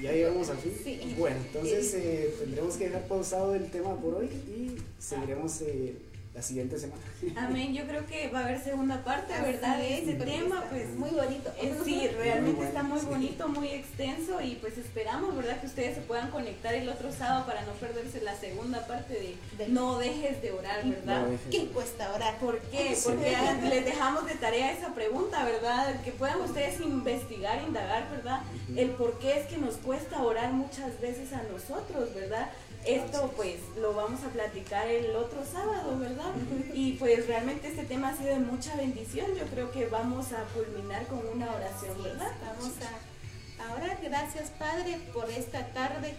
Ya 0.00 0.12
llegamos 0.12 0.48
al 0.48 0.58
fin. 0.58 1.16
Bueno, 1.18 1.36
entonces 1.44 1.92
eh, 1.94 2.34
tendremos 2.38 2.76
que 2.76 2.84
dejar 2.84 3.08
pausado 3.08 3.54
el 3.56 3.68
tema 3.70 3.96
por 3.96 4.14
hoy 4.14 4.26
y 4.26 4.76
seguiremos 5.00 5.60
eh, 5.62 5.96
la 6.38 6.42
siguiente 6.42 6.78
semana. 6.78 7.02
Amén. 7.36 7.74
Yo 7.74 7.84
creo 7.84 8.06
que 8.06 8.28
va 8.28 8.40
a 8.40 8.44
haber 8.44 8.62
segunda 8.62 9.02
parte, 9.02 9.34
¿verdad? 9.42 9.76
De 9.78 9.98
ese 9.98 10.12
tema, 10.12 10.64
pues 10.70 10.94
muy 10.94 11.10
bonito. 11.10 11.50
Eh, 11.60 11.74
sí, 11.84 12.06
realmente 12.16 12.62
está 12.62 12.84
muy 12.84 13.00
bonito, 13.00 13.48
muy 13.48 13.68
extenso 13.68 14.40
y 14.40 14.54
pues 14.54 14.78
esperamos, 14.78 15.34
¿verdad? 15.34 15.60
Que 15.60 15.66
ustedes 15.66 15.96
se 15.96 16.02
puedan 16.02 16.30
conectar 16.30 16.72
el 16.74 16.88
otro 16.88 17.12
sábado 17.12 17.44
para 17.44 17.62
no 17.62 17.72
perderse 17.72 18.20
la 18.20 18.36
segunda 18.36 18.86
parte 18.86 19.36
de, 19.58 19.68
No 19.68 19.98
dejes 19.98 20.40
de 20.40 20.52
orar, 20.52 20.88
¿verdad? 20.88 21.26
¿Qué 21.50 21.66
cuesta 21.66 22.12
orar? 22.14 22.38
¿Por 22.38 22.60
qué? 22.60 22.96
Porque 23.02 23.36
les 23.68 23.84
dejamos 23.84 24.24
de 24.26 24.36
tarea 24.36 24.72
esa 24.72 24.94
pregunta, 24.94 25.44
¿verdad? 25.44 26.00
Que 26.02 26.12
puedan 26.12 26.40
ustedes 26.40 26.80
investigar, 26.80 27.60
indagar, 27.66 28.08
¿verdad? 28.12 28.42
El 28.76 28.90
por 28.90 29.18
qué 29.18 29.40
es 29.40 29.46
que 29.48 29.56
nos 29.56 29.74
cuesta 29.78 30.22
orar 30.22 30.52
muchas 30.52 31.00
veces 31.00 31.32
a 31.32 31.42
nosotros, 31.42 32.14
¿verdad? 32.14 32.48
Esto 32.88 33.30
pues 33.36 33.56
lo 33.78 33.92
vamos 33.92 34.24
a 34.24 34.28
platicar 34.28 34.88
el 34.88 35.14
otro 35.14 35.44
sábado, 35.44 35.98
¿verdad? 35.98 36.32
Y 36.72 36.92
pues 36.92 37.26
realmente 37.26 37.68
este 37.68 37.84
tema 37.84 38.08
ha 38.08 38.16
sido 38.16 38.30
de 38.30 38.38
mucha 38.38 38.74
bendición. 38.76 39.26
Yo 39.34 39.44
creo 39.44 39.70
que 39.70 39.86
vamos 39.86 40.32
a 40.32 40.44
culminar 40.54 41.06
con 41.06 41.20
una 41.34 41.52
oración, 41.54 42.02
¿verdad? 42.02 42.32
Vamos 42.40 42.72
a 42.80 43.68
ahora 43.68 43.98
gracias 44.02 44.50
Padre 44.58 44.98
por 45.12 45.28
esta 45.30 45.66
tarde. 45.74 46.14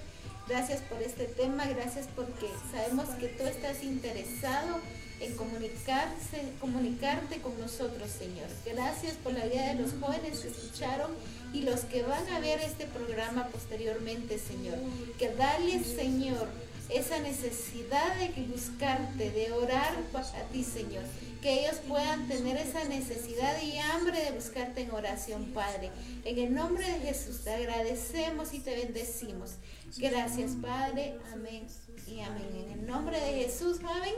Gracias 0.47 0.81
por 0.81 1.01
este 1.01 1.25
tema, 1.25 1.65
gracias 1.65 2.07
porque 2.15 2.47
sabemos 2.71 3.09
que 3.19 3.29
tú 3.29 3.43
estás 3.45 3.83
interesado 3.83 4.79
en 5.19 5.35
comunicarse, 5.35 6.53
comunicarte 6.61 7.39
con 7.41 7.59
nosotros, 7.59 8.09
Señor. 8.09 8.47
Gracias 8.65 9.13
por 9.15 9.33
la 9.33 9.45
vida 9.45 9.73
de 9.73 9.81
los 9.81 9.93
jóvenes 9.99 10.39
que 10.39 10.49
escucharon 10.49 11.11
y 11.53 11.61
los 11.61 11.81
que 11.81 12.03
van 12.03 12.27
a 12.29 12.39
ver 12.39 12.59
este 12.61 12.85
programa 12.85 13.47
posteriormente, 13.47 14.37
Señor. 14.37 14.77
Que 15.17 15.33
dale, 15.33 15.83
Señor, 15.83 16.47
esa 16.89 17.19
necesidad 17.19 18.15
de 18.17 18.29
buscarte, 18.43 19.31
de 19.31 19.51
orar 19.51 19.93
a 20.13 20.51
ti, 20.51 20.63
Señor. 20.63 21.03
Que 21.41 21.61
ellos 21.61 21.77
puedan 21.87 22.27
tener 22.27 22.57
esa 22.57 22.83
necesidad 22.85 23.61
y 23.61 23.77
hambre 23.77 24.21
de 24.23 24.31
buscarte 24.31 24.81
en 24.81 24.91
oración, 24.91 25.45
Padre. 25.53 25.89
En 26.25 26.37
el 26.37 26.53
nombre 26.53 26.85
de 26.85 26.99
Jesús 26.99 27.43
te 27.43 27.51
agradecemos 27.51 28.53
y 28.53 28.59
te 28.59 28.75
bendecimos. 28.75 29.51
Gracias, 29.97 30.51
Padre. 30.61 31.15
Amén 31.31 31.65
y 32.07 32.19
amén. 32.21 32.49
En 32.65 32.79
el 32.79 32.85
nombre 32.85 33.19
de 33.19 33.43
Jesús, 33.43 33.77
amén. 33.83 34.15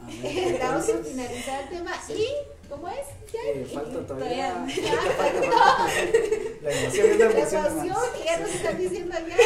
Vamos 0.60 0.88
a 0.88 0.98
finalizar 1.04 1.62
el 1.64 1.68
tema. 1.68 1.92
¿Y 2.08 2.59
cómo 2.70 2.88
es? 2.88 3.06
Eh, 3.34 3.66
falta 3.72 4.06
todavía. 4.06 4.64
la 6.62 6.72
emoción 6.72 7.06
es 7.10 7.18
la 7.18 7.30
emoción. 7.30 7.64
La 7.64 7.70
emoción, 7.70 7.98
que 8.16 8.24
ya 8.24 8.38
nos 8.38 8.50
están 8.50 8.78
diciendo 8.78 9.14
ya. 9.28 9.36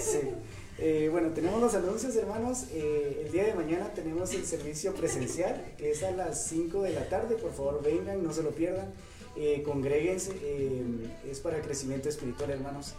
Sí. 0.00 0.20
Eh, 0.80 1.08
bueno, 1.10 1.30
tenemos 1.30 1.60
los 1.60 1.74
anuncios, 1.74 2.14
hermanos. 2.14 2.66
Eh, 2.72 3.24
el 3.26 3.32
día 3.32 3.44
de 3.44 3.54
mañana 3.54 3.92
tenemos 3.92 4.32
el 4.32 4.46
servicio 4.46 4.94
presencial, 4.94 5.74
que 5.76 5.90
es 5.90 6.04
a 6.04 6.12
las 6.12 6.46
5 6.46 6.82
de 6.82 6.92
la 6.92 7.08
tarde. 7.08 7.34
Por 7.34 7.52
favor, 7.52 7.82
vengan, 7.82 8.22
no 8.22 8.32
se 8.32 8.42
lo 8.42 8.50
pierdan. 8.50 8.92
Eh, 9.36 9.62
congréguense, 9.64 10.32
eh, 10.42 10.82
es 11.30 11.40
para 11.40 11.60
crecimiento 11.60 12.08
espiritual, 12.08 12.50
hermanos. 12.50 12.94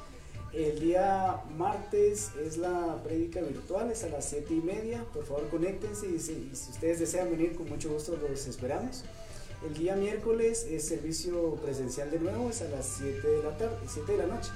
El 0.54 0.80
día 0.80 1.44
martes 1.58 2.32
es 2.44 2.58
la 2.58 3.02
prédica 3.04 3.42
virtual, 3.42 3.92
es 3.92 4.04
a 4.04 4.10
las 4.10 4.26
7 4.30 4.54
y 4.54 4.62
media. 4.62 5.06
Por 5.14 5.26
favor, 5.26 5.48
conéctense 5.50 6.08
y 6.08 6.20
si, 6.20 6.50
ustedes 6.54 7.00
desean 7.00 7.30
venir, 7.30 7.56
con 7.56 7.70
mucho 7.70 7.90
gusto 7.90 8.18
los 8.18 8.48
esperamos. 8.48 9.04
El 9.66 9.74
día 9.74 9.96
miércoles 9.96 10.66
es 10.70 10.88
servicio 10.88 11.56
presencial 11.56 12.10
de 12.10 12.20
nuevo, 12.20 12.50
es 12.50 12.62
a 12.62 12.70
las 12.70 12.86
7 12.98 13.28
de 13.28 13.44
la 13.44 13.58
tarde, 13.58 13.76
7 13.88 14.12
de 14.14 14.18
la 14.18 14.28
noche 14.28 14.52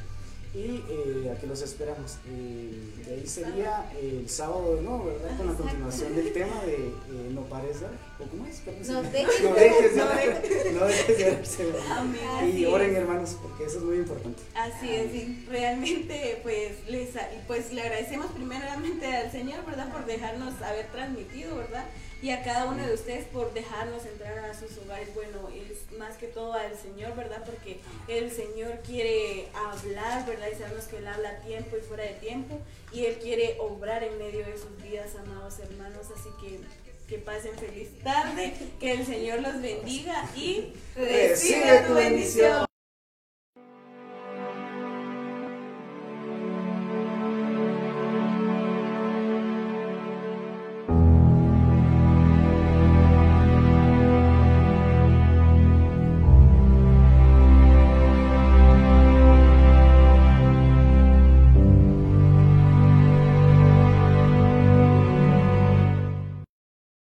y 0.55 0.83
eh, 0.87 1.33
aquí 1.35 1.47
los 1.47 1.61
esperamos. 1.63 2.17
Eh, 2.27 2.71
de 3.05 3.15
ahí 3.15 3.25
sería 3.25 3.91
el 3.99 4.29
sábado 4.29 4.75
de 4.75 4.83
nuevo, 4.83 5.05
¿verdad? 5.05 5.35
Con 5.35 5.47
la 5.47 5.53
continuación 5.53 6.15
del 6.15 6.31
tema 6.31 6.63
de 6.63 6.75
eh, 6.75 7.31
no 7.31 7.41
pares 7.45 7.77
¿o 8.19 8.23
cómo 8.25 8.45
es? 8.45 8.61
No 8.87 9.01
dejes, 9.11 9.41
no 9.41 9.53
dejes 9.55 9.95
de 9.95 10.71
no 10.73 10.85
dejes 10.85 11.57
de 11.57 12.49
Y 12.51 12.65
oren 12.65 12.95
hermanos, 12.95 13.35
porque 13.41 13.65
eso 13.65 13.79
es 13.79 13.83
muy 13.83 13.97
importante. 13.97 14.43
Así 14.53 14.89
es, 14.93 15.47
realmente 15.47 16.39
pues, 16.43 16.87
les, 16.87 17.09
pues 17.47 17.73
le 17.73 17.81
agradecemos 17.81 18.27
primeramente 18.27 19.07
al 19.07 19.31
Señor, 19.31 19.65
¿verdad? 19.65 19.91
Por 19.91 20.05
dejarnos 20.05 20.61
haber 20.61 20.85
transmitido, 20.91 21.57
¿verdad? 21.57 21.85
Y 22.23 22.31
a 22.31 22.41
cada 22.41 22.67
uno 22.67 22.87
de 22.87 22.93
ustedes 22.93 23.25
por 23.25 23.53
dejarnos 23.53 24.05
entrar 24.05 24.39
a 24.39 24.57
sus 24.57 24.77
hogares. 24.77 25.13
Bueno, 25.13 25.49
es 25.53 25.97
más 25.99 26.15
que 26.15 26.27
todo 26.27 26.53
al 26.53 26.73
Señor, 26.77 27.17
¿verdad? 27.17 27.43
Porque 27.45 27.81
el 28.07 28.31
Señor 28.31 28.79
quiere 28.85 29.49
hablar, 29.53 30.25
¿verdad? 30.25 30.47
Y 30.49 30.55
sabemos 30.55 30.85
que 30.85 30.97
Él 30.99 31.07
habla 31.07 31.31
a 31.31 31.39
tiempo 31.41 31.75
y 31.75 31.81
fuera 31.81 32.05
de 32.05 32.13
tiempo 32.13 32.57
y 32.93 33.07
Él 33.07 33.17
quiere 33.21 33.57
obrar 33.59 34.05
en 34.05 34.17
medio 34.17 34.45
de 34.45 34.57
sus 34.57 34.81
vidas, 34.81 35.15
amados 35.15 35.59
hermanos. 35.59 36.07
Así 36.15 36.29
que 36.39 36.61
que 37.09 37.17
pasen 37.17 37.53
feliz 37.57 37.89
tarde, 38.01 38.53
que 38.79 38.93
el 38.93 39.05
Señor 39.05 39.41
los 39.41 39.61
bendiga 39.61 40.23
y 40.37 40.73
recibe 40.95 41.83
tu 41.85 41.93
bendición. 41.93 42.65